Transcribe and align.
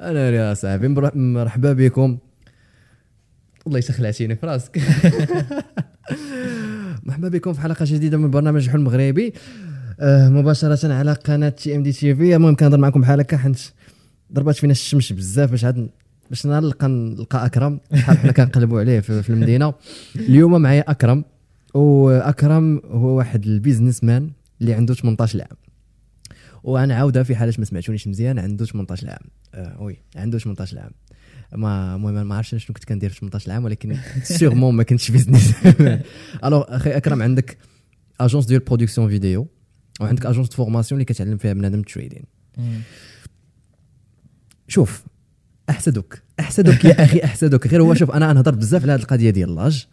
أنا 0.00 0.30
يا 0.30 0.54
صاحبي 0.54 0.88
مر- 0.88 1.16
مرحبا 1.16 1.72
بكم. 1.72 2.18
والله 3.66 3.80
خلعتيني 3.80 4.36
في 4.36 4.46
راسك. 4.46 4.80
مرحبا 7.04 7.28
بكم 7.28 7.52
في 7.52 7.60
حلقة 7.60 7.84
جديدة 7.88 8.18
من 8.18 8.30
برنامج 8.30 8.68
حلم 8.70 8.84
مغربي 8.84 9.32
آه 10.00 10.28
مباشرة 10.28 10.92
على 10.94 11.12
قناة 11.12 11.48
TMD 11.48 11.92
TV. 11.92 12.36
المهم 12.36 12.54
كنهضر 12.54 12.78
معكم 12.78 13.00
بحال 13.00 13.20
هكا 13.20 13.36
حيت 13.36 13.60
ضربات 14.32 14.56
فينا 14.56 14.72
الشمس 14.72 15.12
بزاف 15.12 15.50
باش 15.50 15.64
عاد 15.64 15.88
باش 16.30 16.46
نلقى 16.46 16.88
نلقى 16.88 17.46
أكرم. 17.46 17.80
شحال 17.94 18.18
حنا 18.18 18.32
كنقلبوا 18.32 18.80
عليه 18.80 19.00
في 19.00 19.30
المدينة. 19.30 19.74
اليوم 20.16 20.62
معايا 20.62 20.84
أكرم 20.90 21.24
وأكرم 21.74 22.80
هو 22.90 23.06
واحد 23.08 23.46
ال 23.46 24.04
businessman 24.04 24.30
اللي 24.60 24.74
عنده 24.74 24.94
18 24.94 25.40
عام 25.40 25.56
وغنعاودها 26.64 27.22
في 27.22 27.36
حاله 27.36 27.54
ما 27.58 27.64
سمعتونيش 27.64 28.08
مزيان 28.08 28.38
عنده 28.38 28.64
18 28.64 29.10
عام. 29.10 29.28
آه 29.54 29.82
oui 29.82 29.96
عنده 30.16 30.38
18 30.38 30.78
عام. 30.78 30.90
ما 31.52 31.94
المهم 31.94 32.26
ما 32.26 32.36
عرفتش 32.36 32.64
شنو 32.64 32.74
كنت 32.74 32.84
كندير 32.84 33.10
في 33.10 33.18
18 33.20 33.52
عام 33.52 33.64
ولكن 33.64 33.96
sûrement 34.22 34.74
ما 34.74 34.82
كنتش 34.82 35.10
business 35.10 35.54
alors 36.44 36.64
أخي 36.76 36.90
أكرم 36.90 37.22
عندك 37.22 37.58
agence 38.20 38.46
ديال 38.46 38.60
production 38.60 39.08
vidéo 39.08 39.48
وعندك 40.00 40.26
agence 40.26 40.48
formation 40.48 41.00
اللي 41.00 41.04
كتعلم 41.04 41.36
فيها 41.36 41.52
بنادم 41.52 41.78
ال 41.78 41.84
trading 41.84 42.24
شوف 44.68 45.04
احسدك 45.70 46.22
احسدك 46.40 46.84
يا 46.84 47.04
أخي 47.04 47.24
احسدك 47.24 47.66
غير 47.66 47.82
هو 47.82 47.94
شوف 47.94 48.10
أنا 48.10 48.32
نهضر 48.32 48.54
بزاف 48.54 48.82
على 48.82 48.92
هذه 48.92 49.00
القضية 49.00 49.30
ديال 49.30 49.54
l'âge. 49.54 49.86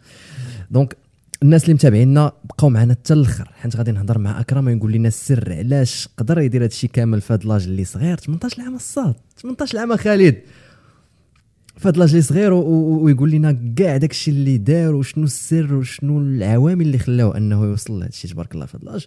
donc 0.70 0.96
الناس 1.42 1.64
اللي 1.64 1.74
متابعينا 1.74 2.32
بقاو 2.44 2.70
معنا 2.70 2.92
حتى 2.92 3.14
الآخر. 3.14 3.48
حيت 3.52 3.76
غادي 3.76 3.92
نهضر 3.92 4.18
مع 4.18 4.40
أكرم 4.40 4.68
يقول 4.68 4.92
لنا 4.92 5.08
السر 5.08 5.52
علاش 5.52 6.08
قدر 6.16 6.38
يدير 6.38 6.60
هذا 6.60 6.66
الشيء 6.66 6.90
كامل 6.90 7.20
في 7.20 7.32
هذا 7.32 7.48
l'âge 7.48 7.64
اللي 7.64 7.84
صغير؟ 7.84 8.16
18 8.16 8.62
عام 8.62 8.74
الصاد 8.74 9.14
18 9.36 9.78
عام 9.78 9.96
خالد. 9.96 10.36
في 11.76 11.88
هذا 11.88 11.98
l'âge 11.98 12.08
اللي 12.10 12.22
صغير 12.22 12.52
ويقول 12.52 13.30
لنا 13.30 13.72
كاع 13.76 13.96
داك 13.96 14.10
الشيء 14.10 14.34
اللي 14.34 14.58
دار 14.58 14.94
وشنو 14.94 15.24
السر 15.24 15.74
وشنو 15.74 16.18
العوامل 16.18 16.86
اللي 16.86 16.98
خلاوه 16.98 17.36
أنه 17.36 17.64
يوصل 17.64 17.92
لهذا 17.92 18.08
الشيء 18.08 18.30
تبارك 18.30 18.54
الله 18.54 18.66
في 18.66 18.76
هذا 18.76 18.84
l'âge 18.84 19.06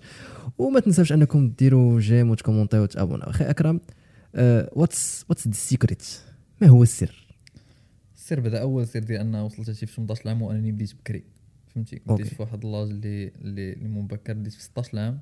وما 0.58 0.80
تنساوش 0.80 1.11
أنكم 1.14 1.49
ديروا 1.59 1.99
j'aime 2.00 2.30
وتكومونتيو 2.30 2.83
وتابوناو. 2.83 3.30
أخي 3.30 3.44
أكرم 3.44 3.80
what's 4.72 5.25
what's 5.30 5.48
the 5.48 5.53
secret 5.53 6.03
ما 6.61 6.67
هو 6.67 6.83
السر؟ 6.83 7.27
السر 8.16 8.39
بدأ 8.39 8.61
أول 8.61 8.88
سر 8.88 8.99
ديال 8.99 9.22
أنه 9.22 9.45
وصلت 9.45 9.72
شي 9.72 9.86
في 9.86 9.95
18 9.95 10.30
عام 10.30 10.42
وأنني 10.42 10.72
بديت 10.72 10.94
بكري. 10.95 11.34
فهمتي. 11.76 12.02
بديت 12.06 12.28
في 12.28 12.42
واحد 12.42 12.66
l'âge 12.66 12.89
اللي 12.90 13.28
اللي 13.28 13.88
مبكر 13.88 14.34
بديت 14.34 14.54
في 14.54 14.64
16 14.64 15.00
عام. 15.00 15.20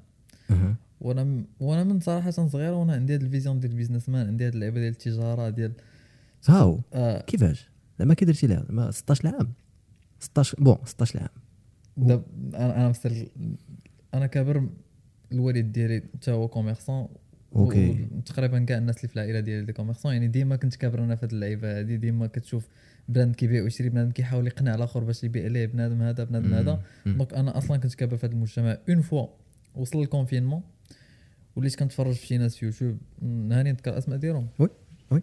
وأنا 1.01 1.43
وأنا 1.59 1.83
من 1.83 1.99
صراحة 1.99 2.31
صغير 2.31 2.73
وأنا 2.73 2.93
عندي 2.93 3.13
هاد 3.13 3.23
ال 3.23 3.28
vision 3.28 3.59
ديال 3.59 3.71
ال 3.71 4.09
businessman 4.09 4.27
عندي 4.27 4.47
هاد 4.47 4.53
اللعبه 4.53 4.79
ديال 4.79 4.91
التجارة 4.91 5.49
ديال 5.49 5.73
how. 6.47 6.81
آه. 6.93 7.21
كيفاش؟ 7.21 7.69
زعما 7.99 8.13
كي 8.13 8.25
درتي 8.25 8.47
لها 8.47 8.65
ما 8.69 8.91
16 8.91 9.27
عام 9.27 9.53
16 10.19 10.63
bon 10.63 10.77
16 10.85 11.19
عام 11.19 11.29
داب 11.97 12.23
أنا 12.55 12.75
أنا 12.75 12.89
مستر 12.89 13.27
أنا 14.13 14.27
كابر 14.27 14.69
الوالد 15.31 15.71
ديالي 15.71 16.03
حتى 16.13 16.31
هو 16.31 16.47
commerçant. 16.47 17.07
OK. 17.55 18.07
تقريبا 18.25 18.59
كاع 18.59 18.77
الناس 18.77 18.97
اللي 18.97 19.07
في 19.07 19.15
العائلة 19.15 19.39
ديالي 19.39 19.65
des 19.65 19.73
commerçants. 19.73 20.13
يعني 20.13 20.27
ديما 20.27 20.55
كنت 20.55 20.75
كابر 20.75 21.03
أنا 21.03 21.15
في 21.15 21.25
هاد 21.25 21.33
اللعيبة 21.33 21.79
هادي 21.79 21.97
ديما 21.97 22.27
كتشوف 22.27 22.67
بنادم 23.09 23.33
كيبيع 23.33 23.63
ويشري 23.63 23.89
بنادم 23.89 24.11
كيحاول 24.11 24.47
يقنع 24.47 24.75
الآخر 24.75 25.03
باش 25.03 25.23
يبيع 25.23 25.47
ليه 25.47 25.65
بنادم 25.65 26.01
هذا 26.01 26.23
بنادم 26.23 26.53
هذا. 26.53 26.81
donc 27.05 27.33
أنا 27.33 27.57
أصلا 27.57 27.77
كنت 27.77 27.95
كابر 27.95 28.17
في 28.17 28.25
هذا 28.25 28.33
المجتمع. 28.33 28.77
une 28.89 29.01
fois 29.01 29.27
وصل 29.75 30.01
ال 30.01 30.06
confinement 30.06 30.61
وليت 31.55 31.75
كنتفرج 31.75 32.13
في 32.13 32.27
شي 32.27 32.37
ناس 32.37 32.57
في 32.57 32.65
يوتيوب. 32.65 32.97
هاني 33.23 33.71
نذكر 33.71 33.91
الأسماء 33.91 34.17
ديالهم. 34.17 34.47
oui، 34.59 34.69
oui. 35.11 35.21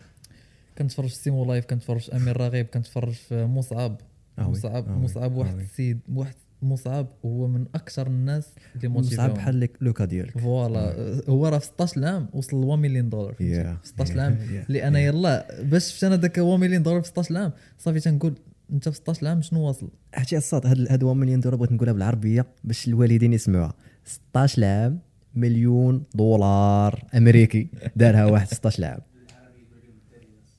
كنتفرج 0.78 1.08
في 1.08 1.14
سيمو 1.14 1.44
لايف 1.44 1.66
كنتفرج 1.66 2.00
في 2.00 2.16
أمير 2.16 2.36
راغب 2.36 2.64
كنتفرج 2.64 3.12
في 3.12 3.44
مصعب. 3.44 4.00
آه 4.38 4.50
مصعب 4.50 4.88
آه 4.88 4.98
مصعب 4.98 5.32
آه 5.32 5.38
واحد 5.38 5.54
oui. 5.54 5.62
السيد 5.62 6.00
واحد 6.12 6.34
مصعب 6.62 7.06
هو 7.24 7.48
من 7.48 7.64
أكثر 7.74 8.06
الناس 8.06 8.48
اللي 8.76 8.88
مصعب 8.88 9.02
موتيفاهم 9.04 9.32
بحال 9.32 9.60
لك 9.60 9.70
le 9.80 9.90
cas 9.90 10.04
ديالك 10.04 10.38
voilà 10.38 11.20
هو 11.28 11.48
راه 11.48 11.58
في 11.58 11.66
16 11.66 12.04
عام 12.04 12.28
وصل 12.32 12.60
ل 12.60 12.64
1 12.64 12.82
مليون 12.82 13.08
دولار؟ 13.08 13.32
Yeah, 13.32 13.38
في 13.38 13.78
16 13.84 14.14
yeah, 14.14 14.18
عام 14.18 14.38
yeah, 14.68 14.70
أنا 14.84 14.98
yeah. 14.98 15.02
يلا 15.02 15.62
باش 15.62 15.92
شفت 15.92 16.04
أنا 16.04 16.16
داك 16.16 16.38
1 16.38 16.60
مليون 16.60 16.82
دولار 16.82 17.02
في 17.02 17.08
16 17.08 17.36
عام 17.36 17.52
صافي 17.78 18.00
تنقول 18.00 18.34
أنت 18.72 18.88
في 18.88 18.96
16 18.96 19.26
عام 19.26 19.42
شنو 19.42 19.60
واصل؟ 19.60 19.88
عرفتي 20.14 20.36
الصاد 20.36 20.66
هاد 20.66 20.86
هاد 20.90 21.02
1 21.02 21.16
مليون 21.16 21.40
دولار 21.40 21.56
بغيت 21.56 21.72
نقولها 21.72 21.92
بالعربية 21.92 22.46
باش 22.64 22.88
الوالدين 22.88 23.32
يسمعوها. 23.32 23.74
16 24.04 24.64
عام 24.64 24.98
مليون 25.34 26.02
دولار 26.14 27.04
أمريكي 27.14 27.68
دارها 27.96 28.24
واحد 28.24 28.46
16 28.46 28.84
عام 28.84 29.00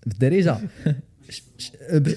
بالدارجه 0.05 0.57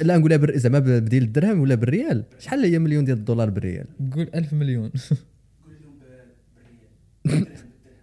لا 0.03 0.17
نقولها 0.19 0.37
بال- 0.37 0.59
زعما 0.61 0.79
بديل 0.79 1.23
الدرهم 1.23 1.61
ولا 1.61 1.75
بالريال. 1.75 2.25
شحال 2.39 2.65
هي 2.65 2.79
مليون 2.79 3.05
ديال 3.05 3.19
الدولار 3.19 3.51
بالريال؟ 3.51 3.87
قول 4.13 4.31
1000 4.35 4.53
مليون. 4.53 4.91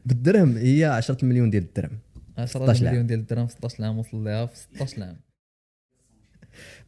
بالدرهم. 0.06 0.58
هي 0.58 0.86
10 0.86 1.26
مليون 1.26 1.50
ديال 1.50 1.64
الدرهم. 1.64 2.00
10 2.38 2.46
16 2.60 2.86
عام. 2.86 2.94
مليون 2.94 3.08
ديال 3.08 3.20
الدرهم 3.20 3.48
في 3.48 3.54
16 3.54 3.84
عام 3.84 3.98
وصل 4.00 4.24
لها 4.24 4.46
في 4.46 4.58
16 4.58 5.04
عام 5.04 5.18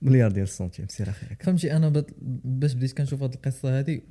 مليار 0.02 0.32
ديال 0.32 0.44
السنتيم 0.44 0.86
سير 0.90 1.10
أخي. 1.10 1.26
فهمتي 1.40 1.76
أنا. 1.76 2.04
باش 2.44 2.74
بديت 2.74 2.98
كنشوف 2.98 3.24
هاد 3.24 3.34
القصة 3.34 3.78
هادي 3.80 4.04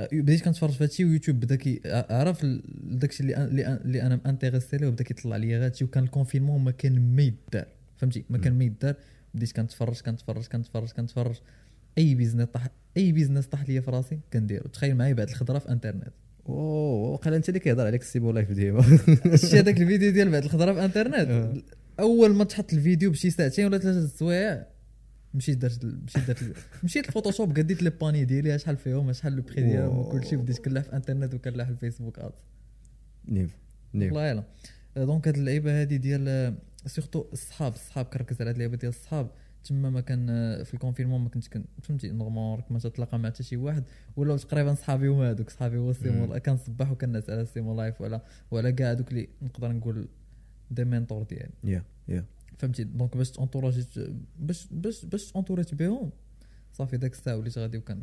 آه، 0.00 0.08
بديت 0.12 0.44
كنتفرج 0.44 0.70
في 0.70 0.84
هادشي 0.84 1.04
ويوتيوب 1.04 1.40
بدا 1.40 1.56
كي 1.56 1.80
عرف 2.10 2.46
داكشي 2.84 3.22
اللي 3.22 3.34
أنا- 3.34 3.38
اللي 3.84 4.02
أنا 4.02 4.20
م 4.24 4.29
intéressé 4.29 4.76
ليه 4.76 4.86
وبدا 4.86 5.04
كيطلع 5.04 5.36
لي 5.36 5.54
هادشي 5.54 5.84
وكان 5.84 6.04
ال 6.04 6.09
confinement 6.09 6.64
ما 6.64 6.70
كان 6.70 7.16
ما 7.16 7.22
يدار. 7.22 7.66
فهمتي؟ 7.96 8.24
ما 8.30 8.38
كان 8.38 8.58
ما 8.58 8.64
يدار. 8.64 8.94
بديت 9.36 9.52
كنتفرج 9.52 10.00
كنتفرج 10.00 10.46
كنتفرج 10.46 10.90
كنتفرج. 10.90 11.36
أي 11.98 12.14
business 12.14 12.48
طاح 12.48 12.68
أي 12.96 13.12
business 13.12 13.46
طاح 13.46 13.68
ليا 13.68 13.80
في 13.80 13.90
راسي 13.90 14.20
كنديرو. 14.32 14.68
تخيل 14.68 14.96
معايا 14.96 15.12
بيع 15.12 15.28
الخضرة 15.28 15.58
في 15.58 15.68
انترنت 15.68 16.12
أوه 16.48 17.10
وقال 17.10 17.34
أنت 17.34 17.48
اللي 17.48 17.60
كيهضر 17.60 17.86
عليك 17.86 18.00
السيمو 18.00 18.30
لايف 18.30 18.52
ديما. 18.52 18.82
شتي 19.34 19.58
هذاك 19.58 19.80
الفيديو 19.80 20.10
ديال 20.10 20.30
بيع 20.30 20.44
الخضرة 20.44 20.72
في 20.72 20.84
انترنت 20.84 21.28
آه. 21.28 21.62
أول 22.00 22.34
ما 22.34 22.44
تحط 22.44 22.72
الفيديو 22.72 23.10
بشي 23.10 23.30
ساعتين 23.30 23.66
ولا 23.66 23.78
ثلاثة 23.78 24.04
السوايع 24.04 24.66
مشيت 25.34 25.58
درت 25.58 25.84
مشيت 25.84 26.26
درت 26.26 26.56
مشيت 26.84 27.08
الفوتوشوب 27.08 27.56
قديت 27.56 27.82
لي 27.82 27.90
باني 27.90 28.24
ديالي 28.24 28.58
شحال 28.58 28.76
فيهم 28.76 29.12
شحال 29.12 29.32
le 29.32 29.42
prix 29.42 29.62
ديالهم. 29.62 29.98
وكلشي 29.98 30.36
بديت 30.36 30.58
كنلعب 30.64 30.84
في 30.84 30.96
انترنت 30.96 31.34
وكنلعب 31.34 31.66
في 31.66 31.72
الفيسبوك 31.72 32.20
نيف 33.28 33.56
نيف. 33.94 34.12
والله 34.12 34.28
يلا. 34.28 34.44
donc 34.96 35.28
هاد 35.28 35.36
اللعيبة 35.36 35.80
هادي 35.80 35.98
ديال 35.98 36.56
surtout 36.86 37.24
الصحاب 37.32 37.72
الصحاب 37.72 38.04
كنركز 38.06 38.40
على 38.40 38.50
هاد 38.50 38.54
اللعيبه 38.54 38.76
ديال 38.76 38.88
الصحاب. 38.92 39.30
تما 39.64 39.90
ما 39.90 40.00
كان 40.00 40.26
آه، 40.30 40.62
في 40.62 40.74
ال 40.74 40.78
confinement 40.78 41.20
ما 41.20 41.28
كنتش 41.28 41.48
كن 41.48 41.64
فهمتي؟ 41.82 42.10
normal 42.10 42.56
راك 42.58 42.72
ما 42.72 42.78
تتلاقى 42.78 43.18
مع 43.18 43.28
حتى 43.28 43.42
شي 43.42 43.56
واحد. 43.56 43.84
ولاو 44.16 44.36
تقريبا 44.36 44.74
صحابي 44.74 45.08
هما 45.08 45.30
هادوك. 45.30 45.50
صحابي 45.50 45.76
هو 45.78 45.90
السيمو 45.90 46.26
مم. 46.26 46.38
كنصبح 46.38 46.90
وكنعس 46.90 47.30
على 47.30 47.40
السيمو 47.40 47.74
لايف 47.76 48.00
ولا 48.00 48.20
ولا 48.50 48.70
كاع 48.70 48.90
هادوك 48.90 49.08
اللي 49.08 49.28
نقدر 49.42 49.72
نقول 49.72 50.08
des 50.70 50.84
mentors 50.84 51.22
ديالي. 51.22 51.50
يا 51.64 51.82
يا 52.08 52.24
فهمتي؟ 52.58 52.84
donc 52.84 53.16
باش 53.16 53.30
ت 53.30 53.35
entourage 53.35 53.79
ي 53.79 53.84
باش 54.38 54.66
باش 54.70 55.04
باش 55.04 55.32
ت 55.32 55.36
entouré 55.36 55.66
يت 55.66 55.74
بهم 55.74 56.10
صافي 56.72 56.96
داك 56.96 57.12
الساعة 57.12 57.36
وليت 57.36 57.58
غادي 57.58 57.78
وكان 57.78 58.02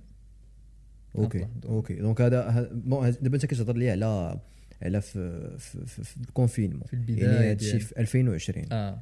OK. 1.16 1.48
OK 1.66 1.94
donc 1.96 2.22
هذا 2.22 2.50
ه- 2.50 2.74
bon 2.74 3.06
هذا- 3.06 3.20
دابا 3.22 3.36
انت 3.36 3.46
كتهضر 3.46 3.76
لي 3.78 3.92
على 3.92 4.40
على 4.84 5.02
في 5.02 5.50
في, 5.58 5.86
في, 5.86 6.04
في 6.04 6.18
ال 6.18 6.23
confinement 6.23 6.82
في 6.84 6.94
البداية 6.94 7.24
يعني 7.26 7.38
هذا 7.38 7.52
الشيء 7.54 7.72
ديال- 7.72 7.82
في 7.82 8.00
2020 8.00 8.66
آه. 8.74 9.00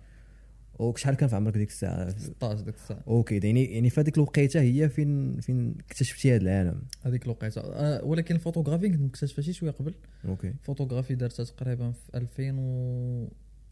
شحال 0.96 1.16
كان 1.16 1.30
في 1.30 1.36
عمرك 1.36 1.58
ديك 1.58 1.69
الساعة؟ 1.69 2.09
16 2.18 2.62
ديك 2.62 2.75
الساعة. 2.75 3.03
OK 3.08 3.38
يعني 3.44 3.66
يعني 3.66 3.90
في 3.90 4.02
هذيك 4.02 4.18
الوقيتة 4.18 4.62
هي 4.62 4.90
فين 4.90 5.40
فين 5.40 5.75
اكتشفتي 5.80 6.36
هذا 6.36 6.42
العالم؟ 6.42 6.81
هذيك 7.03 7.24
الوقيتة. 7.25 7.62
آه 7.62 8.03
ولكن 8.03 8.36
الفوتوغرافي 8.36 8.90
كنت 8.90 9.02
مكتشفها 9.02 9.42
شي 9.44 9.53
شوية 9.53 9.72
قبل. 9.72 9.94
OK. 10.25 10.47
ال 10.47 10.53
photographie 10.53 11.16
درتها 11.16 11.44
تقريبا 11.44 11.92
في 11.92 12.18
2000 12.18 12.56
و 12.59 13.28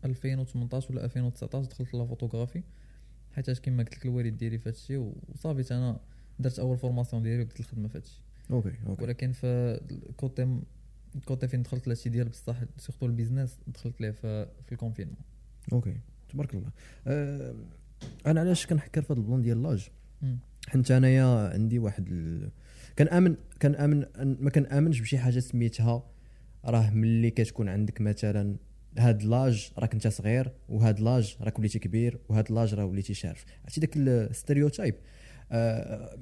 2018 0.05 0.91
ولا 0.91 1.05
2019 1.05 1.65
دخلت 1.69 1.93
la 1.93 2.05
photographie. 2.05 2.63
حيت 3.31 3.51
كما 3.59 3.83
قلت 3.83 3.95
لك 3.97 4.05
الوالد 4.05 4.37
ديالي 4.37 4.57
في 4.57 4.69
هادشي 4.69 4.97
وصافي 4.97 5.73
أنا 5.73 5.99
درت 6.39 6.59
أول 6.59 6.77
formation 6.77 7.23
ديالي 7.23 7.41
وبديت 7.41 7.59
الخدمه 7.59 7.87
في 7.87 7.97
هادشي. 7.97 8.21
OK 8.51 8.71
OK. 8.87 9.03
ولكن 9.03 9.31
في 9.31 9.79
ال 10.09 10.19
côté 10.19 10.59
ال 11.15 11.22
côté 11.22 11.47
فين 11.47 11.61
دخلت 11.61 11.87
لهادشي 11.87 12.09
ديال 12.09 12.29
بصح 12.29 12.55
surtout 12.77 13.05
ال 13.05 13.11
business 13.11 13.57
دخلت 13.67 14.01
ليه 14.01 14.11
في, 14.11 14.47
في 14.65 14.71
ال 14.71 14.75
confinement. 14.75 15.17
OK 15.73 15.97
تبارك 16.29 16.55
الله. 16.55 16.69
أه 17.07 17.55
أنا 18.25 18.39
علاش 18.39 18.65
كنحكر 18.65 19.01
في 19.01 19.13
هذا 19.13 19.19
ال 19.19 19.24
plan 19.24 19.41
ديال 19.41 19.63
l'âge. 19.63 19.89
حيت 20.67 20.91
أنايا 20.91 21.53
عندي 21.53 21.79
واحد 21.79 22.07
ال... 22.11 22.51
كنامن 22.99 23.35
كنامن 23.61 24.05
ما 24.39 24.49
كنامنش 24.49 24.99
بشي 24.99 25.17
حاجة 25.17 25.39
سميتها 25.39 26.03
راه 26.65 26.89
ملي 26.89 27.29
كتكون 27.29 27.69
عندك 27.69 28.01
مثلا 28.01 28.55
هاد 28.97 29.23
l'âge 29.23 29.71
راك 29.77 29.93
انت 29.93 30.07
صغير 30.07 30.51
وهاد 30.69 30.99
l'âge 30.99 31.37
راك 31.41 31.59
وليتي 31.59 31.79
كبير 31.79 32.19
وهاد 32.29 32.51
l'âge 32.51 32.73
راه 32.73 32.85
وليتي 32.85 33.13
شارف. 33.13 33.45
عرفتي 33.63 33.81
داك 33.81 33.97
ال 33.97 34.06
stereotype 34.06 34.95
آه 35.51 36.19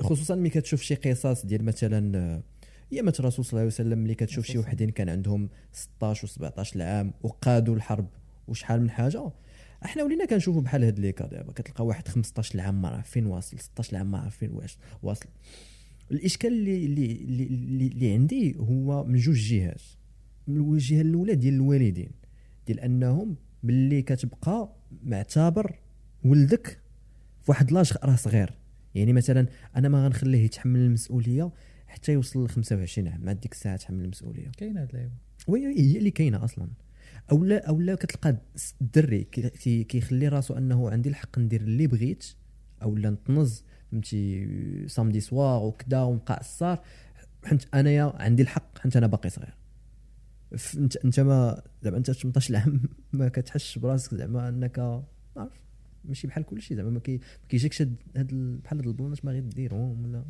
خصوصا 0.00 0.34
ملي 0.34 0.50
كتشوف 0.50 0.82
شي 0.82 0.94
قصص 0.94 1.46
ديال 1.46 1.64
مثلا 1.64 2.42
آه، 2.86 2.94
ايامة 2.94 3.14
الرسول 3.20 3.44
صلى 3.44 3.50
الله 3.50 3.60
عليه 3.60 3.66
وسلم 3.66 3.98
ملي 3.98 4.14
كتشوف 4.14 4.46
شي. 4.46 4.58
وحدين 4.58 4.90
كان 4.90 5.08
عندهم 5.08 5.48
16 5.72 6.28
و17 6.28 6.80
عام 6.80 7.12
وقادوا 7.22 7.76
الحرب؟ 7.76 8.08
وشحال 8.48 8.80
من 8.82 8.90
حاجة؟ 8.90 9.30
إحنا 9.84 10.02
ولينا 10.02 10.24
كنشوفوا 10.24 10.62
بحال 10.62 10.84
هاد 10.84 10.98
لي 10.98 11.12
كا 11.12 11.26
دابا. 11.26 11.52
كتلقى 11.52 11.86
واحد 11.86 12.08
15 12.08 12.60
عام 12.60 12.82
ما 12.82 12.88
عارف 12.88 13.10
فين 13.10 13.26
واصل 13.26 13.58
16 13.58 13.96
عام 13.96 14.10
ما 14.10 14.18
عارف 14.18 14.36
فين 14.36 14.50
واش 14.50 14.78
واصل. 15.02 15.26
الإشكال 16.10 16.52
اللي 16.52 16.86
اللي 16.86 17.12
اللي, 17.12 17.86
اللي 17.86 18.12
عندي 18.12 18.56
هو 18.58 19.04
من 19.04 19.16
جوج 19.18 19.36
جهات. 19.36 19.82
من 20.46 20.74
الجهة 20.74 21.00
الأولى 21.00 21.34
ديال 21.34 21.54
الوالدين 21.54 22.10
ديال 22.66 22.80
أنهم 22.80 23.36
ملي 23.62 24.02
كتبقى 24.02 24.76
معتبر 25.02 25.78
ولدك 26.24 26.80
في 27.42 27.50
واحد 27.50 27.72
لاج 27.72 27.92
راه 28.04 28.16
صغير. 28.16 28.58
يعني 28.94 29.12
مثلا 29.12 29.46
أنا 29.76 29.88
ما 29.88 30.04
غنخليه 30.04 30.44
يتحمل 30.44 30.80
المسؤولية 30.80 31.50
حتى 31.96 32.12
يوصل 32.12 32.44
ل 32.44 32.48
25 32.48 33.08
عام 33.08 33.20
مع 33.24 33.32
ديك 33.32 33.52
الساعة 33.52 33.74
يتحمل 33.74 34.04
المسؤولية. 34.04 34.50
كاين 34.56 34.76
هاد 34.78 34.88
اللعيبه 34.88 35.12
oui 35.46 35.66
هي 35.66 35.98
اللي 35.98 36.10
كاينة 36.10 36.44
أصلا. 36.44 36.68
أو 37.32 37.44
لا 37.44 37.68
أو 37.68 37.80
لا 37.80 37.94
كتلقى 37.94 38.36
الدري 38.80 39.24
كي- 39.24 39.50
كي- 39.50 39.84
كيخلي 39.84 40.28
راسو 40.28 40.54
أنه 40.54 40.90
عندي 40.90 41.08
الحق 41.08 41.38
ندير 41.38 41.60
اللي 41.60 41.86
بغيت 41.86 42.26
أو 42.82 42.96
لا 42.96 43.10
نطنز 43.10 43.64
فهمتي 43.92 44.48
samedi 44.88 45.20
soir 45.20 45.62
وكذا 45.62 46.02
ونبقى 46.02 46.34
عصار 46.34 46.82
حيت 47.44 47.74
أنايا 47.74 48.12
عندي 48.16 48.42
الحق 48.42 48.78
حيت 48.78 48.96
أنا 48.96 49.06
باقي 49.06 49.30
صغير. 49.30 49.54
انت 50.76 50.96
انت 50.96 51.20
ما 51.20 51.62
زعما 51.82 51.96
انت 51.96 52.10
18 52.10 52.56
عام 52.56 52.82
ما 53.12 53.28
كتحسش 53.28 53.78
براسك 53.78 54.14
زعما 54.14 54.48
أنك 54.48 54.78
ما 54.78 55.04
عرف 55.36 55.52
ماشي 56.08 56.26
بحال 56.26 56.44
كل 56.44 56.62
شيء 56.62 56.76
زعما 56.76 56.90
ما 56.90 57.00
كي- 57.00 57.16
ما 57.16 57.48
كيجيكش 57.48 57.82
هاد 57.82 57.94
هاد 58.16 58.32
ال- 58.32 58.56
بحال 58.58 58.78
هاد 58.78 58.86
البلانات 58.86 59.24
ما 59.24 59.32
غيديرهم 59.32 60.04
ولا. 60.04 60.24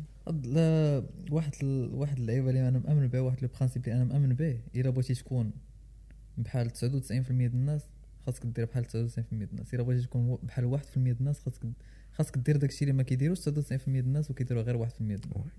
واحد 1.31 1.51
ال- 1.63 1.93
واحد 1.93 2.19
اللعيبة 2.19 2.49
اللي 2.49 2.67
أنا 2.67 2.79
مأمن 2.79 3.07
بها 3.07 3.21
واحد 3.21 3.37
le 3.43 3.49
principe 3.59 3.83
اللي 3.85 3.95
أنا 3.95 4.03
مأمن 4.03 4.33
به 4.35 4.59
إلا 4.75 4.89
بغيتي 4.89 5.13
تكون 5.13 5.51
بحال 6.37 6.69
99% 6.69 7.47
ديال 7.47 7.53
الناس 7.53 7.81
خاصك 8.25 8.45
دير 8.45 8.65
بحال 8.65 8.85
99% 8.85 8.91
ديال 9.31 9.49
الناس. 9.51 9.73
إلا 9.73 9.83
بغيتي 9.83 10.03
تكون 10.07 10.37
بحال 10.43 10.65
1% 10.65 10.97
ديال 10.97 11.17
الناس 11.19 11.39
خاصك 11.39 11.63
خاصك 12.11 12.37
دير 12.37 12.57
داكشي 12.57 12.81
اللي 12.85 12.93
ما 12.93 13.03
كيديروش 13.03 13.39
99% 13.39 13.49
ديال 13.87 14.05
الناس 14.05 14.31
وكيديروا 14.31 14.63
غير 14.63 14.77
1% 14.77 14.89
ديال 14.99 15.23
الناس. 15.23 15.37
oui. 15.45 15.51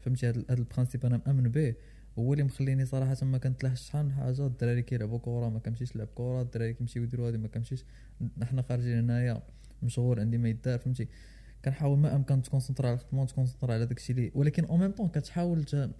فهمتي؟ 0.00 0.26
هاد 0.28 0.44
هاد 0.50 0.58
ال 0.58 0.63
principe 0.63 1.06
أنا 1.06 1.20
مأمن 1.26 1.48
به. 1.48 1.74
هو 2.18 2.32
اللي 2.32 2.44
مخليني 2.44 2.86
صراحة 2.86 3.16
ما 3.22 3.38
كنتلاحش 3.38 3.80
شحال 3.86 4.06
من 4.06 4.12
حاجة 4.12 4.46
الدراري 4.46 4.82
كيلعبوا 4.82 5.18
كره 5.18 5.48
ما 5.48 5.58
كنمشيش 5.58 5.96
نلعب 5.96 6.08
كره 6.14 6.42
الدراري 6.42 6.74
كيمشيو 6.74 7.02
يديروا 7.02 7.28
هادي 7.28 7.38
ما 7.38 7.48
كنمشيش. 7.48 7.84
حنا 8.42 8.62
خارجين 8.62 8.98
هنايا 8.98 9.42
مشغول 9.82 10.20
عندي 10.20 10.38
ما 10.38 10.48
يدار 10.48 10.78
فهمتي. 10.78 11.08
كنحاول 11.64 11.98
ما 11.98 12.16
أمكن 12.16 12.42
ت 12.42 12.46
concentre 12.46 12.86
على 12.86 12.94
الخدمة 12.94 13.22
وت 13.22 13.31
concentre 13.31 13.74
على 13.74 13.86
داكشي 13.86 14.12
اللي 14.12 14.32
ولكن 14.34 14.64
au 14.64 14.76
même 14.76 14.90
temps 14.90 15.08
كتحاول 15.08 15.64
ت... 15.64 15.90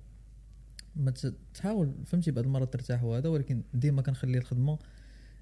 ما 0.97 1.13
تحاول 1.55 1.95
فهمتي 2.07 2.31
بعض 2.31 2.45
المرات 2.45 2.73
ترتاح 2.73 3.05
وهذا. 3.05 3.29
ولكن 3.29 3.63
ديما 3.75 4.03
كنخلي 4.03 4.39
الخدمة 4.39 4.79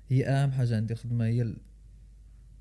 هي 0.08 0.26
أهم 0.26 0.50
حاجة 0.52 0.76
عندي. 0.76 0.92
الخدمة 0.92 1.24
هي 1.24 1.42
ال... 1.42 1.56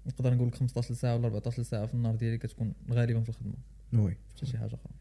نقدر 0.05 0.33
نقول 0.33 0.47
لك 0.47 0.55
15 0.55 0.93
ساعة 0.93 1.15
ولا 1.15 1.25
14 1.25 1.63
ساعة 1.63 1.85
في 1.85 1.93
النهار 1.93 2.15
ديالي 2.15 2.37
كتكون 2.37 2.73
غالبا 2.91 3.21
في 3.21 3.29
الخدمة. 3.29 3.53
oui. 3.93 4.17
حتى 4.35 4.45
شي 4.45 4.57
حاجة 4.57 4.75
أخرى. 4.75 4.93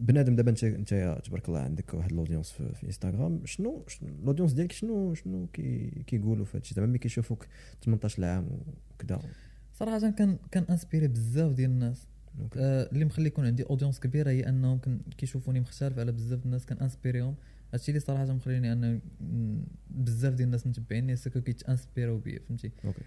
وبنادم 0.00 0.36
دابا 0.36 0.50
انت 0.50 0.64
انت 0.64 0.92
يا 0.92 1.18
تبارك 1.20 1.48
الله 1.48 1.60
عندك 1.60 1.94
واحد 1.94 2.12
ال 2.12 2.16
audience 2.16 2.50
في, 2.50 2.74
في 2.74 2.86
انستغرام 2.86 3.40
شنو 3.44 3.84
شنو- 3.88 4.08
ال 4.22 4.25
audience 4.25 4.52
ديالك 4.52 4.72
شنو 4.72 5.14
شنو 5.14 5.46
كي 5.52 5.90
كيقولوا 6.06 6.44
في 6.44 6.56
هادشي؟ 6.56 6.74
زعما 6.74 6.86
ملي 6.88 6.98
كيشوفوك 6.98 7.46
18 7.84 8.24
عام 8.24 8.48
وكذا 8.94 9.20
صراحة 9.74 10.10
كان 10.10 10.38
كان 10.50 10.64
inspiré 10.70 11.08
بزاف 11.08 11.52
ديال 11.52 11.70
الناس. 11.70 12.06
آه 12.56 12.88
اللي 12.92 13.04
مخلي 13.04 13.26
يكون 13.26 13.46
عندي 13.46 13.62
audience 13.62 14.00
كبيرة 14.00 14.30
هي 14.30 14.48
أنهم 14.48 14.78
كيشوفوني 15.18 15.60
مختلف 15.60 15.98
على 15.98 16.12
بزاف 16.12 16.44
الناس 16.46 16.66
كان 16.66 16.78
inspiré 16.78 17.22
هم 17.22 17.34
هادشي 17.72 17.88
اللي 17.90 18.00
صراحة 18.00 18.32
مخليني 18.32 18.72
أنا 18.72 19.00
م- 19.20 19.64
بزاف 19.90 20.34
ديال 20.34 20.46
الناس 20.46 20.66
متبعيني 20.66 21.16
parce 21.16 21.31
que 21.31 21.40
كيت 21.40 21.61
inspiré 21.61 22.11
و 22.11 22.18
بيا 22.18 22.38
فهمتي؟ 22.48 22.70
OK. 22.84 23.02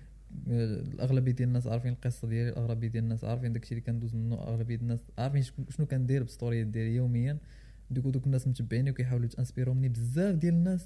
الأغلبية 0.48 1.32
ديال 1.32 1.48
الناس 1.48 1.68
عارفين 1.68 1.92
القصة 1.92 2.28
ديالي 2.28 2.50
الأغلبية 2.50 2.88
ديال 2.88 3.04
الناس 3.04 3.24
عارفين 3.24 3.54
داكشي 3.54 3.72
اللي 3.72 3.82
كندوز 3.82 4.16
منه 4.16 4.36
اغلبيه 4.36 4.76
الناس 4.76 5.00
عارفين 5.18 5.44
شنو 5.70 5.86
كندير 5.86 6.24
بالستوريات 6.24 6.68
ديالي 6.68 6.96
يوميا. 6.96 7.38
دوك 7.92 8.06
دوك 8.06 8.26
الناس 8.26 8.48
متبعيني 8.48 8.92
وكيحاولوا 8.92 9.26
يت 9.26 9.35
inspiré 9.35 9.69
و 9.69 9.74
مني. 9.74 9.90
بزاف 9.90 10.36
ديال 10.36 10.54
الناس 10.54 10.86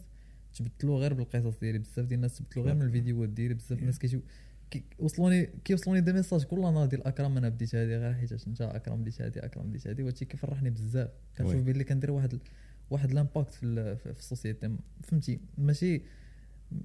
تبدلوا 0.56 1.00
غير 1.00 1.13
بالقصص 1.13 1.60
ديالي. 1.60 1.78
بزاف 1.78 2.06
ديال 2.06 2.13
الناس 2.13 2.38
تبدلوا 2.38 2.66
غير 2.66 2.75
من 2.75 2.81
الفيديوهات 2.81 3.30
ديالي. 3.30 3.54
بزاف 3.54 3.80
الناس 3.80 4.00
كيجيو 4.00 4.22
كي- 4.72 4.84
وصلوني 5.00 5.50
كيوصلوني 5.66 6.01
des 6.01 6.13
messages 6.13 6.44
كل 6.44 6.62
نهار 6.62 6.86
ديال 6.86 7.07
أكرم 7.07 7.38
أنا 7.38 7.50
بديت 7.50 7.75
هذه 7.75 7.98
غير 7.98 8.13
حيت 8.13 8.48
أنت 8.48 8.62
أكرم 8.62 9.04
درت 9.04 9.22
هذه 9.22 9.38
أكرم 9.38 9.72
درت 9.72 9.88
هذه 9.88 10.04
وهادشي 10.04 10.25
كيفرحني 10.25 10.69
بزاف. 10.69 11.10
كنشوف. 11.38 11.56
بلي 11.56 11.84
كندير 11.84 12.12
واحد 12.12 12.40
واحد 12.90 12.97
effet 12.97 13.10
في 13.51 13.95
ال 13.95 14.19
société. 14.19 14.78
فهمتي؟ 15.04 15.40
ماشي 15.57 16.01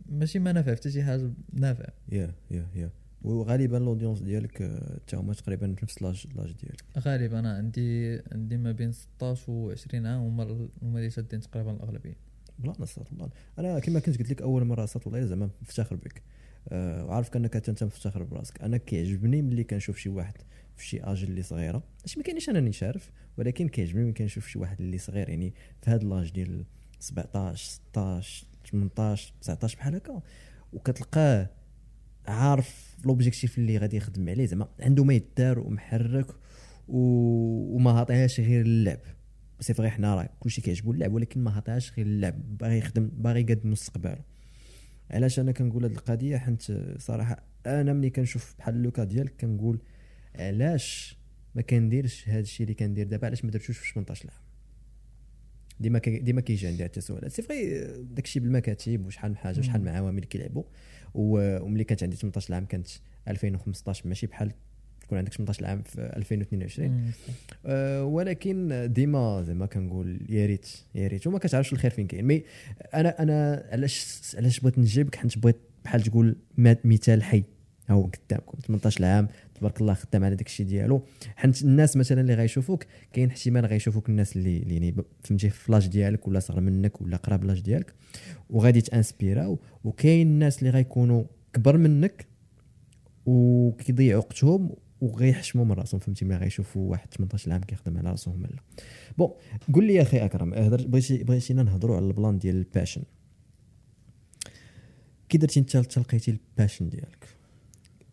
ماشي 0.09 0.39
ما 0.39 0.53
نافع 0.53 0.75
حتى 0.75 0.91
شي 0.91 1.03
حاجة 1.03 1.31
نافع. 1.53 1.89
يا 2.13 2.35
يا 2.51 2.67
يا. 2.75 2.91
وغالبا 3.23 3.79
ال 3.79 3.83
audience 3.83 4.21
ديالك 4.21 4.63
آه، 4.63 4.99
تا 5.07 5.17
هما 5.17 5.35
تقريبا 5.35 5.75
في 5.75 5.85
نفس 5.85 6.03
l'âge 6.03 6.27
l'âge 6.37 6.53
ديالك. 6.53 6.85
غالبا 6.99 7.39
أنا 7.39 7.57
عندي 7.57 8.21
عندي 8.33 8.57
ما 8.57 8.73
بين 8.73 8.93
16 8.93 9.51
و 9.53 9.71
20 9.71 10.07
عام 10.07 10.21
هما 10.21 10.69
هما 10.83 10.99
اللي 10.99 11.11
شادين 11.11 11.41
تقريبا 11.41 11.71
الأغلبية. 11.73 12.17
بلا 12.59 12.73
نصات 12.81 13.13
والله 13.13 13.31
أنا 13.59 13.79
كما 13.79 14.01
كنت 14.01 14.19
قلت 14.19 14.31
لك 14.31 14.43
أول 14.43 14.65
مرة 14.65 14.87
صات 14.87 15.07
والله 15.07 15.25
زعما 15.25 15.51
مفتخر 15.63 15.97
بك. 15.97 16.23
آه 16.69 17.05
وعارفك 17.05 17.37
انك 17.37 17.69
أنت 17.69 17.85
مفتخر 17.85 18.23
براسك. 18.23 18.63
أنا 18.63 18.77
كيعجبني 18.77 19.43
ملي 19.43 19.65
كنشوف 19.65 19.99
شي 19.99 20.09
واحد 20.09 20.35
في 20.77 20.87
شي 20.87 21.01
اج 21.01 21.23
اللي 21.25 21.43
صغيرة. 21.43 21.83
ماشي 22.03 22.19
ما 22.19 22.25
كاينش 22.25 22.49
أنا 22.49 22.59
راني 22.59 22.73
عارف 22.83 23.11
ولكن 23.39 23.69
كيعجبني 23.69 24.05
ملي 24.05 24.13
كنشوف 24.13 24.49
شي 24.49 24.59
واحد 24.59 24.81
اللي 24.81 24.99
صغير. 24.99 25.29
يعني 25.29 25.55
في 25.83 25.91
هذا 25.91 26.05
l'âge 26.05 26.31
ديال 26.31 26.65
17 27.01 27.65
16 27.65 28.47
18 28.71 29.33
19 29.41 29.79
بحال 29.79 29.95
هكا. 29.95 30.23
وكتلقاه 30.73 31.51
عارف 32.27 32.97
l'objectif 33.05 33.59
اللي 33.59 33.79
غادي 33.79 33.97
يخدم 33.97 34.29
عليه. 34.29 34.47
زعما 34.47 34.69
عنده 34.81 35.05
ما 35.05 35.15
يدار 35.15 35.59
ومحرك 35.59 36.27
و... 36.89 36.99
وما 37.77 37.91
عطيهاش 37.91 38.41
غير 38.41 38.61
اللعب. 38.61 38.99
c'est 39.61 39.75
vrai 39.75 39.91
حنا 39.91 40.15
راه 40.15 40.29
كلشي 40.41 40.61
كيعجبو 40.61 40.93
اللعب 40.93 41.13
ولكن 41.13 41.45
ما 41.45 41.51
عطيهاش 41.51 41.93
غير 41.97 42.07
اللعب. 42.07 42.59
باغي 42.59 42.79
يخدم 42.79 43.11
باغي 43.13 43.41
يقاد 43.41 43.67
مستقبله 43.67 44.19
علاش 45.11 45.41
أنا 45.41 45.53
كنقول 45.53 45.83
هاد 45.85 45.93
القضية؟ 45.93 46.37
حيت 46.37 46.63
صراحة 46.99 47.43
أنا 47.67 47.93
ملي 47.93 48.11
كنشوف 48.11 48.55
بحال 48.59 48.83
le 48.83 48.92
cas 48.92 49.05
ديالك 49.05 49.35
كنقول 49.41 49.79
علاش 50.35 51.19
ما 51.55 51.63
كنديرش 51.63 52.29
هاد 52.29 52.43
الشيء 52.43 52.65
اللي 52.65 52.75
كندير 52.75 53.07
دابا؟ 53.07 53.27
علاش 53.27 53.45
ما 53.45 53.51
درتوش 53.51 53.79
في 53.79 53.93
18 53.93 54.31
عام 54.31 54.48
ديما 55.81 55.99
ديما 55.99 56.41
كيجي 56.41 56.67
عندي 56.67 56.83
هاد 56.83 56.89
التساؤلات 56.89 57.33
c'est 57.33 57.43
vrai 57.43 57.87
داكشي 58.15 58.41
بالمكاتب 58.41 59.07
وشحال 59.07 59.31
من 59.31 59.37
حاجة 59.37 59.59
وشحال 59.59 59.81
من 59.81 59.89
عوامل 59.89 60.25
كيلعبوا. 60.25 60.63
وملي 61.15 61.85
كانت 61.85 62.03
عندي 62.03 62.17
18 62.17 62.55
عام 62.55 62.65
كانت 62.65 62.89
2015 63.29 64.09
ماشي 64.09 64.27
بحال 64.27 64.53
تكون 65.01 65.19
عندك 65.19 65.35
18 65.35 65.67
عام 65.67 65.83
في 65.83 66.13
2022 66.17 66.89
مم. 66.89 67.11
أه 67.67 68.05
ولكن 68.05 68.89
ديما 68.93 69.43
زعما 69.43 69.67
كنقول 69.67 70.21
يا 70.29 70.47
ريت 70.47 70.67
يا 70.95 71.09
ريت. 71.09 71.27
وما 71.27 71.39
كتعرفش 71.39 71.73
الخير 71.73 71.91
فين 71.91 72.07
كاين. 72.07 72.25
مي 72.25 72.43
أنا 72.95 73.23
أنا 73.23 73.69
علاش 73.73 74.23
علاش 74.35 74.61
بغيت 74.61 74.79
نجيبك؟ 74.79 75.15
حيت 75.15 75.39
بغيت 75.39 75.57
بحال 75.85 76.03
تقول 76.03 76.37
مثال 76.85 77.23
حي. 77.23 77.45
ها 77.89 77.95
هو 77.95 78.11
قدامكم 78.29 78.59
18 78.67 79.05
عام 79.05 79.29
تبارك 79.59 79.81
الله 79.81 79.95
خدام 79.95 80.25
على 80.25 80.37
داك 80.37 80.47
الشيء 80.47 80.67
ديالو. 80.67 81.03
حيت 81.37 81.63
الناس 81.63 81.97
مثلا 81.97 82.21
اللي 82.21 82.35
غيشوفوك 82.35 82.85
كاين 83.13 83.29
احتمال 83.29 83.67
غيشوفوك 83.67 84.09
الناس 84.09 84.37
اللي 84.37 84.59
يعني 84.59 84.95
فهمتي 85.25 85.51
في 85.51 85.73
لاج 85.73 85.87
ديالك 85.87 86.29
ولا 86.29 86.41
صغر 86.41 86.61
منك 86.61 87.01
ولا 87.01 87.17
قراب 87.17 87.45
لاج 87.45 87.61
ديالك 87.61 87.95
وغادي 88.51 88.81
ت 88.81 88.89
inspiré 88.89 89.50
او 89.50 89.59
وكاين 89.85 90.27
الناس 90.27 90.59
اللي 90.59 90.71
غيكونوا 90.71 91.25
كبر 91.53 91.77
منك 91.77 92.27
وكيضيعوا 93.27 94.23
وقتهم 94.23 94.71
وغيحشموا 95.01 95.65
من 95.65 95.73
راسهم 95.73 96.01
فهمتي 96.01 96.25
ملي 96.25 96.37
غيشوفوا 96.37 96.91
واحد 96.91 97.15
18 97.15 97.53
عام 97.53 97.61
كيخدم 97.61 97.99
على 97.99 98.11
راسهم 98.11 98.43
ولا. 98.43 98.63
bon 99.19 99.31
قول 99.75 99.87
لي 99.87 99.95
يا 99.95 100.03
أخي 100.03 100.19
أكرم 100.19 100.51
بغيتي 100.51 101.25
بغيتينا 101.25 101.63
نهضروا 101.63 101.97
على 101.97 102.07
ال 102.07 102.13
plan 102.13 102.39
ديال 102.39 102.57
ال 102.57 102.62
passion. 102.62 103.03
كي 105.29 105.39
درتي 105.39 105.61
انت 105.61 105.77
تلقيتي 105.77 106.31
ال 106.31 106.38
passion 106.38 106.89
ديالك؟ 106.89 107.38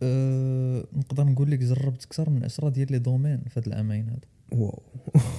أه 0.05 0.85
نقدر 0.93 1.23
نقول 1.23 1.51
لك 1.51 1.59
جربت 1.59 2.03
أكثر 2.05 2.29
من 2.29 2.43
10 2.43 2.69
ديال 2.69 2.91
les 2.91 2.99
domaines 2.99 3.41
في 3.49 3.59
هاد 3.59 3.67
العامين 3.67 4.09
هادو. 4.09 4.27
wow. 4.63 4.81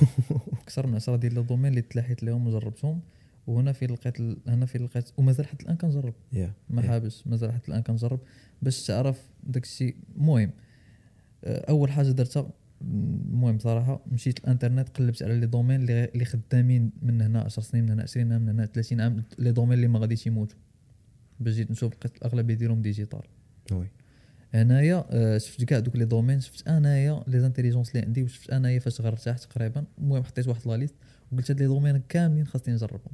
أكثر 0.63 0.87
من 0.87 0.95
10 0.95 1.17
ديال 1.17 1.35
les 1.35 1.43
domaines 1.43 1.67
اللي 1.67 1.83
تلاحيت 1.83 2.23
لهم 2.23 2.47
وجربتهم. 2.47 3.01
وهنا 3.47 3.73
فين 3.73 3.91
لقيت 3.91 4.21
ال- 4.21 4.39
هنا 4.47 4.67
فين 4.67 4.85
لقيت 4.85 5.11
ومازال 5.17 5.47
حتى 5.47 5.63
الآن 5.65 5.77
كنجرب. 5.77 6.15
يا 6.33 6.53
ما 6.71 6.83
يا. 6.83 6.89
حابش 6.89 7.27
مازال 7.27 7.53
حتى 7.53 7.69
الآن 7.69 7.83
كنجرب. 7.83 8.21
باش 8.63 8.87
تعرف 8.87 9.29
داك 9.45 9.63
الشيء 9.65 9.97
المهم 10.17 10.51
أه، 11.45 11.71
أول 11.71 11.91
حاجة 11.91 12.11
درتها 12.11 12.51
المهم 12.83 13.59
صراحة 13.59 14.01
مشيت 14.13 14.39
الإنترنت 14.39 14.89
قلبت 14.89 15.23
على 15.23 15.41
les 15.41 15.47
domaines 15.47 15.81
اللي 15.81 16.05
اللي 16.05 16.25
خدامين 16.25 16.91
من 17.03 17.21
هنا 17.23 17.41
10 17.41 17.63
سنين 17.63 17.85
من 17.85 17.91
هنا 17.91 18.03
20 18.03 18.33
عام 18.33 18.43
من 18.43 18.49
هنا 18.49 18.67
30 18.67 19.01
عام 19.01 19.23
les 19.39 19.53
domaines 19.53 19.73
اللي 19.73 19.89
ما 19.89 19.99
غاديش 19.99 20.27
يموتوا 20.27 20.59
باش 21.41 21.55
جيت 21.55 21.71
نشوف 21.71 21.93
لقيت 21.95 22.17
الأغلبية 22.17 22.55
ديالهم 22.55 22.83
digital. 22.83 23.21
Oui. 23.73 23.87
هنايا 24.55 25.05
آه، 25.11 25.39
شفت 25.39 25.65
كاع 25.65 25.79
دوك 25.79 25.97
les 25.97 26.05
domaines 26.05 26.41
شفت 26.41 26.69
انايا 26.69 27.25
les 27.27 27.41
intelligences 27.41 27.91
اللي 27.91 28.07
عندي 28.07 28.23
وشفت 28.23 28.51
انايا 28.51 28.79
فاش 28.79 29.01
غنرتاح 29.01 29.39
تقريبا. 29.39 29.85
المهم 29.99 30.23
حطيت 30.23 30.49
واحد 30.49 30.69
la 30.69 30.77
liste 30.77 30.95
وقلت 31.33 31.51
هاد 31.51 31.61
les 31.61 31.67
domaines 31.67 32.03
كاملين 32.09 32.47
خاصني 32.47 32.75
نجربهم. 32.75 33.13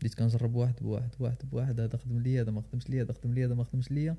بديت 0.00 0.14
كنجرب 0.14 0.54
واحد 0.54 0.74
بواحد 0.80 1.10
واحد 1.20 1.36
بواحد 1.52 1.80
هذا 1.80 1.96
خدم 1.96 2.18
ليا 2.18 2.42
هذا 2.42 2.50
ما 2.50 2.60
خدمش 2.60 2.90
ليا 2.90 3.02
هذا 3.02 3.12
خدم 3.12 3.34
ليا 3.34 3.46
هذا 3.46 3.54
ما 3.54 3.64
خدمش 3.64 3.92
ليا. 3.92 4.16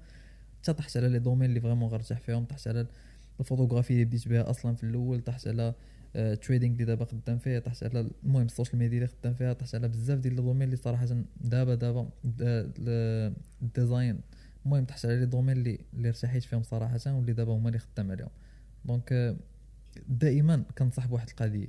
حتى 0.61 0.73
طحت 0.73 0.97
على 0.97 1.09
les 1.09 1.19
domaines 1.19 1.49
اللي 1.49 1.61
vraiment 1.61 1.89
غنرتاح 1.89 2.19
فيهم 2.19 2.45
طحت 2.45 2.67
على 2.67 2.87
الفوتوغرافي 3.39 3.93
اللي 3.93 4.05
بديت 4.05 4.27
بها 4.27 4.49
أصلا 4.49 4.75
في 4.75 4.83
الأول 4.83 5.21
طحت 5.21 5.47
على 5.47 5.73
trading 6.13 6.73
اللي 6.73 6.85
دابا 6.85 7.05
خدام 7.05 7.37
فيه 7.37 7.59
طحت 7.59 7.83
على 7.83 8.09
المهم 8.23 8.45
ال 8.45 8.50
social 8.50 8.79
media 8.79 8.97
اللي 8.97 9.07
خدام 9.07 9.33
فيها 9.33 9.53
طحت 9.53 9.75
على 9.75 9.87
بزاف 9.87 10.19
ديال 10.19 10.35
les 10.35 10.41
domaines 10.41 10.61
اللي 10.61 10.75
صراحة 10.75 11.07
دابا 11.41 11.75
دابا 11.75 12.09
ال 13.61 13.70
design 13.70 14.19
المهم 14.65 14.85
طحت 14.85 15.05
على 15.05 15.19
les 15.19 15.25
domaines 15.25 15.57
اللي 15.57 15.79
اللي 15.93 16.07
ارتحيت 16.07 16.43
فيهم 16.43 16.63
صراحة 16.63 16.99
واللي 17.07 17.33
دابا 17.33 17.53
هما 17.53 17.67
اللي 17.67 17.79
خدام 17.79 18.11
عليهم. 18.11 18.29
donc 18.85 19.37
دائما 20.07 20.63
كنصح 20.77 21.07
بواحد 21.07 21.29
القضية. 21.29 21.67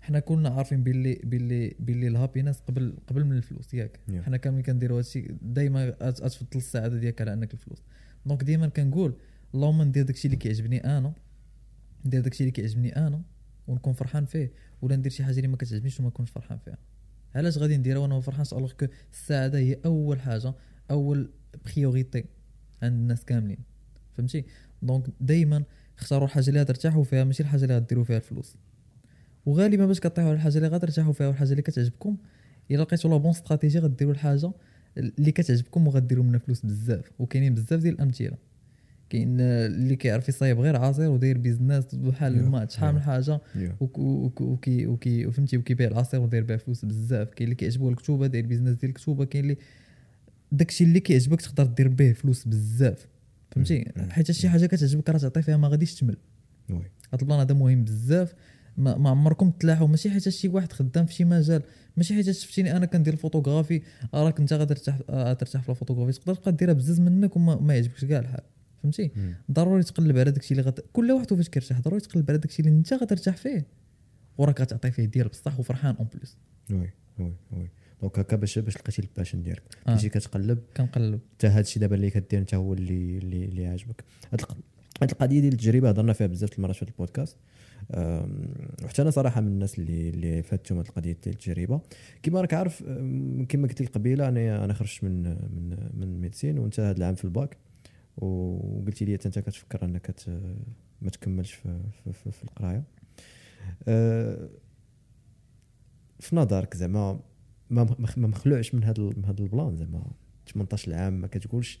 حنا 0.00 0.18
كلنا 0.18 0.48
عارفين 0.48 0.82
باللي 0.82 1.20
باللي 1.24 1.76
باللي 1.80 2.08
ال 2.08 2.13
happiness 2.13 2.60
قبل 2.60 2.96
قبل 3.06 3.24
من 3.24 3.36
الفلوس 3.36 3.74
ياك. 3.74 4.00
Yeah. 4.08 4.14
حنا 4.14 4.36
كاملين 4.36 4.62
كنديروا 4.62 4.98
هادشي 4.98 5.28
دائما 5.42 5.90
تفضل 5.90 6.46
السعادة 6.56 6.98
ديالك 6.98 7.20
على 7.20 7.32
أنك 7.32 7.52
الفلوس. 7.54 7.82
donc 8.26 8.44
ديما 8.44 8.68
كنقول 8.68 9.16
اللهم 9.54 9.82
ندير 9.82 10.04
داكشي 10.04 10.28
اللي 10.28 10.36
كيعجبني 10.36 10.84
أنا 10.98 11.12
ندير 12.06 12.20
داكشي 12.20 12.40
اللي 12.40 12.50
كيعجبني 12.50 12.96
أنا 12.96 13.22
ونكون 13.66 13.92
فرحان 13.92 14.24
فيه 14.24 14.52
ولا 14.82 14.96
ندير 14.96 15.12
شي 15.12 15.24
حاجة 15.24 15.36
اللي 15.36 15.48
ما 15.48 15.56
كتعجبنيش 15.56 16.00
وما 16.00 16.08
نكونش 16.08 16.30
فرحان 16.30 16.58
فيها. 16.58 16.78
علاش 17.34 17.58
غادي 17.58 17.76
نديرها 17.76 17.98
وأنا 17.98 18.14
ما 18.14 18.20
فرحانش؟ 18.20 18.52
alors 18.52 18.72
que 18.72 18.86
السعادة 19.12 19.58
هي 19.58 19.78
أول 19.84 20.20
حاجة 20.20 20.54
أول 20.90 21.30
priorité 21.64 22.24
عند 22.82 22.92
الناس 22.92 23.24
كاملين. 23.24 23.58
فهمتي؟ 24.16 24.44
donc 24.82 25.06
دائما 25.20 25.62
اختاروا 25.98 26.26
الحاجة 26.26 26.48
اللي 26.48 26.60
غترتاحوا 26.60 27.04
فيها 27.04 27.24
ماشي 27.24 27.42
الحاجة 27.42 27.62
اللي 27.62 27.76
غديروا 27.76 28.04
فيها 28.04 28.16
الفلوس. 28.16 28.56
وغالبا 29.46 29.86
باش 29.86 30.00
كطيحوا 30.00 30.28
على 30.28 30.36
الحاجة 30.36 30.56
اللي 30.56 30.68
غترتاحوا 30.68 31.12
فيها 31.12 31.28
والحاجة 31.28 31.50
اللي 31.50 31.62
كتعجبكم 31.62 32.16
إلا 32.70 32.82
لقيتوا 32.82 33.10
la 33.10 33.16
bonne 33.16 33.30
stratégie 33.30 33.78
غديروا 33.78 34.12
الحاجة 34.12 34.52
اللي 34.96 35.32
كتعجبكم 35.32 35.86
وغديروا 35.86 36.24
منها 36.24 36.38
فلوس 36.38 36.66
بزاف. 36.66 37.10
وكاينين 37.18 37.54
بزاف 37.54 37.80
ديال 37.80 37.94
الأمثلة. 37.94 38.36
كاين 39.10 39.40
اللي 39.40 39.96
كيعرف 39.96 40.28
يصايب 40.28 40.60
غير 40.60 40.76
عصير 40.76 41.10
وداير 41.10 41.38
business 41.38 41.94
بحال. 41.94 42.34
الماتش 42.34 42.74
شحال 42.74 42.94
من. 42.94 43.00
حاجة. 43.00 43.40
وكي 43.80 44.86
وكي 44.86 45.26
وفهمتي؟ 45.26 45.56
وكيبيع 45.56 45.88
العصير 45.88 46.20
وداير 46.20 46.44
بها 46.44 46.56
فلوس 46.56 46.84
بزاف. 46.84 47.28
كاين 47.28 47.44
اللي 47.44 47.54
كيعجبو 47.54 47.90
الكتوبة 47.90 48.26
داير 48.26 48.46
business 48.46 48.76
ديال 48.76 48.90
الكتوبة. 48.90 49.24
كاين 49.24 49.44
اللي 49.44 49.56
داكشي 50.52 50.84
اللي 50.84 51.00
كيعجبك 51.00 51.40
تقدر 51.40 51.66
دير 51.66 51.88
به 51.88 52.12
فلوس 52.12 52.48
بزاف 52.48 53.06
فهمتي. 53.50 53.92
حيت 54.10 54.30
شي 54.30 54.48
حاجة 54.48 54.66
كتعجبك 54.66 55.10
راه 55.10 55.18
تعطي 55.18 55.42
فيها 55.42 55.56
ما 55.56 55.68
غاديش 55.68 55.94
تمل. 55.94 56.16
Oui. 56.70 56.76
هذا 57.12 57.22
ال 57.22 57.25
plan 57.25 57.38
هذا 57.38 57.54
مهم 57.54 57.84
بزاف. 57.84 58.34
ما, 58.76 58.98
ما 58.98 59.10
عمركم 59.10 59.50
تلاحوا 59.50 59.86
ماشي 59.86 60.10
حيت 60.10 60.28
شي 60.28 60.48
واحد 60.48 60.72
خدام 60.72 61.06
في 61.06 61.14
شي 61.14 61.24
مجال 61.24 61.62
ماشي 61.96 62.14
حيت 62.14 62.30
شفتيني 62.30 62.76
أنا 62.76 62.86
كندير 62.86 63.12
الفوتوغرافي 63.12 63.82
راك 64.14 64.40
أنت 64.40 64.52
غادي 64.52 64.74
ترتاح 64.74 64.98
آه، 65.10 65.32
ترتاح 65.32 65.62
في 65.62 65.68
الفوتوغرافي. 65.68 66.20
تقدر 66.20 66.34
تبقى 66.34 66.52
ديرها 66.52 66.72
بزز 66.74 67.00
منك 67.00 67.36
وما 67.36 67.60
ما 67.60 67.74
يعجبكش 67.74 68.04
كاع 68.04 68.18
الحال 68.18 68.42
فهمتي. 68.82 69.10
ضروري 69.50 69.82
تقلب 69.82 70.18
على 70.18 70.30
داكشي 70.30 70.54
اللي 70.54 70.62
غت... 70.62 70.84
كل 70.92 71.12
واحد 71.12 71.34
فاش 71.34 71.48
كيرتاح 71.48 71.80
ضروري 71.80 72.00
تقلب 72.00 72.30
على 72.30 72.38
داكشي 72.38 72.62
اللي 72.62 72.70
أنت 72.78 72.92
غترتاح 72.92 73.36
فيه. 73.36 73.66
وراك 74.38 74.60
غتعطي 74.60 74.90
فيه 74.90 75.04
ديال 75.04 75.28
بصح 75.28 75.60
وفرحان 75.60 75.94
en 75.96 76.08
plus. 76.14 76.36
Oui 76.70 76.90
oui 77.18 77.32
oui. 77.50 77.70
donc 78.02 78.18
هكا 78.18 78.36
باش 78.36 78.58
باش 78.58 78.76
لقيتي 78.76 79.02
ال 79.02 79.07
passion 79.07 79.42
ديالك. 79.42 79.62
آه. 79.88 79.96
تجي 79.96 80.08
كتقلب 80.08 80.58
كنقلب. 80.76 81.20
حتى 81.34 81.46
هذا 81.46 81.60
الشيء 81.60 81.80
دابا 81.80 81.94
اللي 81.96 82.10
كدير 82.10 82.40
انت 82.40 82.54
هو 82.54 82.72
اللي 82.72 83.18
اللي, 83.18 83.44
اللي 83.44 83.66
عاجبك. 83.66 84.04
هاد 84.32 84.40
الق- 84.40 84.56
هاد 85.02 85.10
القضية 85.10 85.40
ديال 85.40 85.52
التجربة 85.52 85.88
هضرنا 85.88 86.12
فيها 86.12 86.26
بزاف 86.26 86.58
المرات 86.58 86.76
في 86.76 86.84
هاد 86.84 86.88
البودكاست. 86.88 87.36
وحتى 88.84 89.02
أنا 89.02 89.10
صراحة 89.10 89.40
من 89.40 89.46
الناس 89.48 89.78
اللي 89.78 90.08
اللي 90.08 90.42
فاتهم 90.42 90.78
هاد 90.78 90.86
القضية 90.86 91.12
ديال 91.22 91.34
التجربة. 91.34 91.80
كما 92.22 92.40
راك 92.40 92.54
عارف 92.54 92.82
كما 93.48 93.68
قلت 93.68 93.82
لك 93.82 93.88
قبيله 93.88 94.28
أنا 94.28 94.64
أنا 94.64 94.74
خرجت 94.74 95.04
من 95.04 95.22
من 95.22 95.76
من 95.94 96.20
médecine 96.20 96.58
وانت 96.58 96.80
هذا 96.80 96.96
العام 96.98 97.14
في 97.14 97.24
الباك. 97.24 97.56
وقلتي 98.16 99.04
لي 99.04 99.14
أنت 99.14 99.38
كتفكر 99.38 99.84
أنك 99.84 100.14
ما 101.02 101.10
تكملش 101.10 101.52
في 101.52 101.80
في, 102.04 102.12
في, 102.12 102.30
في 102.30 102.44
القراية. 102.44 102.82
أه، 103.88 104.48
في 106.20 106.36
نظرك 106.36 106.76
زعما 106.76 107.20
ما 107.72 107.96
مخلوعش 108.16 108.74
من 108.74 108.84
هذا 108.84 109.02
من 109.02 109.24
هذا 109.24 109.40
ال 109.42 109.49
plan 109.49 109.76
زعما. 109.76 110.10
18 110.54 110.94
عام 110.94 111.20
ما 111.20 111.26
كتقولش 111.26 111.80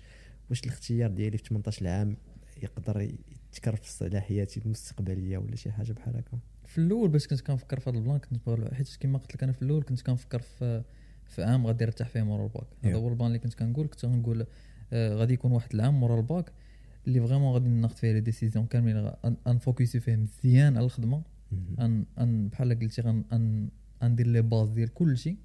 واش 0.50 0.60
الاختيار 0.64 1.10
ديالي 1.10 1.38
في 1.38 1.44
18 1.48 1.88
عام 1.88 2.16
يقدر 2.62 3.00
يقدر 3.52 3.63
يأثر 3.63 3.76
في 3.76 3.90
حياتي 3.90 4.60
المستقبلية 4.66 5.38
ولا 5.38 5.56
شي 5.56 5.72
حاجة 5.72 5.92
بحال 5.92 6.16
هكا. 6.16 6.38
في 6.66 6.78
الأول 6.78 7.08
باش 7.08 7.26
كنت 7.26 7.40
كنفكر 7.40 7.80
في 7.80 7.90
هذا 7.90 7.98
ال 7.98 8.02
plan 8.02 8.18
كنت 8.18 8.46
باغي 8.46 8.74
حيت 8.74 8.96
كما 9.00 9.18
قلت 9.18 9.34
لك 9.34 9.42
أنا 9.42 9.52
في 9.52 9.62
الأول 9.62 9.82
كنت 9.82 10.02
كنفكر 10.02 10.42
في 10.42 10.82
في 11.24 11.42
عام 11.42 11.66
غادي 11.66 11.84
نرتاح 11.84 12.08
فيه 12.08 12.22
مورا 12.22 12.44
الباك. 12.44 12.66
هذا. 12.84 12.94
هو 12.94 13.08
ال 13.08 13.12
plan 13.12 13.26
اللي 13.26 13.38
كنت 13.38 13.54
كنقول 13.54 13.86
كنت 13.86 14.04
غنقول 14.04 14.46
آه 14.92 15.14
غادي 15.14 15.34
يكون 15.34 15.52
واحد 15.52 15.74
العام 15.74 16.00
مورا 16.00 16.16
الباك 16.20 16.52
اللي 17.06 17.20
vraiment 17.26 17.52
غادي 17.52 17.68
ناخذ 17.68 17.96
فيه 17.96 18.12
les 18.12 18.20
décisions 18.20 18.66
كاملين 18.66 19.10
ن 19.46 19.53
focuser 19.53 20.00
فيه 20.00 20.16
مزيان 20.16 20.76
على 20.76 20.86
الخدمة 20.86 21.22
ان 21.80 22.04
أن 22.18 22.48
بحال 22.48 22.78
قلتي 22.78 23.22
غندير 24.02 24.26
les 24.26 24.42
bases 24.42 24.68
ديال 24.68 24.94
كل 24.94 25.18
شيء. 25.18 25.36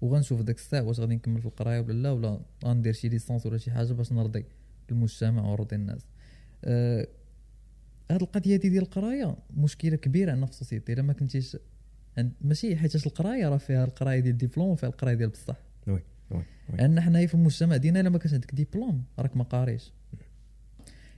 وغنشوف 0.00 0.42
داك 0.42 0.56
الساعة 0.56 0.82
واش 0.82 1.00
غادي 1.00 1.14
نكمل 1.14 1.40
في 1.40 1.46
القراية 1.46 1.80
ولا 1.80 1.92
لا 1.92 2.10
ولا 2.10 2.40
غندير 2.64 2.92
شي 2.92 3.08
licence 3.08 3.46
ولا 3.46 3.58
شي 3.58 3.70
حاجة 3.70 3.92
باش 3.92 4.12
نرضي 4.12 4.44
المجتمع 4.90 5.42
ونرضي 5.42 5.76
الناس. 5.76 6.06
آه 6.64 7.08
هاد 8.10 8.22
القضية 8.22 8.56
دي 8.56 8.68
ديال 8.68 8.82
القراية 8.82 9.36
مشكلة 9.56 9.96
كبيرة 9.96 10.30
عندنا 10.30 10.46
في 10.46 10.52
ال 10.52 10.56
société. 10.56 10.92
إلا 10.92 11.02
ما 11.02 11.12
كنتيش 11.12 11.56
عند 12.18 12.32
ماشي 12.40 12.76
حيت 12.76 13.06
القراية 13.06 13.48
راه 13.48 13.56
فيها 13.56 13.84
القراية 13.84 14.20
ديال 14.20 14.32
الدبلوم 14.32 14.68
وفيها 14.68 14.88
القراية 14.88 15.14
ديال 15.14 15.28
بصح. 15.28 15.56
Oui 15.86 16.02
oui 16.30 16.42
عندنا 16.78 17.00
حنايا 17.00 17.26
في 17.26 17.34
المجتمع 17.34 17.76
ديالنا 17.76 18.00
إلا 18.00 18.08
ما 18.10 18.18
كانش 18.18 18.34
عندك 18.34 18.54
ديبلوم 18.54 19.04
راك 19.18 19.36
ما 19.36 19.44
قاريش. 19.44 19.92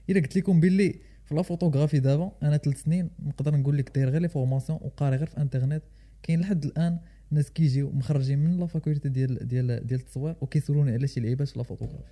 إلا 0.09 0.19
قلت 0.19 0.37
لكم 0.37 0.59
باللي 0.59 0.99
في 1.25 1.35
la 1.35 1.41
photographie 1.41 1.99
دابا 1.99 2.31
أنا 2.43 2.57
ثلاث 2.57 2.83
سنين 2.83 3.09
نقدر 3.19 3.55
نقول 3.55 3.77
لك 3.77 3.95
داير 3.95 4.09
غير 4.09 4.21
les 4.21 4.29
formations 4.29 4.79
وقاري 4.81 5.15
غير 5.15 5.27
في 5.27 5.37
انترنت 5.37 5.83
كاين 6.23 6.39
لحد 6.39 6.65
الآن 6.65 6.99
ناس 7.31 7.51
كيجيو 7.51 7.91
مخرجين 7.91 8.39
من 8.39 8.59
la 8.59 8.65
faculté 8.65 9.09
ديال 9.09 9.47
ديال 9.47 9.87
ديال 9.87 9.99
التصوير 9.99 10.35
وكيسولوني 10.41 10.91
على 10.91 11.07
شي 11.07 11.19
لعيبات 11.19 11.47
في 11.47 11.59
la 11.59 11.63
photographie. 11.63 12.03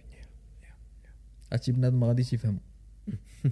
هادشي 1.54 1.72
بنادم 1.72 2.00
ما 2.00 2.08
غاديش 2.08 2.34
يفهمو. 2.34 2.60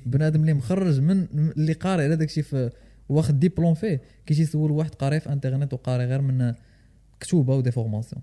بنادم 0.06 0.42
اللي 0.42 0.54
مخرج 0.54 1.00
من 1.00 1.28
اللي 1.58 1.74
قاري 1.74 2.04
على 2.04 2.16
داكشي 2.16 2.42
في 2.42 2.70
واخد 3.10 3.40
ديبلوم 3.40 3.74
فيه 3.74 4.02
كيجي 4.26 4.42
يسول 4.42 4.72
واحد 4.72 4.96
قاري 4.96 5.20
في 5.20 5.34
انترنت 5.34 5.74
وقاري 5.74 6.06
غير 6.06 6.22
من 6.22 6.54
كتوبه 7.20 7.56
و 7.56 7.60
des 7.60 7.72
formations 7.72 8.22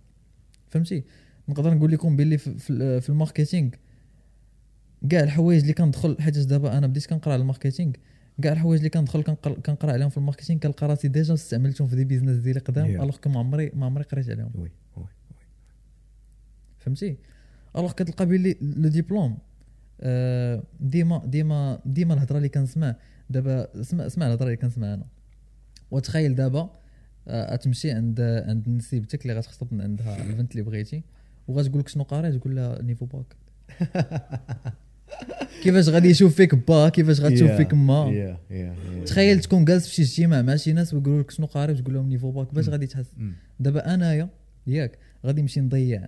فهمتي؟ 0.71 1.05
نقدر 1.49 1.75
نقول 1.75 1.93
لكم 1.93 2.17
باللي 2.17 2.39
في 2.39 3.09
ال 3.09 3.15
marketing 3.15 3.71
كاع 5.11 5.21
الحوايج 5.21 5.61
اللي 5.61 5.73
كندخل 5.73 6.17
حيت 6.21 6.39
دابا 6.39 6.79
أنا 6.79 6.87
بديت 6.87 7.07
كنقرأ 7.07 7.33
على 7.33 7.41
ال 7.41 7.46
marketing 7.46 7.93
كاع 8.43 8.53
الحوايج 8.53 8.79
اللي 8.81 8.91
كندخل 8.91 9.23
كنقرا 9.67 9.93
عليهم 9.93 10.09
في 10.09 10.17
ال 10.17 10.21
marketing 10.21 10.61
كنلقى 10.61 10.87
راسي 10.89 11.09
déjà 11.09 11.35
استعملتهم 11.35 11.89
في 11.89 11.97
des 11.97 12.05
business 12.05 12.37
ديالي 12.37 12.61
قدام. 12.61 12.87
alors 13.03 13.17
que 13.17 13.31
ما 13.31 13.39
عمري 13.39 13.71
ما 13.75 13.87
عمري 13.87 14.05
قريت 14.05 14.31
عليهم. 14.31 14.51
Oui 14.55 14.71
oui 14.97 15.05
فهمتي؟ 16.79 17.17
alors 17.77 17.93
كتلقى 17.93 18.27
بلي 18.27 18.57
le 18.61 18.89
diplôme 18.89 19.39
آه، 20.01 20.63
ديما 20.81 21.27
ديما 21.27 21.81
ديما 21.87 22.15
الهضرة 22.15 22.37
اللي 22.37 22.49
كنسمع 22.49 22.97
دابا 23.31 23.81
اسمع 23.81 24.07
اسمع 24.07 24.27
الهضرة 24.27 24.47
اللي 24.47 24.57
كنسمع 24.57 24.95
أنا. 24.95 25.07
وتخيل 25.91 26.35
دابا 26.35 26.71
آه، 27.29 27.57
تمشي 27.57 27.91
عند 27.91 28.21
عند 28.21 28.69
نسيبتك 28.69 29.23
اللي 29.23 29.39
غتخطب 29.39 29.75
من 29.75 29.81
عندها 29.81 30.23
البنت 30.23 30.53
اللي 30.53 30.63
بغيتي 30.63 31.03
وغتقول 31.49 31.81
لك 31.81 31.89
شنو 31.89 32.03
قاري 32.03 32.39
تقول 32.39 32.57
لها 32.57 32.83
niveau 32.83 33.07
bac. 33.07 33.37
كيفاش 35.63 35.89
غادي 35.89 36.09
يشوف 36.09 36.35
فيك 36.35 36.55
با 36.55 36.89
كيفاش 36.89 37.21
غتشوف 37.21 37.51
فيك 37.51 37.75
ما. 37.75 38.37
تخيل 39.07 39.41
تكون 39.41 39.65
جالس 39.65 39.89
في 39.89 39.95
شي 39.95 40.03
اجتماع 40.03 40.43
مع 40.43 40.57
شي 40.57 40.73
ناس 40.73 40.95
ويقولوا 40.95 41.23
لك 41.23 41.31
شنو 41.31 41.47
قاري 41.47 41.73
وتقول 41.73 41.95
لهم 41.95 42.09
niveau 42.09 42.31
bac 42.31 42.55
باش 42.55 42.69
غادي 42.69 42.87
تحس 42.87 43.07
مم. 43.17 43.33
دابا 43.61 43.95
أنايا 43.95 44.29
ياك 44.67 44.99
غادي 45.27 45.43
نمشي 45.43 45.61
نضيع 45.61 46.07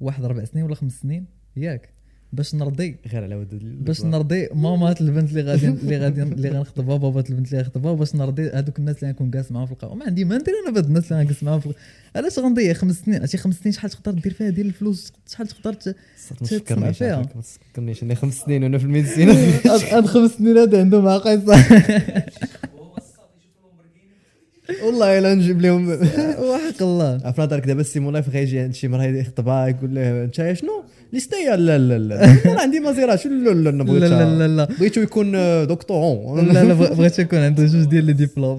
واحد 0.00 0.24
ربع 0.24 0.44
سنين 0.44 0.64
ولا 0.64 0.74
خمس 0.74 1.00
سنين 1.00 1.26
ياك 1.56 1.88
باش 2.32 2.54
نرضي. 2.54 2.96
غير 3.12 3.24
على 3.24 3.34
ود 3.34 3.84
باش 3.84 4.04
نرضي 4.04 4.48
مامات 4.54 5.00
البنت 5.00 5.30
اللي 5.30 5.42
غادي 5.42 5.68
اللي 5.68 5.98
غادي 5.98 6.22
اللي 6.22 6.48
غنخطبها 6.48 6.96
بابات 6.96 7.30
البنت 7.30 7.46
اللي 7.46 7.58
غنخطبها 7.58 7.92
باش 7.92 8.14
نرضي 8.14 8.50
هذوك 8.50 8.78
الناس 8.78 8.96
اللي 8.96 9.06
غنكون 9.08 9.30
جالس 9.30 9.52
معاهم 9.52 9.66
في 9.66 9.72
القهوة. 9.72 9.94
ما 9.94 10.04
عندي 10.04 10.24
ما 10.24 10.38
ندير 10.38 10.54
أنا 10.64 10.72
بهاد 10.72 10.86
الناس 10.86 11.12
اللي 11.12 11.22
غنجلس 11.22 11.42
معاهم 11.42 11.60
في. 11.60 11.72
علاش 12.16 12.38
غنضيع 12.38 12.72
خمس 12.72 12.94
سنين؟ 12.94 13.20
هادشي 13.20 13.38
خمس 13.38 13.54
سنين 13.54 13.72
شحال 13.72 13.90
تقدر 13.90 14.20
دير 14.20 14.32
فيها؟ 14.32 14.50
ديال 14.50 14.66
الفلوس. 14.66 15.12
شحال 15.28 15.48
تقدر 15.48 15.72
تسمع 15.72 16.92
فيها. 16.92 17.16
ما 17.16 17.42
تفكرنيش. 17.42 18.02
أنا 18.02 18.14
خمس 18.14 18.34
سنين 18.34 18.62
وأنا 18.62 18.78
في 18.78 18.84
الميديسين. 18.84 19.28
هاد 19.92 20.06
خمس 20.06 20.30
سنين 20.30 20.58
هذا 20.58 20.80
عندهم 20.80 21.08
عقل 21.08 21.42
صح 21.46 21.68
والله 24.84 25.18
إلا 25.18 25.34
نجيب 25.34 25.60
لهم. 25.60 25.88
وحق 26.48 26.82
الله. 26.82 27.20
عرف 27.24 27.40
نظرك 27.40 27.66
دابا 27.66 27.80
السيمون 27.80 28.12
لايف 28.12 28.28
غيجي 28.28 28.60
عند 28.60 28.74
شي 28.74 28.88
مرة 28.88 29.02
يخطبها 29.04 29.66
يقول 29.66 29.94
له 29.94 30.24
أنت 30.24 30.38
يا 30.38 30.54
شنو 31.10 31.18
ليستيا 31.18 31.56
لا 31.56 31.78
لا 31.78 31.98
لا 31.98 32.24
أنا 32.52 32.60
عندي 32.60 32.80
مازيراتي 32.80 33.28
لا 33.28 33.50
لا 33.50 33.70
لا 33.70 33.82
لا 33.82 34.08
لا 34.08 34.38
لا 34.38 34.56
لا. 34.56 34.64
بغيتو 34.64 35.00
يكون 35.00 35.32
دكتور. 35.66 36.40
لا 36.42 36.64
لا 36.64 36.74
بغ- 36.74 36.94
بغيت 36.98 37.18
يكون 37.18 37.38
عنده 37.38 37.66
جوج 37.66 37.84
ديال 37.84 38.04
les 38.04 38.12
diplômes. 38.12 38.56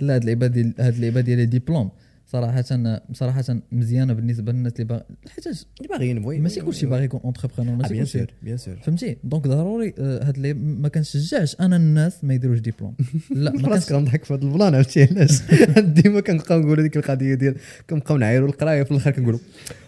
لا 0.00 0.14
هاد 0.14 0.20
اللعيبه 0.20 0.46
ديال 0.46 0.72
هاد 0.80 0.94
اللعيبه 0.94 1.20
ديال 1.20 1.38
les 1.38 1.46
diplômes. 1.46 1.88
صراحة 2.32 2.64
صراحة 3.12 3.44
مزيانة 3.72 4.12
بالنسبة 4.12 4.52
للناس 4.52 4.72
اللي 4.72 4.84
باغي 4.84 5.02
حيتاش 5.34 5.66
اللي 5.78 5.88
باغيين 5.88 6.22
بغي 6.22 6.38
ماشي 6.38 6.60
كلشي 6.60 6.86
باغي 6.86 7.04
يكون 7.04 7.20
entrepreneur 7.24 7.76
ماشي 7.76 7.94
bien 7.94 8.04
sûr 8.04 8.26
bien 8.42 8.56
sûr 8.56 8.76
فهمتي؟ 8.76 9.16
donc 9.24 9.46
ضروري 9.46 9.94
آه، 9.98 10.24
هاد 10.24 10.36
اللي 10.36 10.54
ما 10.54 10.88
كنشجعش 10.88 11.56
أنا 11.60 11.76
الناس 11.76 12.24
ما 12.24 12.34
يديروش 12.34 12.58
ديبلوم 12.58 12.94
لا 13.30 13.52
ما 13.52 13.68
كنش 13.68 13.92
غنضحك 13.92 14.24
في 14.24 14.34
هذا 14.34 14.42
ال 14.42 14.48
plan 14.48 14.74
عرفتي 14.74 15.04
علاش؟ 15.04 15.42
ديما 16.02 16.20
كنبقاو 16.20 16.60
نقولوا 16.60 16.82
ديك 16.82 16.96
القضية 16.96 17.34
ديال 17.34 17.56
كنبقاو 17.90 18.16
نعايروا 18.16 18.48
القراية 18.48 18.82
في 18.82 18.90
الآخر 18.90 19.10
كنقولوا 19.10 19.40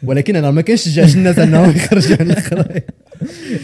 ولكن 0.02 0.36
أنا 0.36 0.50
ما 0.50 0.62
كنشجعش 0.62 1.16
الناس 1.16 1.38
انهم 1.38 1.70
يخرجوا 1.76 2.16
عن 2.20 2.30
القراية. 2.30 2.86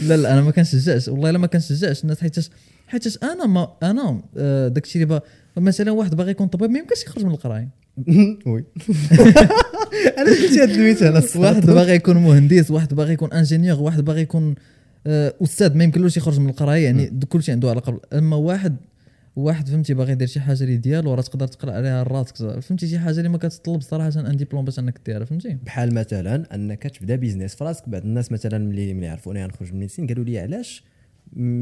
لا 0.03 0.17
لا 0.17 0.33
أنا 0.33 0.43
ما 0.43 0.51
كنشجعش 0.51 1.09
والله 1.09 1.31
إلا 1.31 1.39
ما 1.39 1.47
كنشجعش 1.47 2.03
الناس 2.03 2.21
حيتاش 2.21 2.51
حيتاش 2.87 3.19
أنا 3.23 3.47
ما 3.47 3.73
أنا 3.83 4.23
آه، 4.37 4.69
داكشي 4.69 5.03
اللي 5.03 5.21
مثلا 5.57 5.91
واحد 5.91 6.15
باغي 6.15 6.31
يكون 6.31 6.47
طبيب 6.47 6.71
ما 6.71 6.79
يمكنش 6.79 7.03
يخرج 7.03 7.25
من 7.25 7.31
القراية. 7.31 7.69
Oui. 8.47 8.65
أنا 10.19 10.31
قلت 10.31 10.59
هذا 10.59 10.75
المثال 11.09 11.43
واحد 11.43 11.67
باغي 11.67 11.95
يكون 11.95 12.17
مهندس 12.17 12.71
واحد 12.71 12.95
باغي 12.95 13.13
يكون 13.13 13.33
ingénieur 13.33 13.81
واحد 13.81 14.05
باغي 14.05 14.21
يكون 14.21 14.55
آه، 15.07 15.35
أستاذ 15.43 15.77
ما 15.77 15.85
يمكنلوش 15.85 16.17
يخرج 16.17 16.41
من 16.41 16.49
القراية 16.49 16.85
يعني 16.85 17.21
كل 17.29 17.43
شيء 17.43 17.55
عنده 17.55 17.71
علاقة 17.71 18.01
أما 18.13 18.37
واحد 18.37 18.77
واحد 19.37 19.69
فهمتي 19.69 19.95
باغي 19.95 20.13
يدير 20.13 20.27
شي 20.27 20.41
حاجة 20.41 20.63
اللي 20.63 20.77
ديالو 20.77 21.15
راه 21.15 21.23
تقدر 21.23 21.47
تقرأ 21.47 21.73
عليها 21.73 22.03
راسك 22.03 22.37
فهمتي 22.61 22.89
شي 22.89 22.99
حاجة 22.99 23.17
اللي 23.17 23.29
ما 23.29 23.39
كتطلب 23.39 23.81
صراحة 23.81 24.13
un 24.17 24.37
diplôme 24.37 24.65
باش 24.65 24.79
أنك 24.79 25.01
ديرها 25.07 25.25
فهمتي؟ 25.25 25.59
بحال 25.65 25.95
مثلا 25.95 26.55
أنك 26.55 26.83
تبدا 26.83 27.17
business 27.17 27.55
في 27.55 27.65
راسك 27.65 27.89
بعض 27.89 28.03
الناس 28.03 28.33
مثلا 28.33 28.59
ملي 28.59 28.95
ملي 28.95 29.09
عرفوني 29.09 29.45
غنخرج 29.45 29.69
من 29.69 29.75
ال 29.75 29.78
médecine 29.78 30.07
قالوا 30.07 30.25
لي 30.25 30.39
علاش 30.39 30.85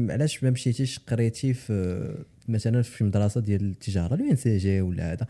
علاش 0.09 0.43
ما 0.43 0.49
مشيتيش 0.49 0.99
قريتي 0.99 1.53
في 1.53 2.25
مثلا 2.47 2.81
في 2.81 3.03
مدرسة 3.03 3.41
ديال 3.41 3.61
التجارة 3.61 4.15
ل 4.15 4.31
ENCG 4.31 4.81
ولا 4.81 5.11
هذا؟ 5.11 5.27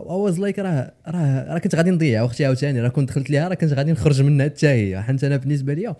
was 0.00 0.40
like 0.40 0.58
راه 0.58 0.92
راه 1.06 1.52
راه 1.52 1.58
كنت 1.58 1.74
غادي 1.74 1.90
نضيع 1.90 2.22
وقتي 2.22 2.44
عاوتاني 2.44 2.80
راه 2.80 2.88
كنت 2.88 3.08
دخلت 3.08 3.30
ليها 3.30 3.48
راه 3.48 3.54
كنت 3.54 3.72
غادي 3.72 3.92
نخرج 3.92 4.22
منها 4.22 4.46
حتى 4.46 4.68
هي. 4.68 5.02
حيت 5.02 5.24
أنا 5.24 5.36
بالنسبة 5.36 5.74
ليا 5.74 5.96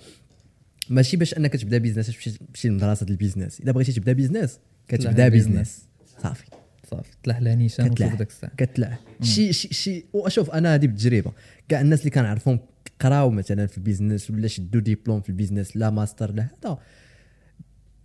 ماشي 0.90 1.16
باش 1.16 1.34
أنك 1.34 1.56
تبدا 1.56 1.78
business 1.78 2.06
تمشي 2.06 2.30
تمشي 2.30 2.68
لمدرسة 2.68 3.06
ال 3.10 3.16
business 3.16 3.60
إلا 3.60 3.72
بغيتي 3.72 3.92
تبدا 3.92 4.12
business 4.12 4.58
كتبدا 4.88 5.28
business 5.28 5.88
صافي. 6.22 6.44
صافي. 6.90 7.10
تلاح 7.22 7.40
لها 7.40 7.54
نيشان. 7.54 7.90
وشوف 7.90 8.14
داك 8.14 8.28
الساعة 8.28 8.52
كتلع 8.56 8.98
شي 9.22 9.52
شي 9.52 9.74
شي 9.74 10.04
وأشوف 10.12 10.50
أنا 10.50 10.74
هذه 10.74 10.86
بالتجربة. 10.86 11.32
كاع 11.68 11.80
الناس 11.80 12.00
اللي 12.00 12.10
كنعرفهم 12.10 12.58
قراو 13.00 13.30
مثلا 13.30 13.66
في 13.66 13.78
ال 13.78 13.84
business 13.84 14.30
ولا 14.30 14.48
شدوا 14.48 14.80
ديبلوم 14.80 15.20
في 15.20 15.28
ال 15.28 15.34
business 15.34 15.76
لا 15.76 15.90
ماستر 15.90 16.32
لا 16.32 16.46
هذا. 16.64 16.78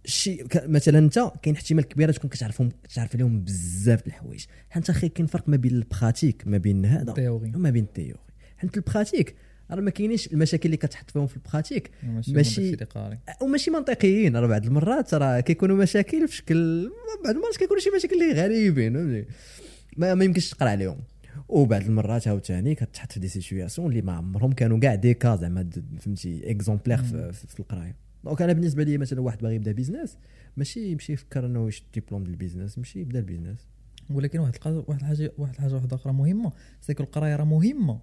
شي 0.07 0.43
مثلا 0.55 0.99
انت 0.99 1.31
كاين 1.41 1.55
احتمال 1.55 1.83
كبير 1.83 2.11
تكون 2.11 2.29
كتعرفهم 2.29 2.69
كتعرف 2.83 3.15
عليهم 3.15 3.41
بزاف 3.41 4.07
الحوايج. 4.07 4.45
حيت 4.69 4.89
أخي 4.89 5.09
كاين 5.09 5.27
فرق 5.27 5.49
ما 5.49 5.57
بين 5.57 5.71
ال 5.71 5.79
pratique 5.79 6.43
ما 6.47 6.57
بين 6.57 6.85
هذا 6.85 7.13
théorie. 7.13 7.51
وما 7.55 7.69
بين 7.69 7.83
ال 7.83 7.88
théorie 7.88 8.19
حيت 8.57 8.77
ال 8.77 8.84
pratique 8.84 9.35
راه 9.71 9.81
ما 9.81 9.89
كاينينش 9.89 10.27
المشاكل 10.27 10.65
اللي 10.65 10.77
كتحط 10.77 11.11
فيهم 11.11 11.27
في 11.27 11.37
ال 11.37 11.43
pratique 11.43 11.91
ماشي 12.03 12.75
وماشي 13.41 13.71
منطقيين 13.71 14.35
راه 14.37 14.47
بعض 14.47 14.65
المرات 14.65 15.13
راه 15.13 15.39
كيكونوا 15.39 15.77
مشاكل 15.77 16.27
في 16.27 16.35
شكل 16.35 16.89
بعض 17.23 17.35
المرات 17.35 17.57
كيكونوا 17.57 17.81
شي 17.81 17.89
مشاكل 17.95 18.23
اللي 18.23 18.41
غريبين 18.41 19.25
ما, 19.97 20.13
ما 20.13 20.25
يمكنش 20.25 20.49
تقرا 20.49 20.69
عليهم. 20.69 20.97
وبعض 21.49 21.81
المرات 21.81 22.27
عاوتاني 22.27 22.75
كتحط 22.75 23.11
في 23.11 23.19
des 23.19 23.27
situations 23.27 23.89
اللي 23.89 24.01
ما 24.01 24.13
عمرهم 24.13 24.51
كانوا 24.51 24.79
كاع 24.79 24.95
دي 24.95 25.13
كا 25.13 25.35
زعما 25.35 25.69
فهمتي 25.99 26.51
exemplaire 26.51 26.97
في, 26.97 27.33
في 27.33 27.59
القراية. 27.59 28.06
donc 28.23 28.41
أنا 28.41 28.53
بالنسبة 28.53 28.83
لي 28.83 28.97
مثلا 28.97 29.21
واحد 29.21 29.37
باغي 29.37 29.55
يبدا 29.55 29.71
business 29.71 30.17
ماشي 30.57 30.91
يمشي 30.91 31.13
يفكر 31.13 31.45
انه 31.45 31.67
يشد 31.67 31.83
ديبلوم 31.93 32.23
ديال 32.23 32.33
ال 32.33 32.38
business 32.38 32.77
يمشي 32.77 32.99
يبدا 32.99 33.19
ال 33.19 33.24
business. 33.24 33.67
ولكن 34.09 34.39
واحد 34.39 34.53
واحد 34.65 34.99
الحاجة 34.99 35.31
واحد 35.37 35.53
الحاجة 35.53 35.73
واحدة 35.73 35.95
أخرى 35.95 36.13
مهمة 36.13 36.51
سيكون 36.81 37.05
القراية 37.05 37.35
راه 37.35 37.43
مهمة. 37.43 37.99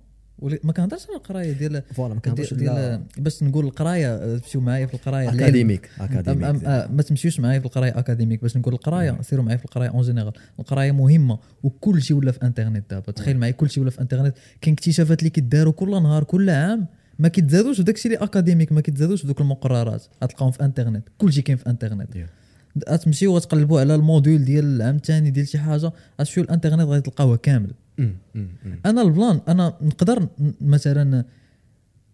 ما 0.65 0.73
كنهضرش 0.73 1.07
على 1.09 1.17
القراية 1.17 1.53
ديال 1.53 1.83
voilà 1.83 2.15
ما 2.15 2.21
كنهضرش 2.21 2.55
ديال 2.55 3.03
باش 3.19 3.43
نقول 3.43 3.65
القراية 3.65 4.15
آه، 4.15 4.39
تمشيو 4.39 4.61
معايا 4.61 4.87
في 4.87 4.95
القراية. 4.95 5.25
العلم. 5.25 5.41
académique 5.41 5.91
أم 6.01 6.05
أم 6.05 6.19
académique 6.19 6.65
آه 6.65 6.87
ما 6.87 7.03
تمشيوش 7.03 7.41
معايا 7.41 7.59
في 7.59 7.67
القراية 7.67 7.99
académique. 7.99 8.43
باش 8.43 8.57
نقول 8.57 8.75
القراية 8.75 9.23
سيروا 9.23 9.45
معايا 9.45 9.57
في 9.59 9.65
القراية 9.65 9.89
en 9.89 10.03
général 10.03 10.33
القراية 10.59 10.93
مهمة 10.93 11.39
وكل 11.63 12.03
شيء 12.03 12.17
ولا 12.17 12.33
في 12.33 12.43
إنترنت 12.43 12.91
دابا. 12.91 13.13
تخيل 13.13 13.39
معايا 13.39 13.53
كل 13.53 13.71
شيء 13.71 13.83
ولا 13.83 13.91
في 13.91 14.01
إنترنت. 14.01 14.37
كاين 14.61 14.75
اكتشافات 14.75 15.19
اللي 15.19 15.31
كيداروا 15.31 15.73
كل 15.73 15.91
نهار 15.91 16.25
كل 16.25 16.51
عام. 16.51 16.87
ما 17.19 17.29
كيتزادوش 17.29 17.77
في 17.77 17.83
داكشي 17.83 18.09
اللي 18.09 18.19
académique 18.25 18.73
ما 18.73 18.81
كيتزادوش 18.81 19.21
في 19.21 19.27
دوك 19.27 19.41
المقررات. 19.41 20.03
غتلقاهم 20.25 20.51
في 20.51 20.65
إنترنت. 20.65 21.09
كل 21.19 21.33
شيء 21.33 21.43
كاين 21.43 21.59
في 21.59 21.71
إنترنت. 21.71 22.15
Yeah. 22.15 22.45
غتمشيو 22.91 23.35
وتقلبوا 23.37 23.81
على 23.81 23.95
ال 23.95 24.02
module 24.02 24.45
ديال 24.45 24.65
العام 24.65 24.97
الثاني 24.97 25.31
ديال 25.31 25.49
شي 25.49 25.59
حاجة 25.59 25.93
غتمشيو 26.21 26.45
الإنترنت 26.45 26.81
غادي 26.81 27.01
تلقاوها 27.01 27.37
كامل. 27.37 27.71
أمم، 27.99 28.17
أمم، 28.37 28.49
أمم. 28.67 28.79
أنا 28.87 29.03
ال 29.03 29.10
plan 29.10 29.41
أنا 29.49 29.75
نقدر 29.83 30.29
مثلا 30.61 31.25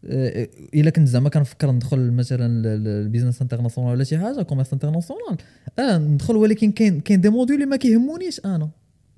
آه، 0.05 0.49
إلا 0.75 0.91
كنت 0.91 1.09
زعما 1.09 1.29
كنفكر 1.29 1.71
ندخل 1.73 2.11
مثلا 2.11 2.47
ال 2.75 2.82
business 2.82 3.43
international 3.43 3.93
ولا 3.93 4.05
شي 4.05 4.19
حاجة 4.19 4.43
commerce 4.43 4.73
international. 4.73 5.37
آه 5.79 5.99
ندخل 5.99 6.37
ولكن 6.37 6.73
كاين 6.73 7.01
كاين 7.01 7.21
des 7.21 7.29
modules 7.29 7.59
اللي 7.59 7.71
ما 7.71 7.77
كيهمونيش 7.77 8.41
أنا. 8.45 8.71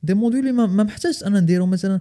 des 0.02 0.14
modules 0.14 0.40
اللي 0.40 0.52
ما, 0.52 0.84
محتاجش 0.84 1.24
أنا 1.24 1.40
نديرو 1.40 1.66
مثلا 1.66 2.00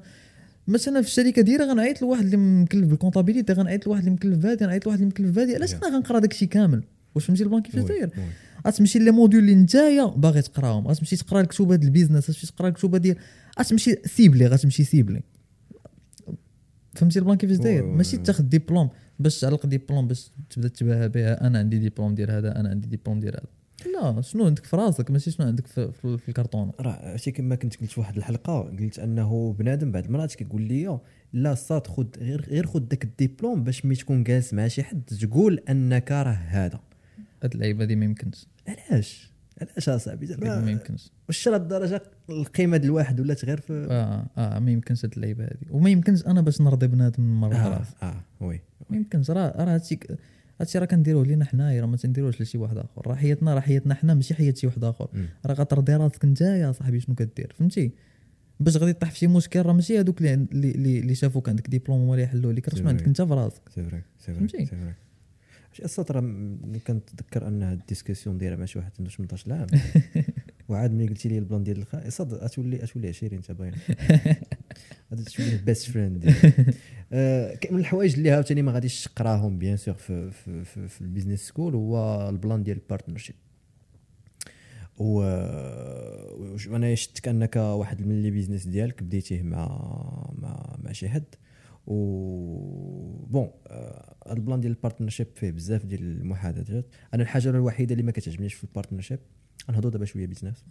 مثلا 0.67 1.01
في 1.01 1.07
الشركة 1.07 1.41
ديالي 1.41 1.63
غنعيط 1.63 2.01
لواحد 2.01 2.23
اللي 2.23 2.37
مكلف 2.37 2.87
بال 2.87 2.97
comptabilité 2.97 3.53
غنعيط 3.53 3.87
لواحد 3.87 4.01
اللي 4.01 4.11
مكلف 4.11 4.37
بهادي 4.37 4.65
غنعيط 4.65 4.85
لواحد 4.85 4.99
اللي 4.99 5.09
مكلف 5.09 5.35
بهادي 5.35 5.55
علاش. 5.55 5.73
أنا 5.73 5.95
غنقرأ 5.95 6.19
داكشي 6.19 6.45
كامل 6.45 6.83
واش 7.15 7.25
فهمتي 7.25 7.43
ال 7.43 7.47
plan 7.47 7.61
كيفاش 7.61 7.83
داير. 7.83 8.09
غتمشي 8.67 8.99
les 8.99 9.11
modules 9.11 9.43
اللي 9.43 9.55
نتايا 9.55 10.05
باغي 10.05 10.41
تقراهم 10.41 10.87
غتمشي 10.87 11.15
تقرا 11.15 11.41
الكتوبة 11.41 11.75
ديال 11.75 11.87
ال 11.87 11.92
business 11.92 12.29
غتمشي 12.29 12.47
تقرا 12.47 12.67
الكتوبة 12.67 12.97
ديال 12.97 13.15
غتمشي 13.59 13.95
سيبلي 14.05 14.47
غتمشي 14.47 14.83
سيبلي 14.83 15.21
فهمتي 16.93 17.19
ال 17.19 17.23
plan 17.23 17.37
كيفاش 17.37 17.57
داير 17.57 17.85
ماشي. 17.85 18.17
تاخذ 18.17 18.43
ديبلوم 18.43 18.89
باش 19.19 19.39
تعلق 19.39 19.65
ديبلوم 19.65 20.07
باش 20.07 20.31
تبدا 20.49 20.67
تباهى 20.67 21.09
بها 21.09 21.47
أنا 21.47 21.59
عندي 21.59 21.79
ديبلوم 21.79 22.15
ديال 22.15 22.31
هذا 22.31 22.59
أنا 22.59 22.69
عندي 22.69 22.87
ديبلوم 22.87 23.19
ديال 23.19 23.33
هذا 23.33 23.60
لا 23.87 24.21
شنو 24.21 24.45
عندك 24.45 24.65
في 24.65 24.75
راسك؟ 24.75 25.11
ماشي 25.11 25.31
شنو 25.31 25.47
عندك 25.47 25.67
في, 25.67 25.91
في, 25.91 26.29
الكرتونه 26.29 26.73
راه 26.79 26.91
عرفتي 26.91 27.31
كما 27.31 27.55
كنت 27.55 27.81
قلت 27.81 27.91
في 27.91 27.99
واحد 27.99 28.17
الحلقة 28.17 28.61
قلت 28.61 28.99
أنه 28.99 29.55
بنادم 29.59 29.91
بعض 29.91 30.05
المرات 30.05 30.35
كيقول 30.35 30.61
لي 30.61 30.99
لا 31.33 31.55
صاد 31.55 31.87
خد 31.87 32.17
غير 32.19 32.41
غير 32.41 32.67
خد 32.67 32.89
داك 32.89 33.03
الدبلوم 33.03 33.63
باش 33.63 33.85
ملي 33.85 33.95
تكون 33.95 34.23
جالس 34.23 34.53
مع 34.53 34.67
شي 34.67 34.83
حد 34.83 35.01
تقول 35.01 35.59
أنك 35.69 36.11
راه 36.11 36.31
هذا. 36.31 36.79
هاد 37.43 37.53
اللعيبة 37.53 37.83
هادي 37.83 37.95
ما 37.95 38.05
يمكنش. 38.05 38.47
علاش؟ 38.67 39.31
علاش 39.61 39.89
أصاحبي؟ 39.89 40.35
ما 40.41 40.71
يمكنش. 40.71 41.11
واش 41.27 41.47
لهاد 41.47 41.61
الدرجة 41.61 42.03
القيمة 42.29 42.77
ديال 42.77 42.91
الواحد 42.91 43.19
ولات 43.19 43.45
غير 43.45 43.59
في 43.59 43.87
آه 43.91 44.27
آه 44.37 44.59
ما 44.59 44.71
يمكنش 44.71 45.05
هاد 45.05 45.13
اللعيبة 45.13 45.43
هادي. 45.43 45.67
وما 45.69 45.89
يمكنش 45.89 46.25
أنا 46.25 46.41
باش 46.41 46.61
نرضي 46.61 46.87
بنادم 46.87 47.23
من 47.23 47.35
مرة 47.39 47.55
آه, 47.55 47.85
آه 48.03 48.23
وي 48.41 48.61
ما 48.89 48.97
يمكنش. 48.97 49.31
راه 49.31 49.63
راه 49.63 49.73
هادشي 49.73 49.99
هادشي 50.61 50.79
راه 50.79 50.85
كنديروه 50.85 51.25
لينا 51.25 51.45
حنايا 51.45 51.81
راه 51.81 51.87
ما 51.87 51.97
تنديروش 51.97 52.41
لشي 52.41 52.57
واحد 52.57 52.77
آخر. 52.77 53.07
راه 53.07 53.15
حياتنا 53.15 53.53
راه 53.53 53.59
حياتنا 53.59 53.93
حنا 53.93 54.13
ماشي 54.13 54.33
حياة 54.33 54.53
شي 54.53 54.67
واحد 54.67 54.83
آخر. 54.83 55.07
راه 55.45 55.53
غترضي 55.53 55.95
راسك 55.95 56.25
نتايا 56.25 56.71
صاحبي 56.71 56.99
شنو 56.99 57.15
كدير؟ 57.15 57.53
فهمتي؟ 57.59 57.91
باش 58.59 58.77
غادي 58.77 58.93
طيح 58.93 59.11
في 59.11 59.17
شي 59.17 59.27
مشكل 59.27 59.61
راه 59.61 59.73
ماشي 59.73 59.99
هذوك 59.99 60.21
اللي 60.21 60.33
اللي- 60.71 61.15
شافوك 61.15 61.49
عندك 61.49 61.69
ديبلوم 61.69 62.11
اللي 62.11 62.23
يحلوا 62.23 62.53
لك 62.53 62.69
راه 62.79 62.87
عندك. 62.87 63.05
انت 63.07 63.21
في 63.21 63.33
راسك. 63.33 63.61
سي 63.75 63.83
فري 63.83 64.01
سي 64.19 64.33
فري؟ 64.33 64.47
سي 64.47 64.65
فري 64.65 64.93
شي 65.73 65.85
السطر 65.85 66.21
ملي 66.21 66.79
كنتذكر 66.79 67.47
أن 67.47 67.63
هاد 67.63 67.79
الديسكسيون 67.79 68.37
دايرة 68.37 68.55
مع 68.55 68.65
شي 68.65 68.79
واحد 68.79 68.91
عنده 68.99 69.11
18 69.11 69.53
عام 69.53 69.67
وعاد 70.69 70.91
ملي 70.91 71.07
قلتي 71.07 71.29
لي 71.29 71.37
البلان 71.37 71.63
ديال 71.63 71.77
الخ 71.77 72.09
صاد 72.09 72.33
اتولي 72.33 72.83
أتولي 72.83 73.07
20 73.07 73.33
انت 73.33 73.51
باين 73.51 73.73
غادي 75.11 75.23
تولي 75.23 75.53
ال 75.53 75.61
best 75.61 75.91
friend 75.91 76.25
من 77.71 77.79
الحوايج 77.79 78.13
اللي 78.13 78.31
عاوتاني 78.31 78.61
ما 78.61 78.71
غاديش 78.71 79.03
تقراهم 79.03 79.57
bien 79.57 79.77
sûr 79.77 79.93
في 79.93 80.31
في 80.31 80.63
في, 80.63 80.87
في 80.87 81.01
ال 81.01 81.07
business 81.07 81.47
school 81.47 81.75
هو 81.75 82.29
ال 82.29 82.36
plan 82.36 82.63
ديال 82.63 82.77
ال 82.77 82.82
partnership 82.82 83.35
و 84.97 85.13
وأنا 86.69 86.95
شفتك 86.95 87.27
انك 87.27 87.55
واحد 87.55 88.01
من 88.07 88.21
les 88.21 88.31
business 88.31 88.67
ديالك 88.67 89.03
بديتيه 89.03 89.43
مع 89.43 89.67
مع 90.35 90.77
مع 90.83 90.91
شي 90.91 91.09
حد 91.09 91.23
و 91.87 93.25
bon 93.25 93.51
آه، 93.67 94.15
هاد 94.27 94.37
ال 94.37 94.42
plan 94.42 94.61
ديال 94.61 94.71
ال 94.71 94.76
partnership 94.76 95.27
فيه 95.35 95.51
بزاف 95.51 95.85
ديال 95.85 96.01
المحادثات. 96.01 96.85
أنا 97.13 97.23
الحاجة 97.23 97.49
الوحيدة 97.49 97.91
اللي 97.91 98.03
ما 98.03 98.11
كتعجبنيش 98.11 98.53
في 98.53 98.63
ال 98.63 98.68
partnership 98.68 99.19
غنهضروا 99.69 99.91
دابا 99.91 100.05
شوية 100.05 100.25
business 100.25 100.65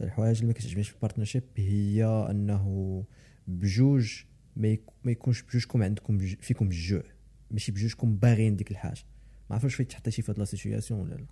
الحوايج 0.00 0.36
اللي 0.36 0.46
ما 0.46 0.52
كتعجبنيش 0.52 0.88
في 0.88 0.94
ال 0.94 0.98
partnership 0.98 1.42
هي 1.56 2.04
أنه 2.30 3.04
بجوج 3.46 4.22
ما, 4.56 4.68
يك... 4.68 4.82
ما 5.04 5.12
يكونش 5.12 5.42
بجوجكم 5.42 5.82
عندكم 5.82 6.18
بج... 6.18 6.34
فيكم 6.40 6.66
الجوع 6.66 7.02
ماشي 7.50 7.72
بجوجكم 7.72 8.16
باغيين 8.16 8.56
ديك 8.56 8.70
الحاجة. 8.70 9.04
ما 9.50 9.56
عرفتش 9.56 9.74
فين 9.74 9.88
تحطيتي 9.88 10.22
في 10.22 10.32
هاد 10.32 10.38
la 10.38 10.44
situation 10.44 11.00
ولا 11.00 11.14
لا. 11.14 11.26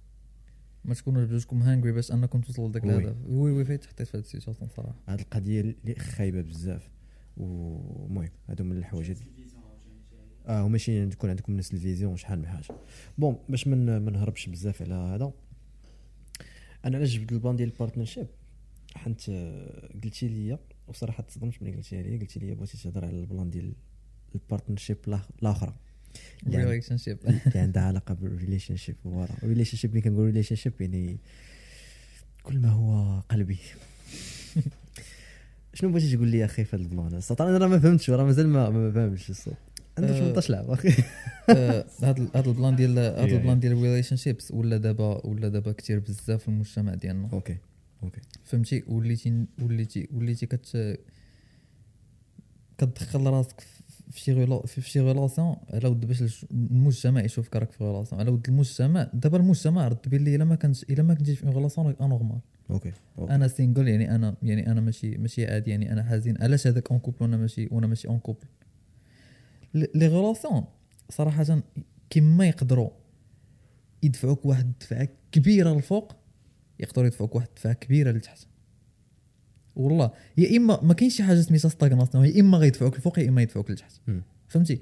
ما 0.85 0.95
تكونوش 0.95 1.25
بجوجكم 1.25 1.63
hungry 1.63 1.93
باش 1.93 2.13
أنكم 2.13 2.41
توصلوا 2.41 2.69
لذاك 2.69 2.85
oui. 2.85 2.97
الهدف. 2.97 3.17
oui 3.27 3.51
oui 3.51 3.65
فين 3.65 3.81
تحطيت 3.81 4.07
في 4.07 4.17
هاد 4.17 4.23
ال 4.25 4.29
situation 4.29 4.71
صراحة. 4.77 4.95
هاد 5.09 5.21
القضية 5.21 5.61
اللي 5.61 5.95
خايبة 5.95 6.41
بزاف. 6.41 6.91
ومهم 7.37 8.29
هادو 8.49 8.65
من 8.65 8.77
الحوايج. 8.77 9.17
آه 10.47 10.65
وماشي 10.65 11.07
تكون 11.07 11.31
عندكم 11.31 11.57
نفس 11.57 11.75
ال 11.75 11.81
vision 11.81 12.17
شحال 12.17 12.39
من 12.39 12.47
حاجة. 12.47 12.67
bon 13.19 13.39
باش 13.49 13.67
من 13.67 13.99
ما 13.99 14.11
نهربش 14.11 14.49
بزاف 14.49 14.83
على 14.83 14.95
هذا. 14.95 15.33
أنا 16.85 16.97
علاش 16.97 17.17
جبت 17.17 17.33
ال 17.33 17.38
plan 17.38 17.57
ديال 17.57 17.69
ال 17.69 17.74
partnership 17.74 18.27
حنت 18.95 19.29
آه، 19.29 19.91
قلتي 20.05 20.29
لي 20.29 20.59
وصراحه 20.89 21.23
تصدمت 21.23 21.63
ملي 21.63 21.77
قلتيها 21.77 22.03
لي 22.03 22.19
قلتي 22.19 22.41
لي 22.41 22.55
بغيتي 22.55 22.79
تهضر 22.83 23.05
على 23.05 23.21
ال 23.21 23.27
plan 23.27 23.51
ديال 23.51 23.73
ال 24.35 24.40
partnership 24.40 24.97
الاخرى 25.43 25.75
اللي 26.47 26.57
عن- 26.59 26.65
relationship 26.65 27.19
اللي 27.27 27.59
عندها 27.59 27.83
علاقة 27.83 28.15
بال 28.15 28.77
relationship 28.77 28.97
voilà 29.05 29.29
ال 29.43 29.77
relationship 29.77 29.91
ملي 29.93 30.01
كنقول 30.01 30.25
relationship 30.27 30.73
يعني 30.81 31.19
كل 32.43 32.59
ما 32.59 32.69
هو 32.69 33.21
قلبي. 33.21 33.59
شنو 35.75 35.91
بغيتي 35.93 36.17
تقول 36.17 36.29
لي 36.29 36.45
أخي 36.45 36.65
في 36.65 36.77
هذا 36.77 36.83
plan؟ 36.83 37.15
الصوت 37.15 37.41
أنا 37.41 37.59
راه 37.59 37.67
ما 37.67 37.79
فهمتش 37.79 38.11
راه 38.11 38.25
مازال 38.25 38.49
ما 38.49 38.71
ما 38.71 38.93
فهمتش 38.93 39.31
الصوت. 39.31 39.55
عندي 39.99 40.13
أه، 40.13 40.19
18 40.19 40.55
عام 40.55 40.71
أخي 40.71 40.89
هذا 41.51 41.87
هذا 42.35 42.47
ال 42.51 42.56
plan 42.56 42.77
ديال 42.77 42.99
هذا. 42.99 43.25
ال 43.25 43.32
plan 43.32 43.61
ديال 43.61 43.73
ال 43.73 44.17
relationships 44.17 44.51
ولا 44.51 44.77
دابا 44.77 45.27
ولا 45.27 45.49
دابا 45.49 45.73
كثير 45.73 45.99
بزاف 45.99 46.43
في 46.43 46.49
المجتمع 46.49 46.95
ديالنا. 46.95 47.29
okay 47.33 47.57
okay. 48.05 48.21
فهمتي؟ 48.45 48.83
وليتي 48.87 49.47
وليتي 49.63 50.09
وليتي 50.13 50.47
كت 50.47 50.99
كتدخل 52.79 53.27
راسك 53.27 53.61
في 54.11 54.21
شي 54.21 54.47
في 54.67 54.91
شي 54.91 55.01
على 55.01 55.89
ود 55.89 56.07
باش 56.07 56.45
المجتمع 56.51 57.25
يشوفك 57.25 57.57
راك 57.57 57.73
في 57.73 57.85
relation. 57.85 58.21
على 58.21 58.31
ود 58.31 58.49
المجتمع 58.49 59.11
دابا 59.15 59.37
المجتمع 59.37 59.89
رد 59.89 60.09
بلي 60.09 60.37
إلا 60.37 60.45
ما 60.45 60.55
كنتش 60.55 60.83
إلا 60.83 61.03
ما 61.03 61.15
كنتيش 61.15 61.39
في 61.39 61.47
relation 61.47 61.87
راك 61.87 62.01
anormal 62.01 62.39
okay. 62.71 62.93
أنا 63.19 63.49
single 63.49 63.89
يعني 63.89 64.15
أنا 64.15 64.37
يعني 64.43 64.71
أنا 64.73 64.81
ماشي 64.81 65.19
ماشي 65.19 65.47
عادي 65.47 65.71
يعني 65.71 65.93
أنا 65.93 66.03
حزين. 66.03 66.43
علاش 66.43 66.67
هذاك 66.67 66.91
en 66.91 67.01
couple 67.01 67.17
وأنا 67.21 67.37
ماشي 67.37 67.69
وأنا 67.71 67.87
ماشي 67.87 68.09
en 68.09 68.19
couple 68.19 68.47
les 69.75 70.07
relations 70.07 70.65
صراحة 71.11 71.63
كيما 72.11 72.49
يقدروا 72.49 72.91
يدفعوك 74.03 74.47
واحد 74.47 74.65
الدفعة 74.65 75.09
كبيرة 75.33 75.75
للفوق 75.75 76.17
يقدروا 76.81 77.07
يدفعوك 77.07 77.35
واحد 77.35 77.47
الدفعه 77.49 77.73
كبيرة 77.73 78.11
لتحت 78.11 78.47
والله 79.77 80.11
يا 80.39 80.57
إما 80.57 80.81
ما 80.83 80.95
كاينش 80.95 81.17
شي 81.17 81.23
حاجة 81.23 81.41
سميتها 81.41 81.69
stagnation 81.69 82.25
يا 82.27 82.41
إما 82.41 82.59
غيدفعوك 82.59 82.95
للفوق 82.95 83.19
يا 83.19 83.29
إما 83.29 83.43
يدفعوك 83.43 83.71
لتحت. 83.71 83.93
فهمتي؟ 84.49 84.81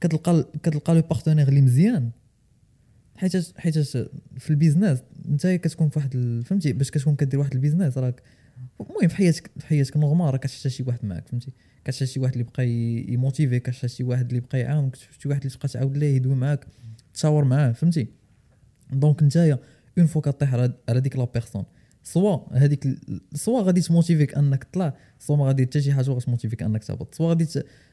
كتلقى 0.00 0.46
كتلقى 0.62 0.94
le 0.94 1.00
partenaire 1.02 1.48
اللي 1.48 1.60
مزيان 1.60 2.10
حيت 3.16 3.58
حيت 3.58 3.78
في 4.38 4.50
ال 4.50 4.56
business 4.56 5.02
أنت 5.28 5.46
كتكون 5.46 5.88
في 5.88 5.98
واحد 5.98 6.42
فهمتي؟ 6.46 6.72
باش 6.72 6.90
كتكون 6.90 7.16
كدير 7.16 7.40
واحد 7.40 7.54
ال 7.54 7.59
business 7.59 7.98
راك 7.98 8.22
المهم 8.80 9.08
في 9.08 9.16
حياتك 9.16 9.50
في 9.58 9.66
حياتك 9.66 9.96
normal 9.96 10.26
راك 10.32 10.40
كتحتاج 10.40 10.72
شي 10.72 10.82
واحد 10.82 11.04
معاك 11.04 11.28
فهمتي؟ 11.28 11.52
كتحتاج 11.84 12.08
شي 12.08 12.20
واحد 12.20 12.32
اللي 12.32 12.44
بقى 12.44 12.68
ي- 12.68 13.12
ي 13.12 13.17
motiver 13.17 13.52
يك 13.52 13.62
كتحتاج 13.62 13.90
شي 13.90 14.04
واحد 14.04 14.28
اللي 14.28 14.40
بقى 14.40 14.60
يعاونك 14.60 14.94
شي 14.96 15.28
واحد 15.28 15.40
اللي 15.44 15.54
تبقى 15.56 15.68
تعاود 15.68 15.96
ليه 15.96 16.16
يدوي 16.16 16.34
معاك 16.34 16.66
تشاور 17.14 17.44
معاه 17.44 17.72
فهمتي؟ 17.72 18.06
donc 18.92 19.22
نتايا 19.22 19.58
une 19.98 20.06
fois 20.06 20.22
كطيح 20.22 20.54
على 20.88 21.00
ديك 21.00 21.16
la 21.16 21.24
personne 21.24 21.64
soit 22.02 22.38
هذيك 22.58 22.88
soit 23.34 23.62
غادي 23.62 23.80
ت 23.80 23.85
motiver 23.85 24.23
يك 24.23 24.34
انك 24.34 24.64
تطلع 24.64 24.94
soit 25.18 25.36
ما 25.36 25.44
غادي 25.46 25.66
حتى 25.66 25.80
شي 25.82 25.92
حاجة 25.92 26.10
باش 26.10 26.24
ت 26.24 26.28
motiver 26.28 26.54
يك 26.54 26.62
انك 26.62 26.84
تهبط. 26.84 27.14
سوا 27.14 27.28
غادي 27.28 27.46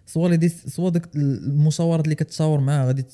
سوا 0.05 0.35
دي 0.35 0.49
سوا 0.49 0.89
داك 0.89 1.15
المشاورات 1.15 2.03
اللي 2.05 2.15
كتشاور 2.15 2.59
معاه 2.59 2.85
غادي 2.85 3.05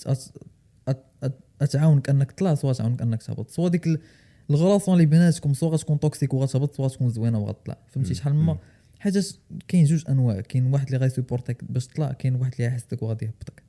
تعاونك 1.72 2.10
انك 2.10 2.32
تطلع 2.32 2.56
soit 2.56 2.74
تعاونك 2.74 3.02
انك 3.02 3.24
تهبط. 3.24 3.50
soit 3.50 3.70
ديك 3.70 3.88
ال- 3.88 4.00
ال 4.50 4.55
relation 4.55 4.94
اللي 4.94 5.06
بيناتكم 5.06 5.54
soit 5.54 5.70
غتكون 5.70 6.00
toxique 6.00 6.34
وغتهبط 6.34 6.76
soit 6.76 6.88
تكون 6.88 7.10
زوينة 7.10 7.40
وغتطلع 7.40 7.78
فهمتي. 7.92 8.14
شحال 8.14 8.34
ما. 8.36 8.58
حيت 9.00 9.36
كاين 9.68 9.86
جوج 9.86 10.04
أنواع. 10.10 10.42
كاين 10.42 10.74
واحد 10.74 10.86
اللي 10.86 10.98
غي 10.98 11.08
supporter 11.08 11.54
يك 11.54 11.64
باش 11.64 11.88
تطلع 11.88 12.12
كاين 12.12 12.36
واحد 12.36 12.52
اللي 12.54 12.66
يحسدك 12.66 13.04
وغادي 13.04 13.26
يهبطك. 13.26 13.64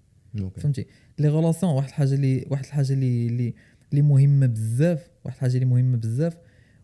فهمتي؟ 0.61 0.87
les 1.19 1.29
relations 1.29 1.73
واحد 1.73 1.89
الحاجة 1.89 2.15
اللي 2.15 2.47
واحد 2.51 2.65
الحاجة 2.65 2.93
اللي 2.93 3.27
اللي 3.27 3.55
اللي 3.91 4.03
مهمه 4.03 4.47
بزاف 4.47 5.11
واحد 5.25 5.37
الحاجة 5.37 5.55
اللي 5.55 5.65
مهمة 5.65 5.97
بزاف 5.97 6.37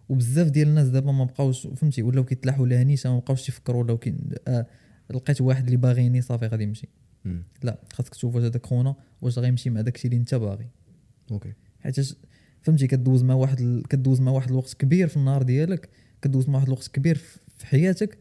وبزاف 0.08 0.48
ديال 0.50 0.68
الناس 0.68 0.88
دابا 0.88 1.12
ما 1.12 1.24
بقاوش 1.24 1.66
فهمتي 1.66 2.02
ولاو 2.02 2.24
كيتلاحوا 2.24 2.66
لها 2.66 2.84
نيشه 2.84 3.10
ما 3.12 3.18
بقاوش 3.18 3.48
يفكروا 3.48 3.82
ولاو 3.82 3.98
كي 3.98 4.14
آه 4.48 4.66
لقيت 5.10 5.40
واحد 5.40 5.64
اللي 5.64 5.76
باغيني 5.76 6.20
صافي 6.20 6.46
غادي 6.46 6.64
يمشي. 6.64 6.88
لا 7.62 7.80
خاصك 7.92 8.14
تشوف 8.14 8.34
واش 8.34 8.44
هذاك 8.44 8.66
خونا 8.66 8.94
واش 9.22 9.38
غيمشي 9.38 9.70
مع 9.70 9.80
داكشي 9.80 10.08
اللي 10.08 10.16
انت 10.16 10.34
باغي. 10.34 10.68
okay. 11.30 11.52
حيت 11.80 11.96
فهمتي 12.62 12.86
كدوز 12.86 13.22
مع 13.22 13.34
واحد 13.34 13.60
ال- 13.60 13.82
كدوز 13.88 14.20
مع 14.20 14.32
واحد 14.32 14.48
الوقت 14.50 14.74
كبير 14.74 15.08
في 15.08 15.16
النهار 15.16 15.42
ديالك 15.42 15.88
كدوز 16.22 16.48
مع 16.48 16.54
واحد 16.54 16.66
الوقت 16.66 16.88
كبير 16.88 17.14
في 17.16 17.38
في 17.58 17.66
حياتك 17.66 18.18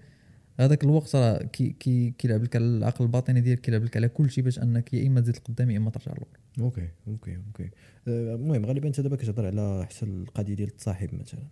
هذاك 0.59 0.83
الوقت 0.83 1.15
راه 1.15 1.43
كي 1.43 1.69
كي 1.69 2.11
كيلعب 2.17 2.43
لك 2.43 2.55
على 2.55 2.65
العقل 2.65 3.05
الباطني 3.05 3.41
ديالك 3.41 3.61
كيلعب 3.61 3.83
لك 3.83 3.97
على 3.97 4.07
كل 4.09 4.29
شيء 4.31 4.43
باش 4.43 4.59
انك 4.59 4.93
يا 4.93 5.07
إما 5.07 5.21
تزيد 5.21 5.35
لقدام 5.35 5.69
يا 5.69 5.77
إما 5.77 5.89
ترجع 5.89 6.11
للور 6.11 6.27
okay 6.59 6.89
okay 7.07 7.37
okay. 7.47 7.69
آه، 8.07 8.35
المهم 8.35 8.65
غالبا 8.65 8.87
انت 8.87 9.01
دابا 9.01 9.15
كتهضر 9.15 9.45
على 9.45 9.85
حتى 9.85 10.05
القضية 10.05 10.53
ديال 10.53 10.67
التصاحب 10.67 11.15
مثلا 11.15 11.43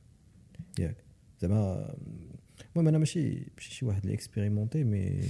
ياك. 0.79 0.95
زعما 1.39 1.95
المهم 2.75 2.87
أنا 2.87 2.97
ماشي 2.97 3.29
ماشي 3.57 3.71
شي 3.71 3.85
واحد 3.85 4.01
اللي 4.01 4.13
expérimenté 4.13 4.83
mais 4.83 5.21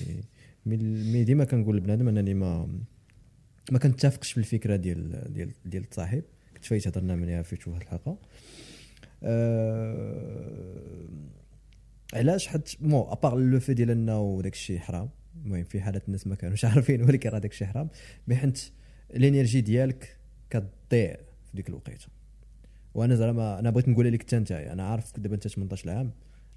mais 0.66 1.24
ديما 1.24 1.44
كنقول 1.44 1.78
لبنادم 1.78 2.08
أنني 2.08 2.34
ما 2.34 2.80
ما 3.72 3.80
كنتفقش 3.80 4.34
بالفكرة 4.34 4.76
ديال 4.76 5.34
ديال 5.34 5.52
ديال 5.66 5.84
التصاحب. 5.84 6.24
كنت 6.54 6.66
فايت 6.66 6.88
هضرنا 6.88 7.16
منها 7.16 7.42
في 7.42 7.70
واحد 7.70 7.82
الحلقة. 7.82 8.18
أه 9.24 11.08
علاش؟ 12.14 12.48
حيت 12.48 12.70
mot 12.82 13.12
à 13.12 13.17
part 13.17 13.38
le 13.38 13.60
fait 13.60 13.74
ديال 13.74 13.92
أنه 13.92 14.40
داك 14.44 14.54
الشيء 14.54 14.80
حرام. 14.80 15.10
المهم 15.46 15.64
في 15.64 15.82
حالات 15.82 16.08
الناس 16.08 16.28
ما 16.28 16.36
كانوش 16.36 16.66
عارفين 16.66 17.02
ولكن 17.02 17.30
راه 17.30 17.40
داك 17.40 17.52
الشيء 17.52 17.68
حرام. 17.68 17.90
mais 18.28 18.36
حيت 18.36 18.72
ال 19.16 19.22
énergie 19.22 19.62
ديالك 19.62 20.18
كتضيع 20.50 21.16
في 21.16 21.52
ديك 21.54 21.70
الوقيته. 21.70 22.08
وأنا 22.94 23.16
زعما 23.16 23.60
أنا 23.60 23.70
بغيت 23.70 23.88
نقول 23.90 24.14
لك 24.14 24.22
حتى 24.22 24.38
انت 24.38 24.52
أنا 24.52 24.84
عارف 24.88 25.20
دابا 25.20 25.36
انت 25.36 25.48
18 25.48 25.90
عام 25.90 26.12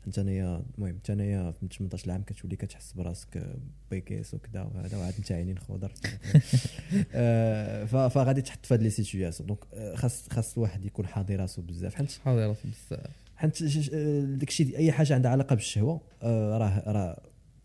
انت 0.07 0.19
انايا 0.19 0.63
المهم 0.79 0.91
انت 0.95 1.11
انايا 1.11 1.51
في 1.51 1.69
18 1.79 2.11
عام 2.13 2.23
كتولي 2.23 2.57
كتحس 2.57 2.93
براسك 2.93 3.43
بيكيس 3.91 4.35
وكذا 4.35 4.63
وهذا 4.63 4.97
وعاد 4.99 5.15
انت 5.19 5.33
عينين 5.33 5.59
خضر. 5.59 5.93
آه، 7.15 7.85
فغادي 8.09 8.43
تحط 8.43 8.67
في 8.67 8.75
هاد 8.75 8.83
les 8.83 8.91
situations 8.91 9.47
donc 9.47 9.59
آه، 9.75 9.95
خاص 9.95 10.29
خاص 10.29 10.55
الواحد 10.57 10.85
يكون 10.85 11.07
حاضر 11.07 11.41
راسو 11.41 11.63
بزاف. 11.63 11.95
حيت 11.95 12.13
حاضر 12.13 12.49
راسي 12.49 12.69
بزاف. 12.69 13.07
حيت 13.37 13.63
آه، 13.95 14.21
داكشي 14.25 14.65
دي- 14.65 14.77
أي 14.77 14.93
حاجة 14.93 15.15
عندها 15.15 15.31
علاقة 15.31 15.55
بالشهوة 15.55 16.01
راه 16.23 16.83
راه 16.87 17.21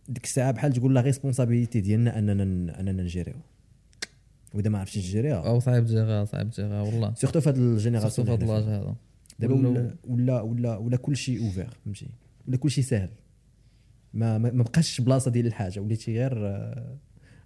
ديك 0.09 0.23
الساعة 0.23 0.51
بحال 0.51 0.73
تقول 0.73 0.95
la 0.95 1.01
responsabilité 1.01 1.81
ديالنا 1.81 2.19
أننا 2.19 2.43
أننا 2.79 3.03
ن 3.03 3.07
gérer 3.07 3.25
يو. 3.25 3.35
وإذا 4.55 4.69
ما 4.69 4.79
عرفتش 4.79 4.95
ت 4.95 5.00
gérer 5.00 5.25
يها 5.25 5.35
أو 5.47 5.59
صعيب 5.59 5.85
تجيغا 5.85 6.25
صعيب 6.25 6.49
تجيغا 6.49 6.81
والله. 6.81 7.13
surtout 7.13 7.39
في 7.41 7.49
هاد 7.49 7.57
ال 7.57 7.64
génération 7.64 8.27
في 8.27 8.33
هذا 8.33 8.43
اللي 8.43 8.53
حنا 8.53 8.59
اللاج. 8.59 8.81
هذا. 8.83 8.95
دابا 9.39 9.53
ولا- 9.55 9.69
ولا 9.69 9.95
ولا 10.07 10.41
ولا 10.41 10.77
ولا 10.77 10.97
كل 10.97 11.15
شيء 11.17 11.45
ouvert 11.45 11.69
فهمتي؟ 11.85 12.07
ولا 12.47 12.57
كل 12.57 12.71
شيء 12.71 12.83
ساهل. 12.83 13.09
ما 14.13 14.37
ما 14.37 14.63
بقاش 14.63 15.01
بلاصة 15.01 15.31
ديال 15.31 15.45
الحاجة. 15.45 15.79
وليتي 15.79 16.13
غير 16.19 16.47
آه، 16.47 16.97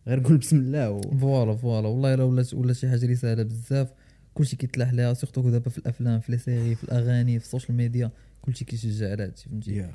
غير 0.07 0.19
قول 0.19 0.37
بسم 0.37 0.57
الله 0.57 0.91
و... 0.91 1.01
voilà 1.01 1.55
voilà. 1.55 1.87
والله 1.87 2.13
إلا 2.13 2.23
ولات 2.23 2.53
ولا 2.53 2.73
شي 2.73 2.89
حاجة 2.89 3.03
اللي 3.03 3.15
ساهله 3.15 3.43
بزاف. 3.43 3.93
كلشي 4.33 4.55
كيتلاح 4.55 4.93
لها 4.93 5.13
surtout 5.13 5.49
دابا 5.49 5.69
في 5.69 5.77
الأفلام 5.77 6.19
في 6.19 6.31
les 6.31 6.37
séries 6.37 6.75
في 6.75 6.83
الأغاني 6.83 7.39
في 7.39 7.45
ال 7.45 7.50
social 7.50 7.77
media 7.77 8.11
كلشي 8.41 8.65
كيشجع 8.65 9.11
على 9.11 9.23
هادشي 9.23 9.49
فهمتي؟ 9.49 9.85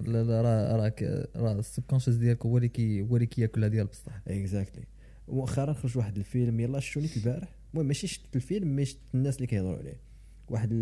راه 0.00 0.76
راك 0.76 1.28
راه 1.36 1.52
ال 1.58 1.62
subconscious 1.62 2.14
ديالك 2.14 2.46
هو 2.46 2.58
اللي 2.58 3.02
هو 3.02 3.16
اللي 3.16 3.26
كياكلها 3.26 3.68
ديال 3.68 3.86
بصح. 3.86 4.12
exactly 4.28 4.84
مؤخرا 5.30 5.72
خرج 5.72 5.98
واحد 5.98 6.16
الفيلم 6.18 6.60
يلا 6.60 6.80
شفتوني 6.80 7.08
البارح؟ 7.16 7.48
المهم 7.74 7.86
ماشي 7.86 8.06
شفت 8.06 8.36
الفيلم 8.36 8.76
mais 8.76 8.84
شفت 8.84 8.98
الناس 9.14 9.36
اللي 9.36 9.46
كيهضروا 9.46 9.76
عليه. 9.78 10.00
واحد 10.48 10.72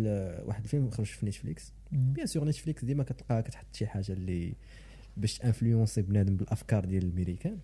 واحد 0.45 0.63
الفيلم 0.63 0.89
خرج 0.89 1.05
في 1.05 1.25
نتفليكس. 1.25 1.73
bien 1.91 2.27
sûr 2.27 2.45
نتفليكس 2.45 2.85
ديما 2.85 3.03
كتلقاها 3.03 3.41
كتحط 3.41 3.75
شي 3.75 3.87
حاجة 3.87 4.11
اللي 4.13 4.53
باش 5.17 5.41
influencer 5.41 6.01
بنادم 6.01 6.35
بالأفكار 6.37 6.85
ديال 6.85 7.03
الأمريكان. 7.03 7.57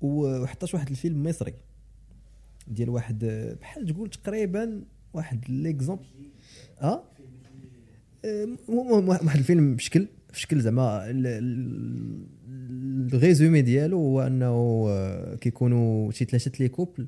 و- 0.00 0.42
وحطات 0.42 0.74
واحد 0.74 0.90
الفيلم 0.90 1.22
مصري 1.22 1.54
ديال 2.68 2.90
واحد 2.90 3.24
بحال 3.60 3.86
تقول 3.86 4.10
تقريبا 4.10 4.84
واحد 5.14 5.44
l'exemple 5.50 6.04
آه؟ 6.82 7.02
المهم 8.24 9.08
واحد 9.08 9.38
الفيلم 9.38 9.76
بشكل 9.76 10.06
في 10.32 10.40
شكل 10.40 10.60
زعما 10.60 11.04
ال 12.70 12.83
résumé 12.83 13.62
ديالو 13.62 13.96
هو 13.98 14.20
أنه 14.26 14.46
آه، 14.88 15.34
كيكونوا 15.34 16.10
شي 16.12 16.24
ثلاثة 16.24 16.52
les 16.60 16.68
couples 16.68 17.06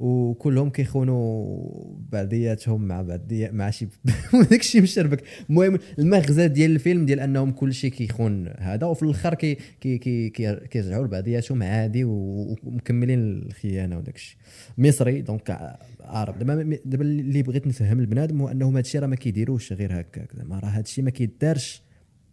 وكلهم 0.00 0.70
كيخونوا 0.70 1.94
بعضياتهم 2.12 2.82
مع 2.88 3.02
بعضيات 3.02 3.54
مع 3.54 3.70
شي 3.70 3.88
داك 4.50 4.60
الشيء 4.60 4.82
مشربك. 4.82 5.22
المهم 5.50 5.78
المغزى 5.98 6.48
ديال 6.48 6.70
الفيلم 6.70 7.06
ديال 7.06 7.20
أنهم 7.20 7.50
كل 7.52 7.74
شيء 7.74 7.90
كيخون 7.90 8.48
هذا 8.58 8.86
وفي 8.86 9.02
الآخر 9.02 9.34
كي 9.34 9.56
كي 9.80 9.98
كي 9.98 10.30
كي- 10.30 10.56
كيرجعوا 10.70 11.04
لبعضياتهم 11.06 11.62
عادي 11.62 12.04
ومكملين 12.04 13.18
الخيانة 13.42 13.98
وداك 13.98 14.16
الشيء 14.16 14.36
مصري 14.78 15.20
donc 15.22 15.50
ع- 15.50 15.76
عارف 16.00 16.38
دابا 16.38 16.78
دابا 16.84 17.04
اللي 17.04 17.42
بغيت 17.42 17.66
نفهم 17.66 18.00
البنادم 18.00 18.40
هو 18.42 18.48
أنهم 18.48 18.76
هادشي 18.76 18.98
راه 18.98 19.06
ما 19.06 19.16
كيديروش 19.16 19.72
غير 19.72 20.00
هكاك. 20.00 20.28
زعما 20.36 20.58
راه 20.58 20.68
هادشي 20.68 21.02
ما 21.02 21.10
كيدارش 21.10 21.82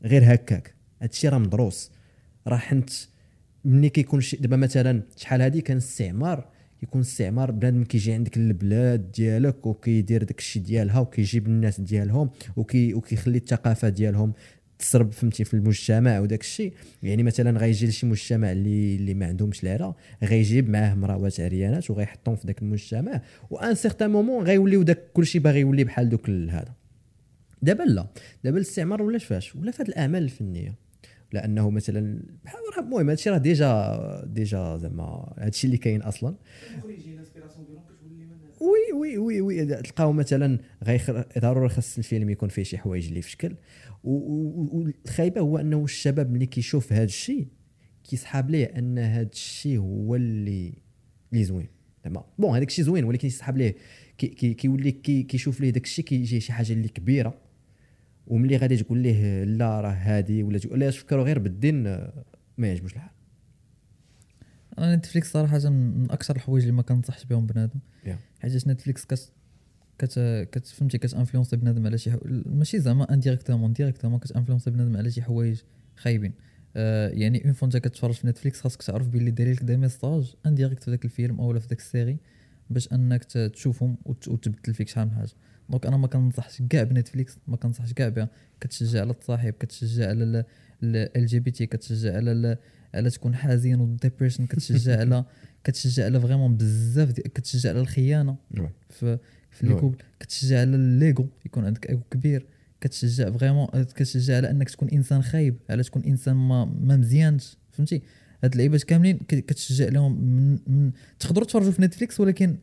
غير 0.03 0.33
هكاك. 0.33 0.73
هادشي 1.01 1.27
راه 1.29 1.37
مدروس. 1.37 1.91
راه 2.47 2.57
حنت 2.57 2.89
ملي 3.65 3.89
كيكون 3.89 4.21
شي 4.21 4.37
دابا 4.37 4.55
مثلا 4.57 5.01
شحال 5.17 5.41
هادي 5.41 5.61
كان 5.61 5.77
الاستعمار 5.77 6.47
كيكون 6.79 7.01
الاستعمار 7.01 7.51
بنادم 7.51 7.83
كيجي 7.83 8.13
عندك 8.13 8.37
البلاد 8.37 9.11
ديالك 9.11 9.65
وكيدير 9.65 10.23
داك 10.23 10.39
الشيء 10.39 10.61
ديالها 10.61 10.99
وكيجيب 10.99 11.47
الناس 11.47 11.81
ديالهم 11.81 12.29
وكي 12.55 12.93
وكيخلي 12.93 13.37
الثقافة 13.37 13.89
ديالهم 13.89 14.33
تسرب 14.79 15.11
فهمتي 15.11 15.43
في 15.43 15.53
المجتمع 15.53 16.19
وداك 16.19 16.41
الشيء 16.41 16.73
يعني 17.03 17.23
مثلا 17.23 17.59
غيجي 17.59 17.87
لشي 17.87 18.05
مجتمع 18.05 18.51
اللي 18.51 18.95
اللي 18.95 19.13
ما 19.13 19.25
عندهمش 19.25 19.63
العرا 19.63 19.95
غيجيب 20.23 20.69
معاه 20.69 20.95
مراوات 20.95 21.39
عريانات 21.39 21.91
وغيحطهم 21.91 22.35
في 22.35 22.47
ذاك 22.47 22.61
المجتمع 22.61 23.21
و 23.49 23.58
un 23.58 23.75
certain 23.75 24.09
moment 24.09 24.43
غيوليو 24.43 24.83
داك 24.83 24.99
كلشي 25.13 25.39
باغي 25.39 25.59
يولي 25.59 25.83
بحال 25.83 26.09
دوك 26.09 26.29
هذا. 26.29 26.73
دابا 27.61 27.83
لا. 27.83 28.07
دابا 28.43 28.57
الاستعمار 28.57 29.01
ولا 29.01 29.17
فاش؟ 29.17 29.55
ولا 29.55 29.71
في 29.71 29.81
هاد 29.81 29.87
الأعمال 29.87 30.23
الفنية؟ 30.23 30.82
لأنه 31.33 31.69
مثلا 31.69 32.23
المهم 32.77 33.09
هادشي 33.09 33.29
راه 33.29 33.37
déjà 33.37 34.23
déjà 34.25 34.77
زعما 34.77 35.33
هادشي 35.37 35.67
اللي 35.67 35.77
كاين 35.77 36.01
أصلا. 36.01 36.35
oui 38.61 38.93
oui 38.93 39.17
oui 39.17 39.41
oui 39.41 39.65
تلقاو 39.65 40.13
مثلا 40.13 40.59
غيخر 40.83 41.25
ضروري 41.39 41.69
خاص 41.69 41.97
الفيلم 41.97 42.29
يكون 42.29 42.49
فيه 42.49 42.63
شي 42.63 42.77
حوايج 42.77 43.07
اللي 43.07 43.21
في 43.21 43.31
شكل. 43.31 43.55
والخايبة 44.03 45.41
هو 45.41 45.57
أنه 45.57 45.83
الشباب 45.83 46.31
ملي 46.31 46.45
كيشوف 46.45 46.93
هذا 46.93 47.03
الشيء 47.03 47.47
كيسحاب 48.03 48.49
ليه 48.49 48.65
أن 48.65 48.99
هذا 48.99 49.29
الشيء 49.33 49.77
هو 49.77 50.15
اللي 50.15 50.73
اللي 51.33 51.43
زوين. 51.43 51.67
زعما 52.03 52.25
bon 52.39 52.55
هذاك 52.55 52.67
الشيء 52.67 52.85
زوين 52.85 53.03
ولكن 53.03 53.27
يسحاب 53.27 53.57
ليه 53.57 53.75
كي 54.17 54.27
كي 54.27 54.53
كيولي 54.53 54.91
كي 54.91 55.23
كيشوف 55.23 55.61
ليه 55.61 55.69
داك 55.69 55.83
الشيء 55.83 56.05
كيجي 56.05 56.39
شي 56.39 56.53
حاجة 56.53 56.73
اللي 56.73 56.87
كبيرة. 56.87 57.52
وملي 58.27 58.57
غادي 58.57 58.77
تقول 58.77 58.97
ليه 58.97 59.43
لا 59.43 59.81
راه 59.81 59.91
هادي 59.91 60.43
ولا 60.43 60.57
ليه 60.57 60.89
تفكروا 60.89 61.23
غير 61.23 61.39
بالدين 61.39 61.87
آه، 61.87 62.23
ما 62.57 62.67
يعجبوش 62.67 62.93
الحال. 62.93 63.09
أنا 64.77 64.95
نتفليكس 64.95 65.31
صراحة 65.31 65.69
من 65.69 66.11
أكثر 66.11 66.35
الحوايج 66.35 66.63
اللي 66.63 66.75
ما 66.75 66.81
كنصحش 66.81 67.25
بهم 67.25 67.45
بنادم. 67.47 67.79
Yeah. 68.05 68.09
حيت 68.39 68.67
نتفليكس 68.67 69.05
كت 69.05 69.31
كت 69.97 70.19
كت 70.51 70.67
فهمتي 70.67 70.97
كت 70.97 71.07
influencer 71.07 71.55
بنادم 71.55 71.85
على 71.85 71.97
شي 71.97 72.11
حو... 72.11 72.19
ماشي 72.45 72.79
زعما 72.79 73.13
indirectement 73.13 73.73
directement 73.73 74.19
كت 74.19 74.28
influencer 74.28 74.71
بنادم 74.71 74.97
على 74.97 75.11
شي 75.11 75.21
حوايج 75.21 75.61
خايبين. 75.95 76.33
آه 76.75 77.09
يعني 77.09 77.45
une 77.45 77.53
fois 77.53 77.67
انت 77.67 77.77
كتفرج 77.77 78.13
في 78.13 78.27
Netflix 78.27 78.61
خاصك 78.61 78.81
تعرف 78.83 79.07
بلي 79.07 79.31
داير 79.31 79.51
لك 79.51 79.63
des 79.63 79.77
messages 79.77 80.33
indirects 80.45 80.83
في 80.83 80.91
ذاك 80.91 81.05
الفيلم 81.05 81.39
أو 81.41 81.59
في 81.59 81.67
ذاك 81.67 81.79
ال 81.79 81.85
série 81.85 82.17
باش 82.69 82.93
أنك 82.93 83.23
تشوفهم 83.23 83.97
وت- 84.05 84.27
وتبدل 84.27 84.73
فيك 84.73 84.87
شحال 84.87 85.07
من 85.07 85.13
حاجة. 85.13 85.29
donc 85.69 85.85
أنا 85.85 85.97
ما 85.97 86.07
كنصحش 86.07 86.61
كاع 86.69 86.83
ب 86.83 86.90
Netflix 86.90 87.37
ما 87.47 87.57
كنصحش 87.57 87.93
كاع 87.93 88.09
بها. 88.09 88.29
كتشجع 88.61 89.01
على 89.01 89.11
التصاحب 89.11 89.53
كتشجع 89.53 90.09
على 90.09 90.45
LGBT 90.83 91.65
كتشجع 91.65 92.15
على 92.15 92.57
على 92.95 93.09
تكون 93.09 93.35
حزين 93.35 93.79
و 93.79 93.85
dépression 93.85 94.45
كتشجع 94.45 94.99
على 94.99 95.25
كتشجع 95.63 96.05
على 96.05 96.21
vraiment 96.21 96.57
بزاف 96.57 97.11
كتشجع 97.11 97.69
على 97.69 97.79
الخيانة. 97.79 98.35
oui. 98.59 98.69
في 98.89 99.19
في 99.51 99.67
les. 99.67 99.75
couples 99.75 99.97
كتشجع 100.19 100.59
على 100.59 100.75
ال 100.75 100.84
l'ego 100.84 101.27
يكون 101.45 101.65
عندك 101.65 101.89
ايغو 101.89 102.01
كبير. 102.11 102.45
كتشجع 102.81 103.31
vraiment 103.31 103.67
كتشجع 103.83 104.35
على 104.35 104.51
انك 104.51 104.69
تكون 104.69 104.89
إنسان 104.89 105.21
خايب 105.21 105.55
على 105.69 105.83
تكون 105.83 106.03
إنسان 106.03 106.35
ما 106.35 106.65
ما 106.65 106.97
مزيانش. 106.97 107.57
فهمتي؟ 107.71 108.01
هاد 108.43 108.51
اللعيبات 108.51 108.83
كاملين 108.83 109.17
كتشجع 109.17 109.85
لهم 109.87 110.21
من, 110.21 110.59
من 110.67 110.91
تقدروا 111.19 111.47
تفرجوا 111.47 111.71
في 111.71 111.81
Netflix 111.81 112.19
ولكن 112.19 112.49
آه، 112.49 112.55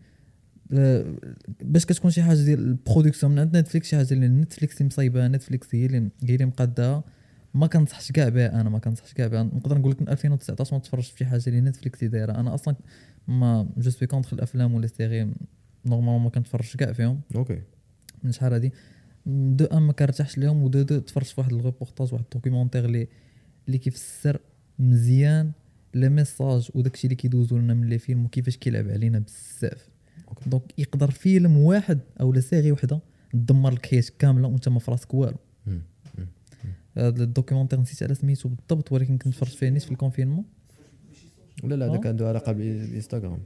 باش 1.61 1.87
كتكون 1.87 2.11
شي 2.11 2.23
حاجة 2.23 2.39
ديال 2.39 2.61
ال 2.61 2.67
production 2.67 3.33
من 3.33 3.39
عند 3.39 3.57
Netflix 3.57 3.89
شي 3.89 3.97
حاجة 3.97 4.15
اللي 4.15 4.29
Netflix 4.29 4.77
اللي 4.77 4.87
مصايبها 4.87 5.29
Netflix 5.29 5.75
هي 5.75 5.87
اللي 5.87 6.11
هي 6.25 6.35
اللي 6.35 6.45
مقادها 6.47 7.05
ما 7.55 7.67
كنصحش 7.67 8.13
كاع 8.13 8.29
بها 8.29 8.61
أنا 8.61 8.71
ما 8.71 8.79
كنصحش 8.79 9.13
كاع 9.13 9.27
بها. 9.27 9.43
نقدر 9.43 9.79
نقول 9.79 9.93
لك 9.93 10.03
من 10.03 10.09
2019 10.09 10.75
ما 10.75 10.81
تفرجت 10.83 11.15
في 11.15 11.25
حاجة 11.25 11.43
اللي 11.47 11.61
Netflix 11.61 12.05
دايرة. 12.05 12.33
أنا 12.33 12.55
أصلا 12.55 12.77
ما 13.29 13.69
je 13.79 13.91
suis 13.91 14.09
contre 14.09 14.33
الأفلام 14.33 14.75
ولا 14.75 14.87
série 14.87 15.33
normalement 15.87 16.23
ما 16.23 16.31
كنتفرجش 16.31 16.77
كاع 16.77 16.93
فيهم. 16.93 17.21
okay. 17.37 17.63
من 18.23 18.33
شحال 18.33 18.53
هادي. 18.53 18.73
دو 19.27 19.65
أن 19.65 19.83
ما 19.83 19.93
كرتاحش 19.93 20.39
ليهم 20.39 20.63
ودو 20.63 20.83
دو 20.83 20.99
تفرجت 20.99 21.29
في 21.29 21.41
واحد 21.41 21.53
الريبورتاج 21.53 22.13
واحد 22.13 22.25
ال 22.25 22.30
documentaire 22.30 22.85
اللي 22.85 23.09
اللي 23.67 23.79
كيفسر 23.79 24.41
مزيان 24.79 25.53
les 25.95 26.09
messages 26.09 26.69
وداكشي 26.75 27.07
اللي 27.07 27.17
كيدوزو 27.17 27.59
لنا 27.59 27.75
من 27.75 27.89
les 27.89 27.99
films 27.99 28.25
وكيفاش 28.25 28.57
كيلعب 28.57 28.89
علينا 28.89 29.19
بزاف. 29.19 29.89
okay. 30.31 30.51
donc 30.51 30.63
يقدر 30.79 31.11
فيلم 31.11 31.57
واحد 31.57 31.99
أو 32.21 32.41
série 32.41 32.73
وحدة 32.73 33.01
تدمر 33.33 33.73
لك 33.73 33.87
حياتك 33.87 34.15
كاملة 34.19 34.49
وأنت 34.49 34.69
ما 34.69 34.79
في 34.79 34.91
راسك 34.91 35.15
والو. 35.15 35.37
هذا 36.97 37.25
ال 37.25 37.29
documentaire 37.29 37.81
نسيت 37.81 38.03
على 38.03 38.15
سميتو 38.15 38.49
بالضبط 38.49 38.93
ولكن 38.93 39.19
كنت 39.19 39.35
فرجت 39.35 39.55
فيه 39.55 39.69
نيت 39.69 39.83
في 39.83 39.91
ال 39.91 39.95
confinement. 39.95 40.45
لا 41.65 41.75
لا 41.75 41.87
هذاك. 41.91 42.07
عنده 42.07 42.29
علاقة 42.29 42.53
بانستغرام 42.53 43.39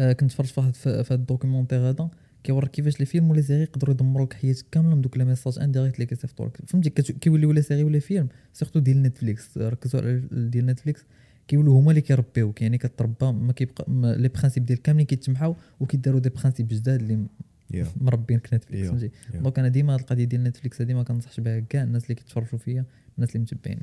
آه 0.00 0.12
كنت 0.12 0.32
فرجت 0.32 0.60
في 0.76 0.88
هذا 0.88 1.14
ال 1.14 1.19
documentaire 1.19 1.78
هذا 1.78 2.10
كيوريك 2.44 2.70
كيفاش 2.70 3.00
les 3.00 3.06
films 3.06 3.30
ولا 3.30 3.40
séries 3.40 3.62
يقدروا 3.62 3.94
يدمروا 3.94 4.26
لك 4.26 4.32
حياتك 4.32 4.66
كاملة 4.70 4.94
من 4.94 5.00
دوك 5.00 5.16
les 5.16 5.24
messages 5.24 5.58
indirects 5.58 5.94
اللي 5.94 6.06
كيصيفطوا 6.06 6.46
لك. 6.46 6.58
فهمتي؟ 6.66 6.90
كيولي 6.90 7.46
ولا 7.46 7.60
série 7.60 7.84
ولا 7.84 7.98
فيلم 7.98 8.28
surtout 8.52 8.78
ديال 8.80 9.02
Netflix 9.02 9.58
ركزوا 9.58 10.00
على 10.00 10.10
ال- 10.10 10.50
ديال 10.50 10.66
Netflix 10.66 11.04
كيولوا 11.52 11.80
هما 11.80 11.90
اللي 11.90 12.00
كيربيوك 12.00 12.62
يعني 12.62 12.78
كتربى 12.78 13.32
ما 13.32 13.52
كيبقى 13.52 13.84
les 13.88 14.28
principes 14.28 14.66
ديال 14.66 14.82
كاملين 14.82 15.06
كيتجمعوا 15.06 15.54
وكيداروا 15.80 16.20
des 16.20 16.28
principes 16.28 16.68
جداد 16.68 17.00
اللي 17.00 17.26
يا 17.70 17.86
مربينك 18.00 18.54
Netflix. 18.54 18.88
فهمتي. 18.88 19.10
donc 19.34 19.58
أنا 19.58 19.68
ديما 19.68 19.96
القضية 19.96 20.24
ديال 20.24 20.44
Netflix 20.44 20.82
هذه 20.82 20.94
ما 20.94 21.02
كنصحش 21.02 21.40
بها 21.40 21.60
كاع 21.60 21.82
الناس 21.82 22.04
اللي 22.04 22.14
كيتفرجوا 22.14 22.58
فيا 22.58 22.84
الناس 23.16 23.36
اللي 23.36 23.40
متبعيني. 23.40 23.82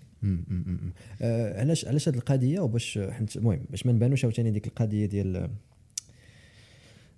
آه، 1.21 1.59
علاش 1.59 1.85
علاش 1.85 2.09
هذه 2.09 2.15
القضية 2.15 2.59
وباش 2.59 2.99
حنت 3.09 3.37
المهم 3.37 3.59
باش 3.69 3.85
ما 3.85 3.91
نبانوش 3.91 4.25
عاوتاني 4.25 4.51
ديك 4.51 4.67
القضية 4.67 5.05
ديال 5.05 5.49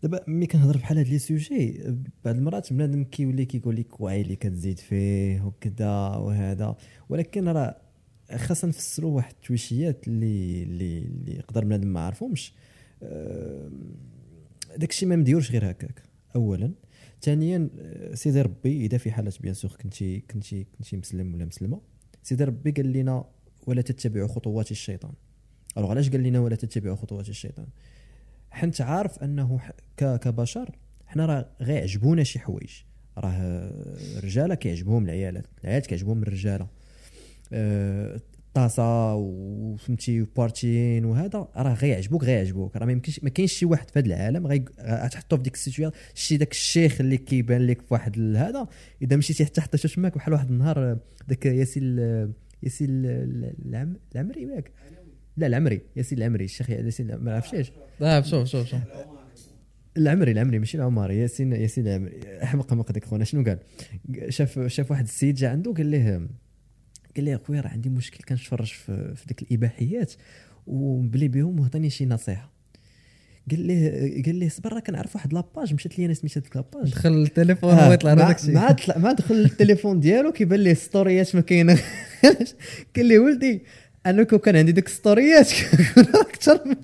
دابا 0.04 0.20
ملي 0.28 0.48
كنهضر 0.48 0.78
بحال 0.78 0.98
هاد 0.98 1.08
لي 1.08 1.20
سوجي 1.20 1.84
بعض 2.26 2.36
المرات 2.36 2.74
بنادم 2.74 3.04
كيولي 3.04 3.46
كيقول 3.46 3.76
لك 3.76 4.02
واعي 4.02 4.22
اللي 4.22 4.36
كتزيد 4.36 4.80
فيه 4.80 5.46
وكذا 5.46 5.98
وهذا 5.98 6.76
ولكن 7.10 7.48
راه 7.48 7.91
خاصنا 8.36 8.70
نفسروا 8.70 9.16
واحد 9.16 9.34
التويشيات 9.34 10.08
اللي 10.08 10.64
اللي 10.64 10.98
اللي 10.98 11.36
يقدر 11.36 11.66
بنادم 11.66 11.88
ما 11.88 12.00
عارفهمش. 12.00 12.54
داكشي 14.78 15.06
ما 15.06 15.16
مديورش 15.16 15.52
غير 15.52 15.72
هكاك 15.72 16.04
اولا. 16.36 16.72
ثانيا 17.22 17.70
آه، 17.80 18.16
سيدي 18.16 18.42
ربي 18.42 18.86
إذا 18.86 18.98
في 18.98 19.12
حالات 19.12 19.42
bien 19.42 19.54
sûr 19.54 19.72
كنتي 19.72 20.20
كنتي 20.20 20.64
كنتي 20.78 20.98
مسلم 20.98 21.34
ولا 21.34 21.46
مسلمة 21.46 21.82
سيدي 22.24 22.44
ربي 22.44 22.72
قال 22.72 22.94
لنا 22.94 23.26
ولا 23.68 23.82
تتبعوا 23.82 24.28
خطوات 24.28 24.72
الشيطان. 24.72 25.14
alors 25.78 25.90
علاش 25.90 26.10
قال 26.10 26.24
لنا 26.24 26.40
ولا 26.40 26.56
تتبعوا 26.56 26.96
خطوات 26.96 27.30
الشيطان؟ 27.30 27.68
حيت 28.52 28.82
عارف 28.82 29.24
أنه 29.24 29.60
كبشر 29.98 30.76
حنا 31.06 31.26
راه 31.26 31.50
غيعجبونا 31.62 32.24
شي 32.24 32.40
حوايج. 32.40 32.72
راه 33.18 33.38
الرجاله 34.18 34.56
كيعجبهم 34.56 35.06
العيالات 35.06 35.46
العيالات 35.64 35.86
كيعجبهم 35.88 36.24
الرجالة. 36.24 36.68
الطاسه 37.54 39.14
وفهمتي 39.16 40.26
parties 40.38 41.06
وهذا 41.06 41.48
راه 41.56 41.74
غيعجبوك 41.74 42.24
غيعجبوك. 42.24 42.78
راه 42.78 42.86
ما 42.86 42.92
يمكنش 42.92 43.24
ما 43.24 43.30
كاينش 43.30 43.54
شي 43.54 43.66
واحد 43.66 43.90
في 43.90 44.00
هذا 44.00 44.06
العالم 44.08 44.48
غتحطو 44.82 45.38
في 45.38 45.44
ديك 45.44 45.54
ال 45.54 45.57
situation 45.57 45.92
شي 46.14 46.38
داك 46.38 46.52
الشيخ 46.52 47.02
اللي 47.02 47.18
كيبان 47.18 47.68
لك 47.68 47.82
في 47.82 47.94
واحد 47.94 48.20
هذا 48.20 48.68
إذا 49.02 49.16
مشيتي 49.16 49.46
حتى 49.46 49.62
حتى 49.62 49.78
معك 49.98 50.16
بحال 50.16 50.34
واحد 50.34 50.50
النهار 50.52 50.80
آه، 50.80 51.00
داك 51.28 51.46
ياسين 51.46 51.84
ياسين 52.64 52.90
ال- 53.06 53.54
العم- 53.66 53.98
العمري 54.16 54.42
ياك 54.44 54.72
لا 55.38 55.48
العمري 55.48 55.82
ياسين 55.96 56.18
العمري 56.18 56.46
الشيخ 56.46 56.70
ياسين 56.70 57.16
ما 57.16 57.36
عرفتيش 57.36 57.72
آه 58.02 58.22
شوف 58.22 58.48
شوف 58.48 58.68
شوف 58.68 58.80
العمري 59.98 60.32
العمري 60.32 60.60
ماشي 60.60 60.78
العماري 60.78 61.18
ياسين 61.18 61.54
ياسين 61.54 61.88
العمري. 61.88 62.20
احمق 62.44 62.68
احمق 62.72 62.92
ديك 62.92 63.06
خونا 63.06 63.24
شنو 63.24 63.44
قال؟ 63.44 63.60
شاف 64.30 64.60
شاف 64.68 64.92
واحد 64.92 65.04
السيد 65.04 65.36
جا 65.36 65.50
عنده 65.50 65.74
قال 65.74 65.86
ليه 65.86 66.28
قال 67.16 67.26
لي 67.26 67.36
أخويا 67.36 67.62
راه 67.62 67.70
عندي 67.70 67.90
مشكل 67.90 68.24
كنتفرج 68.24 68.68
في, 68.68 69.16
في 69.16 69.26
ديك 69.28 69.42
الإباحيات 69.42 70.14
وبلي 70.68 71.28
بهم 71.28 71.60
وعطاني 71.60 71.90
شي 71.90 72.06
نصيحة. 72.06 72.52
قال 73.52 73.60
ليه 73.60 74.24
قال 74.24 74.36
ليه 74.36 74.50
صبر 74.50 74.74
راه 74.74 74.80
كنعرف 74.80 75.16
واحد 75.16 75.34
la 75.34 75.47
page 75.47 75.74
مشات 75.74 76.00
لي 76.00 76.06
أنا 76.06 76.14
سميتها 76.14 76.42
ديك 76.42 76.56
la 76.56 76.68
page 76.68 76.92
دخل 76.92 77.10
التليفون 77.10 77.74
آه، 77.74 77.90
ويطلع 77.90 78.12
على 78.12 78.26
داكشي. 78.26 78.52
مع 78.98 79.12
دخل 79.12 79.36
التليفون 79.36 80.00
ديالو 80.00 80.32
كيبان 80.32 80.60
ليه 80.60 80.74
stories 80.74 81.36
ما 81.36 81.42
كاينة 81.42 81.80
قال 82.96 83.06
لي 83.06 83.20
ولدي 83.20 83.62
أنا 84.06 84.24
كون 84.24 84.40
كان 84.40 84.56
عندي 84.56 84.72
ديك 84.72 84.90
كون 85.96 86.06
أكثر 86.16 86.62
من 86.66 86.76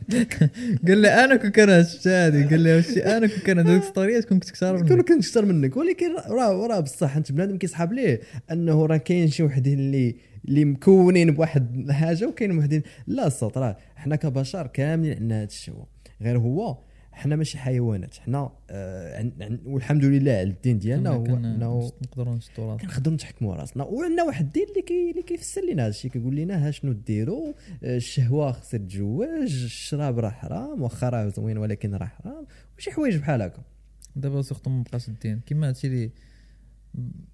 قال 0.87 0.97
لي 0.97 1.07
أنا 1.07 1.35
كون 1.35 1.49
كان 1.49 1.83
شفت 1.83 2.07
هذه 2.07 2.49
قال 2.49 2.59
لي 2.59 2.75
واش 2.75 2.97
أنا 2.97 3.27
كون 3.27 3.39
كان 3.39 3.59
عندي 3.59 3.85
stories 3.85 4.25
كنت 4.25 4.51
كثر 4.51 4.81
كون 4.81 4.97
منك. 4.97 5.07
كنت 5.09 5.25
أكثر 5.25 5.45
منك. 5.45 5.77
ولكن 5.77 6.15
راه 6.15 6.67
راه 6.67 6.79
بصح 6.79 7.15
أنت 7.15 7.31
بنادم 7.31 7.57
كيسحاب 7.57 7.93
ليه؟ 7.93 8.21
أنه 8.51 8.85
راه 8.85 8.97
كاين 8.97 9.29
شي 9.29 9.43
وحدين 9.43 9.79
اللي 9.79 10.15
اللي 10.47 10.65
مكونين 10.65 11.31
بواحد 11.31 11.91
حاجة 11.91 12.25
وكاين 12.25 12.57
وحدين 12.57 12.81
لا 13.07 13.27
الصوت 13.27 13.57
راه 13.57 13.77
حنا 13.95 14.15
كبشر 14.15 14.67
كاملين 14.67 15.13
عندنا 15.13 15.37
هذا 15.37 15.45
الشيء. 15.45 15.73
غير 16.21 16.37
هو 16.37 16.77
حنا 17.17 17.35
ماشي 17.35 17.57
حيوانات 17.57 18.17
حنا 18.17 18.51
آه 18.69 19.17
عن 19.17 19.31
عن 19.41 19.59
والحمد 19.65 20.05
لله 20.05 20.31
على 20.31 20.43
الدين 20.43 20.79
ديالنا 20.79 21.09
هو 21.09 21.25
انه 21.25 21.91
نقدروا 22.01 22.33
راسنا. 22.33 22.77
كنقدروا 22.77 23.15
نتحكموا 23.15 23.55
راسنا. 23.55 23.83
وعندنا 23.83 24.23
واحد 24.23 24.45
الدين 24.45 24.65
اللي 24.69 24.81
كي 24.81 25.11
اللي 25.11 25.23
كيفسر 25.23 25.61
لنا 25.61 25.83
هذا 25.83 25.89
الشيء 25.89 26.11
كيقول 26.11 26.35
لنا 26.35 26.67
ها 26.67 26.71
شنو 26.71 26.91
ديروا؟ 26.91 27.53
آه، 27.83 27.97
الشهوة 27.97 28.51
خصها 28.51 28.77
تجوج 28.77 29.27
الشراب 29.43 30.19
راه 30.19 30.29
حرام 30.29 30.81
واخا 30.81 31.09
راه 31.09 31.27
زوين 31.27 31.57
ولكن 31.57 31.95
راه 31.95 32.05
حرام 32.05 32.45
وشي 32.77 32.91
حوايج 32.91 33.15
بحال 33.17 33.41
هكا. 33.41 33.61
دابا 34.15 34.41
surtout 34.41 34.69
ما 34.69 34.83
بقاش 34.83 35.07
الدين. 35.07 35.39
كيما 35.39 35.67
هادشي 35.67 35.87
اللي 35.87 36.11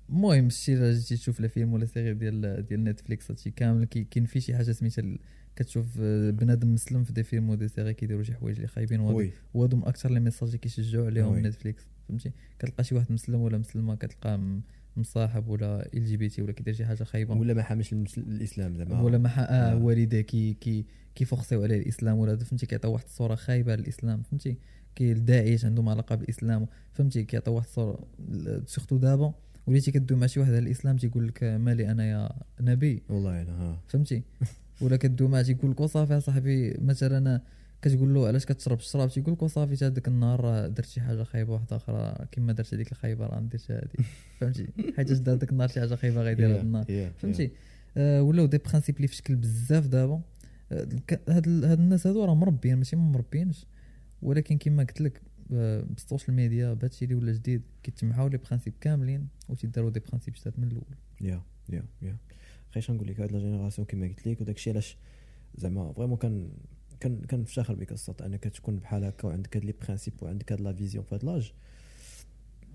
المهم 0.10 0.50
شتي 0.50 0.74
إلا 0.74 0.92
جيتي 0.92 1.16
تشوف 1.16 1.40
les 1.40 1.48
films 1.48 1.74
ولا 1.74 1.86
séries 1.86 2.14
ديال 2.14 2.66
ديال 2.66 2.84
Netflix 2.84 3.32
هادشي 3.32 3.52
كامل 3.52 3.86
كاين 3.86 4.26
فيه 4.26 4.40
شي 4.40 4.56
حاجة 4.56 4.72
سميتها 4.72 5.18
كتشوف 5.56 5.86
آه، 6.02 6.30
بنادم 6.30 6.74
مسلم 6.74 7.04
في 7.04 7.14
des 7.14 7.24
films 7.24 7.50
و 7.50 7.54
des 7.54 7.68
séries 7.68 7.94
كيديروا 7.94 8.24
شي 8.24 8.34
حوايج 8.34 8.56
اللي 8.56 8.68
خايبين 8.68 9.00
وهادو. 9.00 9.18
من 9.78 9.84
أكثر 9.84 10.12
les 10.12 10.20
messages 10.20 10.48
اللي 10.48 10.58
كيشجعوا 10.58 11.06
عليهم. 11.06 11.48
Netflix 11.48 11.84
فهمتي؟ 12.10 12.32
كتلقى 12.60 12.84
شي 12.84 12.96
واحد 12.96 13.12
مسلم 13.12 13.42
ولا 13.42 13.58
مسلمة 13.58 13.96
كتلقاه 13.96 14.60
مصاحب 14.98 15.48
ولا 15.48 15.90
LGBT 15.94 16.42
ولا 16.42 16.52
كيدير 16.52 16.74
شي 16.74 16.86
حاجة 16.86 17.04
خايبة. 17.04 17.36
ولا 17.36 17.54
ما 17.54 17.62
المس- 17.94 18.18
الإسلام 18.18 18.76
زعما. 18.78 19.02
ولا 19.02 19.18
ما 19.18 19.30
آه 19.30 19.42
آه. 19.42 19.76
والديه 19.84 20.22
كي 20.22 20.54
كي 20.54 20.86
كيفوكسيو 21.16 21.64
عليه 21.64 21.78
الإسلام 21.78 22.18
ولا 22.18 22.36
فهمتي؟ 22.38 22.66
كيعطيو 22.66 22.92
واحد 22.94 23.04
الصورة 23.06 23.36
خايبة 23.36 23.76
للاسلام 23.76 24.22
فهمتي؟ 24.22 24.58
كي 24.96 25.12
الداعش 25.12 25.66
عندهم 25.66 25.90
علاقة 25.90 26.16
بالإسلام 26.16 26.68
فهمتي؟ 26.94 27.24
كيعطيو 27.24 27.54
واحد 27.54 27.66
الصورة 27.68 28.08
surtout 28.66 28.98
دابا 28.98 29.34
وليتي 29.68 29.92
كدوي 29.92 30.18
مع 30.20 30.28
شي 30.28 30.40
واحد 30.40 30.52
على 30.52 30.60
الإسلام 30.60 30.98
تيقول 30.98 31.28
لك 31.28 31.44
مالي 31.44 31.92
أنا 31.92 32.10
يا 32.10 32.30
نبي. 32.62 33.04
والله 33.10 33.42
أنا 33.42 33.78
فهمتي؟ 33.88 34.24
ولا 34.82 34.96
كدوي 34.98 35.28
معاه 35.28 35.42
تيقول 35.42 35.72
لك 35.72 35.80
وصافي 35.80 36.20
صاحبي 36.20 36.78
مثلا 36.82 37.42
كتقول 37.82 38.14
له 38.14 38.28
علاش 38.28 38.46
كتشرب 38.46 38.78
الشراب؟ 38.78 39.10
تيقول 39.10 39.34
لك 39.34 39.42
وصافي 39.44 39.76
تا 39.76 39.88
هذاك 39.88 40.08
النهار 40.08 40.68
درت 40.68 40.86
شي 40.86 41.02
حاجة 41.02 41.24
خايبة 41.24 41.54
واحدة 41.54 41.76
أخرى 41.76 42.16
كما 42.32 42.54
درت 42.54 42.74
هذيك 42.74 42.92
الخايبة 42.92 43.26
راه 43.28 43.40
ندير 43.40 43.60
هذه 43.70 44.06
فهمتي؟ 44.40 44.68
حيت 44.98 45.12
دار 45.12 45.36
ذاك 45.36 45.52
النهار 45.52 45.68
شي 45.70 45.80
حاجة 45.80 45.96
خايبة 45.96 46.22
غيدير 46.22 46.48
هذا 46.52 46.62
النهار. 46.62 46.86
فهمتي؟ 47.18 47.52
آه 47.98 48.22
ولاو 48.22 48.46
des 48.46 48.58
principes 48.58 48.96
اللي 48.96 49.08
في 49.08 49.16
شكل 49.16 49.36
بزاف 49.36 49.88
دابا. 49.88 50.22
آه، 50.72 50.88
هاد 51.30 51.48
ال- 51.48 51.66
هاد 51.66 51.80
الناس 51.80 52.08
هادو 52.08 52.26
راه 52.26 52.36
مربيين 52.36 52.78
ماشي 52.78 52.96
ما 52.96 53.02
مربيينش 53.04 53.66
ولكن 54.22 54.58
كما 54.58 54.84
قلت 54.84 55.02
لك 55.02 55.22
بال 55.50 55.71
social 55.71 56.36
media 56.36 56.74
بهادشي 56.74 57.06
اللي 57.06 57.16
ولا 57.16 57.32
جديد. 57.32 57.62
كيتجمعوا 57.84 58.30
les 58.30 58.38
principes 58.38 58.74
كاملين 58.82 59.28
وتيداروا 59.50 59.90
des 59.90 60.00
principes 60.00 60.34
جداد 60.34 60.54
من 60.58 60.68
الأول. 60.68 60.96
يا 61.22 61.42
يا 61.70 61.84
يا. 62.02 62.18
خايش 62.72 62.92
نقول 62.92 63.08
لك 63.08 63.20
هاد 63.20 63.32
la 63.32 63.40
génération 63.40 63.86
كما 63.86 64.08
قلت 64.08 64.28
لك 64.28 64.42
وداك 64.42 64.56
الشيء 64.56 64.74
علاش 64.74 64.98
زعما 65.56 65.94
vraiment 65.94 66.18
كان 66.18 66.50
كان 67.00 67.22
كنفتخر 67.22 67.76
بك 67.76 67.92
الصوت 67.92 68.22
أنك 68.22 68.44
تكون 68.44 68.76
بحال 68.76 69.04
هكا 69.04 69.28
وعندك 69.28 69.58
هاد 69.58 69.66
les 69.66 69.74
principes 69.82 70.14
وعندك 70.22 70.52
هاد 70.52 70.62
la 70.62 70.74
vision 70.74 71.06
في 71.06 71.16
هاد 71.16 71.26
l'âge. 71.26 71.54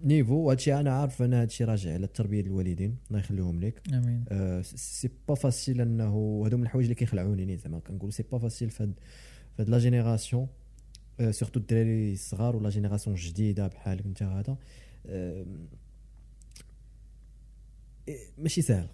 niveau 0.05 0.51
هادشي 0.51 0.75
أنا 0.81 0.93
عارف 0.93 1.23
أنا 1.23 1.43
هادشي 1.43 1.65
راجع 1.65 1.93
على 1.93 2.05
التربية 2.05 2.41
الوالدين 2.41 2.97
الله 3.09 3.21
يخليهم 3.21 3.61
لك. 3.61 3.83
آمين. 3.95 4.25
آه، 4.29 4.63
c'est 4.62 5.11
pas 5.29 5.35
facile 5.35 5.81
أنه 5.81 6.43
هادو 6.45 6.57
من 6.57 6.63
الحوايج 6.63 6.85
اللي 6.85 6.95
كيخلعوني 6.95 7.57
زعما. 7.57 7.79
كنقول 7.79 8.13
c'est 8.12 8.23
pas 8.33 8.38
facile 8.38 8.71
فهاد 8.71 8.93
فهاد 9.59 9.69
لا 9.69 9.79
جينيراسيون. 9.79 10.49
سورتو 11.31 11.61
الدراري 11.61 12.13
الصغار 12.13 12.57
ولا 12.57 12.71
جينيراسيون 12.71 13.17
جديده 13.17 13.67
بحالك 13.67 14.05
انت 14.07 14.23
هذا 14.23 14.57
ماشي 18.39 18.63
سهل 18.63 18.89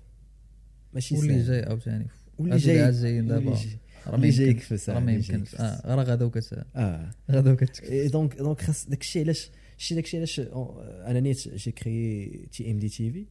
ماشي 0.95 1.17
واللي 1.17 1.35
سهل 1.35 1.47
جاي 1.47 1.63
عاوتاني 1.63 2.07
واللي 2.39 2.57
جاي 2.57 2.91
جايين 2.93 3.27
دابا 3.27 3.51
واللي 3.51 3.61
جاي- 3.65 3.79
راه 4.07 4.17
جاي 4.21 4.49
يمكنش 4.49 4.71
يكفس، 4.73 4.91
راه 4.91 5.01
ما 5.01 5.19
جاي 5.19 5.35
يمكنش. 5.39 5.55
آه 5.55 5.95
راه 5.95 6.03
غدا 6.03 6.25
وكت 6.25 6.65
آه 6.77 7.11
غدا 7.31 7.57
اي 7.83 8.09
دونك 8.09 8.37
دونك 8.37 8.61
خاص 8.61 8.89
داكشي 8.89 9.21
علاش 9.21 9.51
شتي 9.79 9.95
داكشي 9.95 10.17
علاش 10.17 10.41
أنا 10.41 11.21
نيت 11.21 11.49
جي 11.49 11.71
كريي 11.73 12.47
تي 12.53 12.71
ام 12.71 12.79
دي 12.79 12.89
تي 12.89 13.11
في 13.11 13.27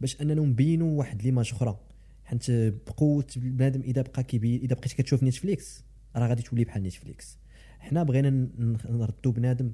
باش 0.00 0.20
اننا 0.20 0.34
نبينوا 0.34 0.98
واحد 0.98 1.22
ليماج 1.22 1.50
أخرى 1.52 1.80
حيت 2.24 2.50
بقوه 2.50 3.24
بنادم 3.36 3.80
اذا 3.80 4.02
بقى 4.02 4.24
كيبين 4.24 4.60
اذا 4.60 4.74
بقيتي 4.74 4.96
كتشوف 4.96 5.22
نتفليكس 5.22 5.84
راه 6.16 6.28
غادي 6.28 6.42
تولي 6.42 6.64
بحال 6.64 6.82
نتفليكس 6.82 7.38
حنا 7.80 8.02
بغينا 8.02 8.30
ن- 8.30 8.76
نردوا 8.88 9.32
بنادم 9.32 9.72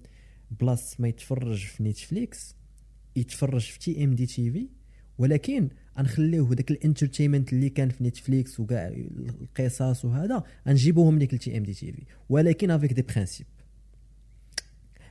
بلاص 0.60 1.00
ما 1.00 1.08
يتفرج 1.08 1.64
في 1.64 1.82
نتفليكس 1.82 2.56
يتفرج 3.16 3.60
في 3.60 3.78
تي 3.78 4.04
إم 4.04 4.14
دي 4.14 4.26
تي 4.26 4.50
في 4.50 4.68
ولكن 5.18 5.68
غنخليوه 5.98 6.54
داك 6.54 6.70
الانترتينمنت 6.70 7.52
اللي 7.52 7.68
كان 7.68 7.88
في 7.88 8.04
نتفليكس 8.04 8.60
وكاع 8.60 8.88
القصص 8.88 10.04
وهذا 10.04 10.42
غنجيبوهم 10.68 11.18
ليك 11.18 11.32
التي 11.34 11.58
إم 11.58 11.62
دي 11.62 11.74
تي 11.74 11.92
في 11.92 12.02
ولكن 12.28 12.70
افيك 12.70 12.92
دي 12.92 13.02
برانسيب 13.02 13.46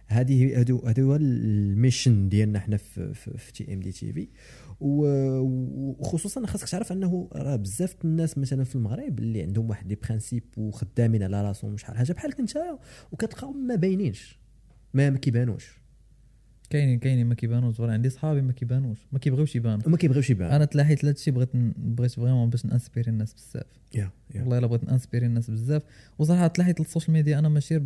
هذه 0.07 0.59
هادو 0.59 0.77
هادو 0.77 1.15
الميشن 1.15 2.29
ديالنا 2.29 2.59
حنا 2.59 2.77
في 2.77 3.13
في, 3.13 3.51
تي 3.53 3.73
ام 3.73 3.79
دي 3.79 3.91
تي 3.91 4.13
في 4.13 4.27
وخصوصا 4.79 6.45
خاصك 6.45 6.69
تعرف 6.69 6.91
أنه 6.91 7.29
راه 7.33 7.55
بزاف 7.55 7.95
الناس 8.05 8.37
مثلا 8.37 8.63
في 8.63 8.75
المغرب 8.75 9.19
اللي 9.19 9.41
عندهم 9.41 9.69
واحد 9.69 9.87
les 9.87 9.95
principes 9.95 10.43
وخدامين 10.57 11.23
على 11.23 11.41
راسهم 11.41 11.77
شحال 11.77 11.97
حاجة. 11.97 12.13
بحالك 12.13 12.39
انت 12.39 12.57
وكتلقاهم 13.11 13.67
ما 13.67 13.75
باينينش 13.75 14.39
ما 14.93 15.09
كيبانوش. 15.09 15.84
كاينين 16.67 16.99
كاينين 16.99 17.27
ما 17.27 17.35
كيبانوش 17.35 17.75
زوين 17.75 17.89
عندي 17.89 18.09
صحابي 18.09 18.41
ما 18.41 18.51
كيبانوش. 18.51 18.99
ما 19.11 19.19
كيبغيوش 19.19 19.55
يبانوا. 19.55 19.87
وما 19.87 19.97
كيبغيوش 19.97 20.29
يبانوا. 20.29 20.55
أنا 20.55 20.65
تلاحيت 20.65 21.03
لهذا 21.03 21.15
الشيء 21.15 21.33
بغيت 21.33 21.49
بغيت 21.77 22.11
vraiment 22.11 22.49
باش 22.49 22.65
ن 22.65 22.70
inspirer 22.70 23.11
الناس 23.11 23.33
بزاف. 23.33 23.65
يا 23.95 24.11
والله 24.35 24.57
إلا 24.57 24.67
بغيت 24.67 24.83
ن 24.83 24.88
inspirer 24.88 25.25
الناس 25.25 25.51
بزاف. 25.51 25.83
وصراحة 26.19 26.47
تلاحيت 26.47 26.79
لل 26.79 26.88
social 26.88 27.13
media 27.13 27.39
أنا 27.39 27.49
ماشي 27.49 27.81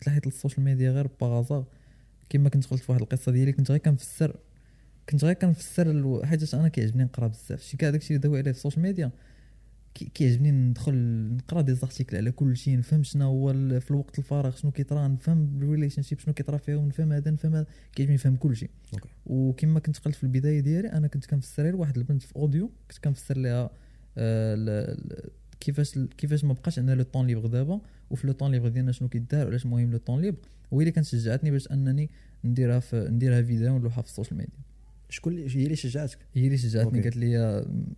تلاحيت 0.00 0.26
لل 0.26 0.36
social 0.36 0.64
media 0.64 0.90
غير 0.90 1.08
par 1.20 1.35
hasard 1.35 1.64
كما 2.28 2.48
كنت 2.48 2.66
قلت 2.66 2.82
في 2.82 2.92
واحد 2.92 3.02
القصة 3.02 3.32
ديالي 3.32 3.52
كنت 3.52 3.70
غير 3.70 3.80
كنفسر 3.80 4.36
كنت 5.08 5.24
غير 5.24 5.34
كنفسر 5.34 6.20
حيت 6.24 6.54
أنا 6.54 6.68
كيعجبني 6.68 7.04
نقرأ 7.04 7.26
بزاف. 7.26 7.62
شي 7.62 7.76
كاع 7.76 7.90
داكشي 7.90 8.08
اللي 8.08 8.18
داوي 8.18 8.38
عليه 8.38 8.52
في 8.52 8.58
ال 8.58 8.61
social 8.61 8.82
media 8.82 9.10
كيعجبني 9.94 10.50
ندخل 10.50 10.94
نقرا 11.36 11.60
des 11.60 11.74
articles 11.74 12.16
على 12.16 12.30
كل 12.30 12.56
شيء 12.56 12.78
نفهم 12.78 13.02
شنو 13.02 13.24
هو 13.24 13.52
في 13.80 13.90
الوقت 13.90 14.18
الفراغ 14.18 14.56
شنو 14.56 14.70
كيطرا 14.70 15.08
نفهم 15.08 15.60
ال 15.62 16.02
relationship 16.02 16.18
شنو 16.18 16.34
كيطرا 16.34 16.56
فيهم 16.56 16.88
نفهم 16.88 17.12
هذا 17.12 17.30
نفهم 17.30 17.54
هذا 17.54 17.66
كيعجبني 17.94 18.14
نفهم 18.14 18.36
كل 18.36 18.56
شيء. 18.56 18.70
وكما 19.26 19.80
كنت 19.80 19.98
قلت 19.98 20.14
في 20.14 20.24
البداية 20.24 20.60
ديالي 20.60 20.88
أنا 20.88 21.06
كنت 21.08 21.26
كنفسر 21.26 21.62
غير 21.62 21.76
واحد 21.76 21.96
البنت 21.96 22.22
في 22.22 22.36
audio 22.36 22.70
كنت 22.90 22.98
كنفسر 22.98 23.38
لها 23.38 23.70
آه، 24.18 24.96
كيفاش 25.60 25.98
كيفاش 25.98 26.44
ما 26.44 26.52
بقاش 26.52 26.78
عندنا 26.78 26.94
le 26.94 27.02
temps 27.02 27.26
libre 27.26 27.46
دابا 27.46 27.80
وفي 28.10 28.26
le 28.26 28.32
temps 28.32 28.50
libre 28.50 28.68
ديالنا 28.68 28.92
شنو 28.92 29.08
كيدار 29.08 29.46
وعلاش 29.46 29.66
مهم 29.66 29.90
le 29.92 29.98
temps 29.98 30.20
libre 30.20 30.38
وهي 30.70 30.82
اللي 30.82 30.92
كانت 30.92 31.06
شجعتني 31.06 31.50
باش 31.50 31.72
أنني 31.72 32.10
نديرها 32.44 32.80
في 32.80 33.08
نديرها 33.10 33.42
فيديو 33.42 33.74
ونلوحها 33.74 34.02
في 34.02 34.08
ال 34.08 34.12
social 34.12 34.38
media 34.38 34.69
شكون 35.10 35.38
هي 35.38 35.64
اللي 35.64 35.76
شجعتك؟ 35.76 36.18
هي 36.34 36.46
اللي 36.46 36.58
شجعتني. 36.58 37.00
قالت 37.02 37.16
لي 37.16 37.36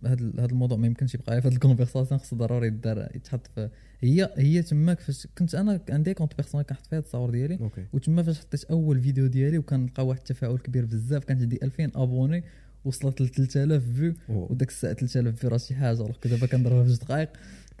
هذا 0.05 0.31
هذا 0.39 0.45
الموضوع 0.45 0.77
ما 0.77 0.87
يمكنش 0.87 1.15
يبقى 1.15 1.41
في 1.41 1.47
هذه 1.47 1.53
ال 1.53 1.58
conversation 1.58 2.19
خصو 2.19 2.35
ضروري 2.35 2.67
يدار 2.67 3.09
يتحط 3.15 3.47
في 3.47 3.69
هي 4.01 4.29
هي 4.37 4.61
تماك 4.61 4.99
فاش 4.99 5.27
كنت 5.37 5.55
أنا 5.55 5.79
عندي 5.89 6.13
compte 6.13 6.35
personnel 6.37 6.65
كنحط 6.65 6.87
فيها 6.87 6.99
التصاور 6.99 7.29
ديالي. 7.29 7.57
وتما 7.93 8.23
فاش 8.23 8.39
حطيت 8.39 8.63
أول 8.63 9.01
فيديو 9.01 9.27
ديالي 9.27 9.57
وكنلقى 9.57 10.07
واحد 10.07 10.19
التفاعل 10.19 10.57
كبير 10.57 10.85
بزاف 10.85 11.23
كانت 11.23 11.41
عندي 11.41 11.59
2000 11.63 11.91
abonnés 11.95 12.43
وصلت 12.85 13.21
ل 13.21 13.27
3000 13.29 13.83
vues. 13.95 14.13
وداك 14.29 14.69
الساعة 14.69 14.93
3000 14.93 15.39
vues 15.39 15.49
راه 15.49 15.57
شي 15.57 15.75
حاجة 15.75 16.05
دابا 16.25 16.47
كنضربها 16.47 16.83
في 16.83 16.89
جوج 16.89 16.97
دقائق 16.97 17.29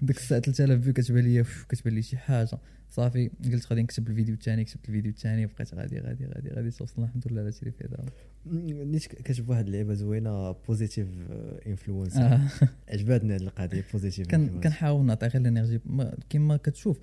ديك 0.01 0.17
الساعة 0.17 0.41
3000 0.41 0.83
vues 0.83 0.93
كتبان 0.93 1.23
لي 1.23 1.45
كتبان 1.69 1.93
لي 1.93 2.01
شي 2.01 2.17
حاجة. 2.17 2.57
صافي 2.95 3.29
قلت 3.43 3.67
غادي 3.67 3.81
نكتب 3.81 4.07
الفيديو 4.09 4.35
الثاني 4.35 4.63
كتبت 4.63 4.89
الفيديو 4.89 5.11
الثاني 5.11 5.45
بقيت 5.45 5.73
غادي 5.73 5.99
غادي 5.99 6.25
غادي 6.25 6.49
غادي. 6.49 6.71
توصلنا 6.71 7.07
الحمد 7.07 7.27
لله 7.27 7.41
اللي 7.41 7.51
فيه. 7.51 7.85
دابا 7.85 8.05
نيت 8.85 9.05
كتشوف 9.05 9.49
واحد 9.49 9.67
اللعبه 9.67 9.93
زوينة 9.93 10.51
positive 10.51 11.07
influence. 11.67 12.17
عجبتني 12.89 13.33
هاد 13.35 13.41
القضية 13.41 13.83
positive 13.93 14.27
كنحاول 14.35 15.05
نعطي 15.05 15.27
غير 15.27 15.41
ال 15.41 15.46
energy. 15.46 15.79
ما- 15.85 16.17
كيما 16.29 16.57
كتشوف 16.57 16.99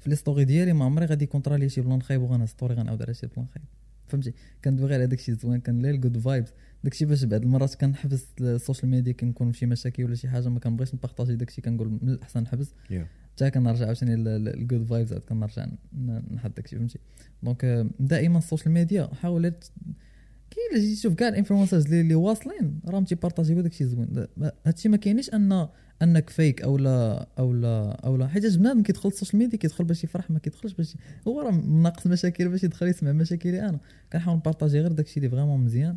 في 0.00 0.10
les 0.10 0.16
story 0.16 0.44
ديالي 0.44 0.72
ما 0.72 0.84
عمري 0.84 1.06
غادي 1.06 1.26
كونترالي 1.26 1.68
شي 1.68 1.80
plan 1.80 2.02
خايب 2.02 2.22
وغانا 2.22 2.46
story 2.46 2.74
غنعاود 2.74 3.02
على 3.02 3.14
شي 3.14 3.26
plan 3.26 3.46
خايب. 3.46 3.64
فهمتي؟ 4.06 4.32
كندوي 4.64 4.86
غير 4.86 4.98
على 4.98 5.06
داكشي 5.06 5.34
زوين 5.34 5.60
كنلاقي 5.60 5.94
ال 5.94 5.99
good 5.99 6.18
vibes 6.18 6.52
داكشي 6.84 7.04
باش 7.04 7.24
بعض 7.24 7.42
المرات 7.42 7.74
كنحبس 7.74 8.26
ال 8.40 8.47
social 8.47 8.90
media 8.90 9.12
كنكون 9.12 9.52
في 9.52 9.58
شي 9.58 9.66
مشاكل 9.66 10.04
ولا 10.04 10.14
شي 10.14 10.28
حاجة 10.28 10.48
ما 10.48 10.60
كنبغيش 10.60 10.94
ن 10.94 10.99
partager 10.99 11.36
داكشي 11.36 11.60
كنقول 11.62 11.88
من 11.88 12.08
الأحسن 12.08 12.40
نحبس. 12.42 12.70
Yeah. 12.90 13.21
حتى 13.36 13.50
كنرجع 13.50 13.86
عاوتاني 13.86 14.14
ال 14.14 14.28
good 14.28 14.84
vibes 14.84 15.12
عاد 15.12 15.20
كنرجع 15.22 15.66
نحط 16.34 16.56
داكشي 16.56 16.76
فهمتي؟ 16.76 16.98
donc 17.42 17.64
آه، 17.64 17.86
دائما 18.00 18.38
ال 18.38 18.43
social 18.43 18.72
media 18.74 19.06
حاولت 19.14 19.72
كي 20.50 20.60
الا 20.72 20.80
جيتي 20.80 20.94
تشوف 20.96 21.14
كاع 21.14 21.28
ال 21.28 21.33
influencers 21.33 21.84
اللي, 21.84 22.00
اللي 22.00 22.14
واصلين 22.14 22.80
راهم 22.86 23.04
تي 23.04 23.14
partager 23.14 23.55
و 23.55 23.60
داكشي 23.60 23.84
زوين. 23.84 24.26
هادشي 24.66 24.88
ما 24.88 24.96
كاينش 24.96 25.30
ان 25.34 25.68
أنك 26.02 26.30
فيك 26.30 26.62
أو 26.62 26.78
لا 26.78 27.28
أو 27.38 27.52
لا 27.52 27.90
أو 28.06 28.16
لا. 28.16 28.26
حيت 28.28 28.56
بنادم 28.58 28.82
كيدخل 28.82 29.08
ال 29.08 29.12
social 29.12 29.38
media 29.38 29.58
كيدخل 29.58 29.84
باش 29.84 30.04
يفرح 30.04 30.30
ما 30.30 30.38
كيدخلش 30.38 30.72
باش 30.72 30.96
هو 31.28 31.40
راه 31.40 31.50
ناقص 31.52 32.06
مشاكل 32.06 32.48
باش 32.48 32.64
يدخل 32.64 32.86
يسمع 32.88 33.12
مشاكلي 33.12 33.68
أنا. 33.68 33.80
كنحاول 34.12 34.36
ن 34.36 34.41
partager 34.41 34.80
غير 34.80 34.92
داكشي 34.92 35.16
اللي 35.16 35.30
vraiment 35.30 35.64
مزيان 35.64 35.96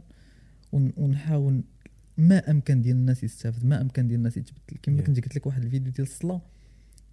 ون- 0.72 0.94
ونحاول 0.98 1.64
ما 2.18 2.52
أمكن 2.52 2.82
ديال 2.82 2.96
الناس 2.96 3.24
يستافد 3.24 3.66
ما 3.66 3.82
أمكن 3.82 4.08
ديال 4.08 4.18
الناس 4.20 4.38
يتبدل. 4.38 4.78
كما 4.84 5.02
Yeah. 5.02 5.06
كنت 5.06 5.20
قلت 5.24 5.36
لك 5.36 5.46
واحد 5.46 5.64
الفيديو 5.64 5.92
ديال 5.92 6.08
الصلاة. 6.08 6.42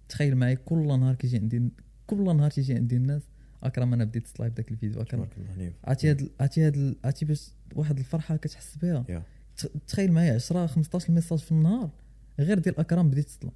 تخيل 0.09 0.35
معايا 0.35 0.55
كل 0.55 0.87
نهار 0.87 1.15
كيجي 1.15 1.37
عندي 1.37 1.69
كل 2.07 2.23
نهار 2.37 2.51
تيجي 2.51 2.73
عندي 2.75 2.95
الناس 2.97 3.21
أكرم 3.63 3.93
أنا 3.93 4.03
بديت 4.03 4.27
تصلاي 4.27 4.49
بداك 4.49 4.71
الفيديو 4.71 5.01
أكرم 5.01 5.27
نيف. 5.57 5.73
عرفتي 5.83 6.09
هاد 6.09 6.29
عرفتي 6.39 6.67
هاد 6.67 6.95
عرفتي 7.05 7.25
باش 7.25 7.49
واحد 7.75 7.97
الفرحة 7.97 8.35
كتحس 8.35 8.75
بها 8.81 9.05
Yeah. 9.09 9.67
تخيل 9.87 10.11
معايا 10.11 10.33
10 10.35 10.67
15 10.67 11.13
ميساج 11.13 11.39
في 11.39 11.51
النهار 11.51 11.89
غير 12.39 12.59
ديال 12.59 12.79
أكرم 12.79 13.09
بديت 13.09 13.31
لله 13.43 13.51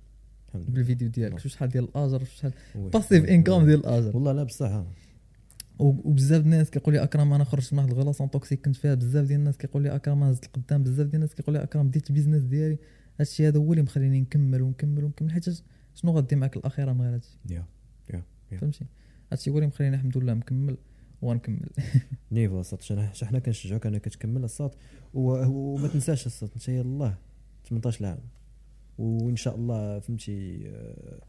بالفيديو 0.56 1.10
ديالك 1.10 1.40
شو 1.40 1.50
شحال 1.50 1.70
ديال 1.70 1.84
الأجر 1.84 2.20
شو 2.24 2.36
شحال. 2.38 2.52
باسيف. 2.76 3.26
انكم. 3.26 3.66
ديال 3.66 3.80
الأجر 3.80 4.16
والله 4.16 4.32
لا 4.32 4.44
بصح 4.44 4.84
وبزاف 5.80 6.42
ديال 6.42 6.54
الناس 6.54 6.70
كيقول 6.70 6.94
لي 6.96 7.04
أكرم 7.04 7.34
أنا 7.34 7.44
خرجت 7.44 7.74
من 7.74 7.80
واحد 7.80 7.92
الغلاصون 7.92 8.30
توكسيك 8.32 8.66
كنت 8.66 8.76
فيها 8.76 8.94
بزاف 8.96 9.26
ديال 9.28 9.40
الناس 9.40 9.58
كيقول 9.58 9.84
لي 9.84 9.96
أكرم 9.96 10.24
أنا 10.24 10.32
زدت 10.32 10.46
القدام 10.46 10.84
بزاف 10.84 11.06
ديال 11.08 11.16
الناس 11.16 11.36
كيقول 11.36 11.56
لي 11.56 11.64
أكرم 11.64 11.88
بديت 11.88 12.10
البيزنس 12.10 12.44
ديالي 12.44 12.78
هادشي 13.20 13.48
هذا 13.48 13.60
هو 13.60 13.72
اللي 13.74 13.84
مخليني 13.84 14.22
نكمل 14.22 14.62
ونكمل 14.62 15.04
ونكمل 15.04 15.32
حيت 15.32 15.46
شنو 15.98 16.12
غادي 16.12 16.36
معاك 16.36 16.58
الأخيرة 16.58 16.94
من 16.94 17.02
غير 17.02 17.14
هادشي 17.16 17.38
يا 17.50 17.66
يا. 18.14 18.24
فهمتي 18.58 18.86
هادشي 19.32 19.50
هو 19.50 19.56
اللي 19.56 19.68
مخليني 19.68 19.96
الحمد 19.96 20.18
لله 20.18 20.34
مكمل 20.34 20.78
وغنكمل 21.22 21.70
نيفو 22.32 22.64
شحال 22.64 23.10
شحال 23.14 23.30
حنا 23.30 23.40
كنشجعوك 23.40 23.86
انك 23.86 24.06
تكمل 24.06 24.44
الصوت 24.44 24.76
و- 25.14 25.46
وما 25.48 25.88
تنساش 25.88 26.26
الصوت 26.26 26.54
انت 26.54 26.70
يلاه 26.70 27.18
18 27.70 28.06
عام 28.06 28.20
وإن 28.98 29.36
شاء 29.36 29.56
الله 29.56 30.00
فهمتي 30.00 30.62
آه، 30.70 31.22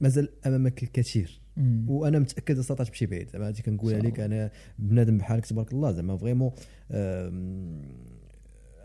مازال 0.00 0.28
أمامك 0.46 0.82
الكثير. 0.82 1.40
وأنا 1.86 2.18
متأكد 2.18 2.58
الصوت 2.58 2.80
غتمشي 2.80 3.06
بعيد. 3.06 3.30
زعما 3.30 3.48
هادي 3.48 3.62
كنقولها 3.62 3.98
لك 4.00 4.20
أنا 4.20 4.50
بنادم 4.78 5.18
بحالك 5.18 5.46
تبارك 5.46 5.72
الله. 5.72 5.92
زعما 5.92 6.16
فريمون 6.16 6.50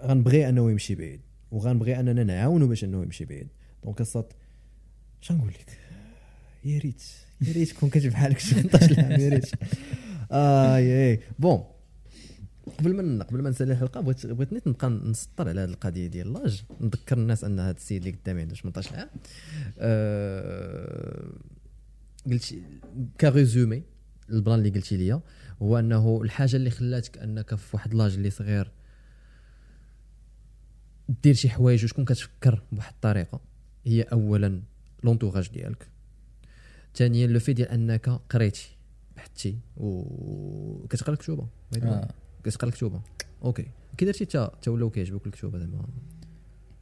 غنبغي 0.04 0.50
أنه 0.50 0.72
يمشي 0.72 0.95
بعيد. 0.95 1.22
وغنبغي 1.52 2.00
أننا 2.00 2.24
نعاونو 2.24 2.68
باش 2.68 2.84
أنه 2.84 3.04
يمشي 3.04 3.26
بعيد. 3.26 3.47
دونك 3.84 4.02
الصوت 4.02 4.34
شنقول 5.22 5.50
لك 5.50 5.78
يا 6.66 6.80
ريت 6.80 7.04
يا 7.42 7.54
ريت 7.54 7.72
كون 7.72 7.90
كتب 7.90 8.10
بحالك 8.10 8.40
18 8.40 9.02
عام 9.02 9.20
يا 9.22 9.30
ريت 9.30 9.52
آه 10.32 10.78
ياي 10.78 11.20
بون 11.40 11.64
قبل 12.80 12.94
ما 12.94 13.24
قبل 13.24 13.42
ما 13.42 13.50
نسالي 13.50 13.74
الحلقة 13.74 14.02
بغيت 14.02 14.26
بغيت 14.26 14.54
نيت 14.54 14.68
نبقى 14.68 14.90
نسطر 14.90 15.50
على 15.50 15.62
هذه 15.62 15.70
القضية 15.70 16.08
ديال 16.08 16.34
لاج 16.34 16.64
نذكر 16.82 17.18
الناس 17.18 17.44
أن 17.44 17.60
هذا 17.60 17.78
السيد 17.78 18.06
اللي 18.06 18.18
قدامي 18.18 18.42
عنده 18.42 18.56
18 18.56 18.96
عام 18.96 19.10
آه 19.80 21.32
قلت 22.26 22.56
كريزومي 23.22 23.84
البلان 24.30 24.60
اللي 24.60 24.70
قلتي 24.70 24.98
لي 24.98 25.22
هو 25.62 25.80
أنه 25.80 26.22
الحاجة 26.24 26.56
اللي 26.56 26.70
خلاتك 26.70 27.18
أنك 27.18 27.56
في 27.56 27.76
واحد 27.76 27.94
l'âge 27.94 28.14
اللي 28.14 28.30
صغير 28.30 28.72
دير 31.24 31.34
شي 31.34 31.50
حوايج 31.50 31.86
وتكون 31.86 32.06
كتفكر 32.06 32.64
بواحد 32.72 32.94
الطريقة؟ 32.94 33.42
هي 33.86 34.02
اولا 34.02 34.62
l'entourage 35.04 35.50
ديالك. 35.50 35.88
ثانيا 36.96 37.28
le 37.28 37.40
fait 37.40 37.54
ديال 37.54 37.68
أنك 37.70 38.10
قريتي 38.10 38.70
بحثتي 39.16 39.60
وكتقرا 39.78 41.14
الكتوبة 41.14 41.48
آه. 41.84 42.08
كتقرأ 42.44 42.70
الكتوبة. 42.70 43.02
OK. 43.44 43.66
كي 43.98 44.06
درتي 44.06 44.24
انت 44.24 44.52
تا 44.62 44.72
ولاو 44.72 44.90
كيعجبوك 44.90 45.26
الكتوبة 45.28 45.60
زعما 45.60 45.86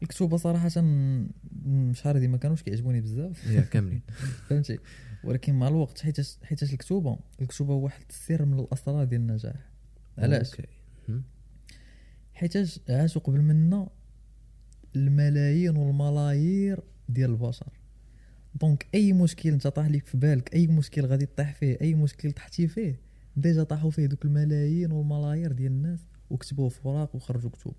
الكتوبة 0.04 0.38
صراحة 0.38 0.82
م- 0.82 1.28
شحال 1.93 2.18
هذه 2.18 2.28
ما 2.28 2.38
كانوش 2.38 2.62
كيعجبوني 2.64 3.02
بزاف. 3.02 3.48
يا 3.48 3.62
كاملين. 3.62 4.02
فهمتي؟ 4.50 4.80
ولكن 5.24 5.54
مع 5.54 5.68
الوقت 5.68 6.00
حيت 6.02 6.18
حيت 6.43 6.64
الكتوبة 6.64 7.20
الكتوبة 7.41 7.74
هو 7.74 7.84
واحد 7.84 8.04
السر 8.10 8.45
من 8.45 8.60
الأسرار 8.60 9.04
ديال 9.04 9.22
النجاح. 9.22 9.70
علاش؟ 10.18 10.52
حيت 12.34 12.80
عاشوا 12.89 13.22
قبل 13.22 13.41
منا 13.41 13.89
الملايين 14.96 15.78
والملايير 15.78 16.80
ديال 17.10 17.30
البشر 17.30 17.68
donc 18.62 18.88
أي 18.96 19.14
مشكل 19.14 19.50
أنت 19.50 19.68
طاح 19.68 19.88
لك 19.88 20.06
في 20.06 20.18
بالك 20.18 20.54
أي 20.54 20.68
مشكل 20.68 21.06
غادي 21.06 21.26
تطيح 21.26 21.54
فيه 21.54 21.78
أي 21.82 21.96
مشكل 21.96 22.32
طحتي 22.32 22.68
فيه 22.68 23.00
déjà 23.38 23.64
طاحوا 23.64 23.90
فيه 23.92 24.06
دوك 24.06 24.26
الملايين 24.26 24.92
والملايير 24.92 25.52
ديال 25.52 25.72
الناس 25.72 26.00
وكتبوه 26.30 26.70
في 26.70 26.88
وراق 26.88 27.16
وخرجوا 27.16 27.50
كتب 27.50 27.74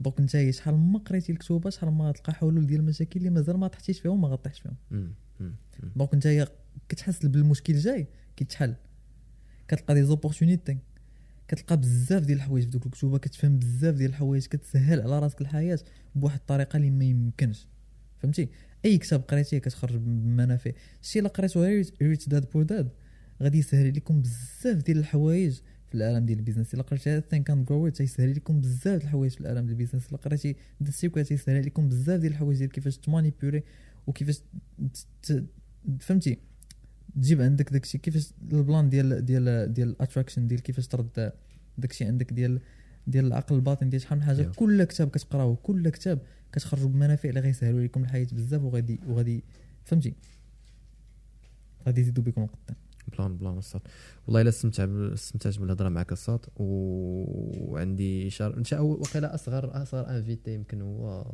donc 0.00 0.20
أنت 0.20 0.50
شحال 0.50 0.74
ما 0.74 0.98
قريتي 0.98 1.32
الكتوبة 1.32 1.70
شحال 1.70 1.90
ما 1.90 2.12
تلقى 2.12 2.34
حلول 2.34 2.66
ديال 2.66 2.80
المشاكل 2.80 3.20
اللي 3.20 3.30
مازال 3.30 3.56
ما 3.56 3.68
طحتيش 3.68 4.00
فيهم 4.00 4.20
ما 4.20 4.28
غطيحش 4.28 4.60
فيهم 4.60 4.76
مم. 4.90 5.12
مم. 5.40 5.54
مم. 5.82 5.90
donc 5.96 6.14
أنت 6.14 6.48
كتحس 6.88 7.26
بالمشكل 7.26 7.74
جاي 7.74 8.06
كيتحل 8.36 8.74
كتلقى 9.68 9.94
des 9.94 10.02
opportunités 10.04 10.78
كتلقى 11.48 11.76
بزاف 11.76 12.22
ديال 12.22 12.38
الحوايج 12.38 12.64
في 12.64 12.70
دوك 12.70 12.86
الكتوبه 12.86 13.18
كتفهم 13.18 13.58
بزاف 13.58 13.94
ديال 13.94 14.10
الحوايج 14.10 14.46
كتسهل 14.46 15.00
على 15.00 15.18
راسك 15.18 15.40
الحياة 15.40 15.78
بواحد 16.14 16.38
الطريقة 16.38 16.76
اللي 16.76 16.90
ما 16.90 17.04
يمكنش. 17.04 17.66
فهمتي؟ 18.18 18.48
أي 18.84 18.98
كتاب 18.98 19.20
قريتيه 19.20 19.58
كتخرج 19.58 19.96
بمنافع. 19.96 20.70
الشيء 21.02 21.20
اللي 21.20 21.28
قريتو 21.28 21.62
Rich 22.02 22.28
Dad 22.28 22.50
Poor 22.50 22.62
Dad 22.62 22.90
غادي 23.42 23.58
يسهل 23.58 23.96
لكم 23.96 24.22
بزاف 24.22 24.82
ديال 24.84 24.98
الحوايج 24.98 25.60
في 25.88 25.94
العالم 25.94 26.26
ديال 26.26 26.38
ال 26.38 26.42
business. 26.42 26.74
إلا 26.74 26.82
قريتي 26.82 27.20
Think 27.20 27.50
and 27.50 27.66
Grow 27.66 27.88
تيسهل 27.88 28.34
لكم 28.34 28.60
بزاف 28.60 29.02
الحوايج 29.02 29.32
في 29.32 29.40
العالم 29.40 29.60
ديال 29.60 29.70
ال 29.70 29.74
business. 29.74 30.08
إلا 30.08 30.16
قريتي 30.16 30.56
The 30.82 30.90
Secret 30.90 31.26
تيسهل 31.26 31.66
لكم 31.66 31.88
بزاف 31.88 32.20
ديال 32.20 32.32
الحوايج 32.32 32.58
ديال 32.58 32.70
كيفاش 32.70 32.98
ت 32.98 33.04
manipuler 33.04 33.62
وكيفاش 34.06 34.42
فهمتي؟ 36.00 36.47
تجيب 37.14 37.40
عندك 37.40 37.72
داكشي 37.72 37.98
كيفاش 37.98 38.30
ال 38.52 38.59
plan 38.59 38.88
ديال 38.88 39.24
ديال 39.24 39.72
ديال 39.72 39.88
ال 39.88 39.93
attraction 39.93 40.46
ديال 40.46 40.62
كيفاش 40.62 40.86
ترد 40.86 41.32
داكشي 41.78 42.04
عندك 42.04 42.32
ديال 42.32 42.60
ديال 43.06 43.26
العقل 43.26 43.56
الباطن 43.56 43.88
ديال 43.90 44.02
شحال 44.02 44.18
من 44.18 44.24
حاجة. 44.24 44.42
كل 44.56 44.84
كتاب 44.84 45.08
كتقراوه 45.10 45.56
كل 45.62 45.88
كتاب 45.88 46.18
كتخرجوا 46.52 46.88
بمنافع 46.88 47.28
اللي 47.28 47.40
غيسهلوا 47.40 47.80
لكم 47.80 48.02
الحياة 48.02 48.26
بزاف 48.32 48.62
وغادي 48.62 49.00
وغادي 49.08 49.44
فهمتي؟ 49.84 50.14
غادي 51.86 52.00
يزيدوا 52.00 52.24
بكم 52.24 52.42
القدام 52.42 52.76
plan 53.18 53.36
plan 53.36 53.58
الصوت 53.58 53.82
والله 54.26 54.40
إلا 54.40 54.48
استمتع 54.48 54.84
استمتعت 55.14 55.58
بالهضرة 55.58 55.88
معك 55.88 56.12
الصوت 56.12 56.48
و- 56.56 57.72
وعندي 57.72 58.30
شار 58.30 58.56
انت 58.56 58.74
أول- 58.74 58.78
وقيلا 58.80 59.34
أصغر 59.34 59.82
أصغر 59.82 60.10
invité 60.16 60.54
يمكن 60.54 60.82
هو 60.82 61.32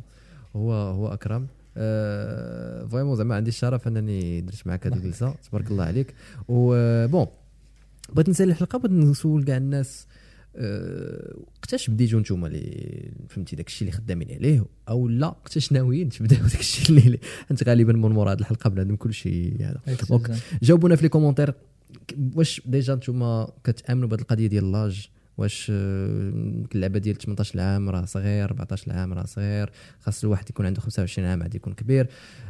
هو 0.57 0.73
هو 0.73 1.09
أكرم. 1.13 1.47
أه 1.77 2.64
vraiment 2.91 3.17
زعما 3.17 3.35
عندي 3.35 3.49
الشرف 3.49 3.89
انني 3.89 4.41
درت 4.41 4.67
معك 4.67 4.87
هذه 4.87 4.95
الجلسة. 4.95 5.35
تبارك 5.51 5.71
الله 5.71 5.85
عليك. 5.85 6.15
و 6.49 6.68
bon 6.68 7.27
بغيت 8.13 8.29
نسأل 8.29 8.49
الحلقة 8.49 8.79
بغيت 8.79 8.93
نسول 8.93 9.45
كاع 9.45 9.57
الناس 9.57 10.07
أه، 10.57 11.35
وقتاش 11.37 11.91
بديتو 11.91 12.19
نتوما 12.19 12.47
اللي 12.47 13.13
فهمتي 13.29 13.57
داك 13.57 13.67
الشيء 13.67 13.89
اللي 13.89 13.99
خدامين 13.99 14.33
عليه؟ 14.33 14.65
أو 14.89 15.09
لا 15.09 15.27
وقتاش 15.27 15.73
ناويين 15.73 16.09
تبداو 16.09 16.47
داك 16.53 16.61
الشيء 16.61 16.99
اللي 16.99 17.19
أنت 17.51 17.69
غالبا 17.69 17.93
من 17.93 18.11
مور 18.11 18.33
هذه 18.33 18.39
الحلقة 18.39 18.71
بنادم 18.71 18.97
كل 18.97 19.15
شيء 19.15 19.57
هذا 19.61 19.81
donc 20.11 20.31
جاوبونا 20.63 20.97
في 20.97 21.03
les 21.03 21.09
commentaires 21.09 21.55
واش 22.35 22.63
déjà 22.67 22.95
نتوما 22.95 23.53
كتأمنوا 23.65 24.09
بهذه 24.09 24.21
القضية 24.21 24.47
ديال 24.47 24.73
l'âge؟ 24.73 25.11
واش 25.39 25.73
آه، 25.75 26.33
اللعبة 26.75 26.99
ديال 26.99 27.19
18 27.19 27.61
عام 27.61 27.91
راه 27.91 28.05
صغير 28.05 28.45
14 28.45 28.93
عام 28.93 29.13
راه 29.13 29.25
صغير 29.25 29.71
خاص 30.01 30.25
الواحد 30.25 30.51
يكون 30.51 30.67
عنده 30.67 30.81
25 30.81 31.29
عام 31.29 31.43
عاد 31.43 31.55
يكون 31.55 31.73
كبير. 31.73 32.07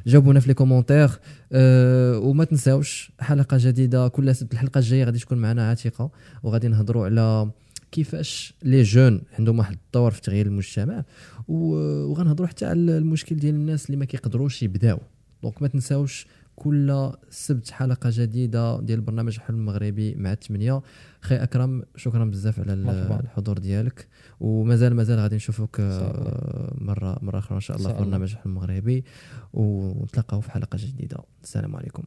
جاوبونا 0.07 0.41
في 0.41 0.49
les 0.49 0.55
commentaires 0.55 1.11
أه 1.53 2.19
وما 2.19 2.45
تنساوش 2.45 3.13
حلقة 3.21 3.57
جديدة 3.61 4.09
كل 4.09 4.35
سبت 4.35 4.53
الحلقة 4.53 4.79
الجاية 4.79 5.05
غادي 5.05 5.19
تكون 5.19 5.39
معنا 5.39 5.69
عاتقة 5.69 6.11
وغادي 6.43 6.69
نهضروا 6.69 7.05
على 7.05 7.51
كيفاش 7.93 8.55
les 8.63 8.83
jeunes 8.83 9.23
عندهم 9.39 9.59
واحد 9.59 9.77
الدور 9.87 10.11
في 10.11 10.21
تغيير 10.21 10.47
المجتمع 10.47 11.05
وغنهضروا 11.49 12.49
حتى 12.49 12.67
على 12.67 12.99
المشكل 12.99 13.37
ديال 13.37 13.55
الناس 13.55 13.87
اللي 13.87 13.97
ما 13.97 14.05
كيقدروش 14.05 14.63
يبداو. 14.63 14.99
donc 15.43 15.63
ما 15.63 15.69
تنساوش 15.69 16.27
كل 16.57 17.13
سبت 17.31 17.71
حلقة 17.71 18.11
جديدة 18.13 18.81
ديال 18.81 19.01
برنامج 19.01 19.39
حلم 19.39 19.57
المغربي 19.57 20.15
مع 20.15 20.33
الثمانية 20.33 20.83
خي 21.21 21.37
أكرم 21.37 21.83
شكرا 21.97 22.25
بزاف 22.25 22.61
على. 22.61 23.21
الحضور 23.21 23.59
ديالك 23.59 24.09
ومازال 24.41 24.95
مازال 24.95 25.19
غادي 25.19 25.37
شاء 25.37 25.81
آه، 25.81 26.75
مره 26.81 27.19
مرة 27.23 27.39
أخرى 27.39 27.55
إن 27.57 27.61
شاء 27.61 27.77
الله 27.77 27.91
في. 27.91 27.99
برنامج 28.01 28.35
حلم 28.35 28.43
المغربي 28.47 29.05
ونتلاقاو 29.53 30.41
في 30.41 30.51
حلقة 30.51 30.79
جديدة 30.81 31.17
السلام 31.45 31.77
عليكم 31.77 32.03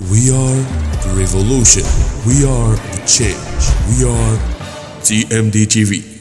We 0.00 0.22
are 0.42 0.60
the 1.04 1.12
revolution. 1.22 1.84
We 2.26 2.36
are 2.56 2.74
the 2.94 3.02
change. 3.16 3.62
We 3.90 3.98
are 4.16 4.34
TMD 5.06 5.56
TV. 5.74 6.13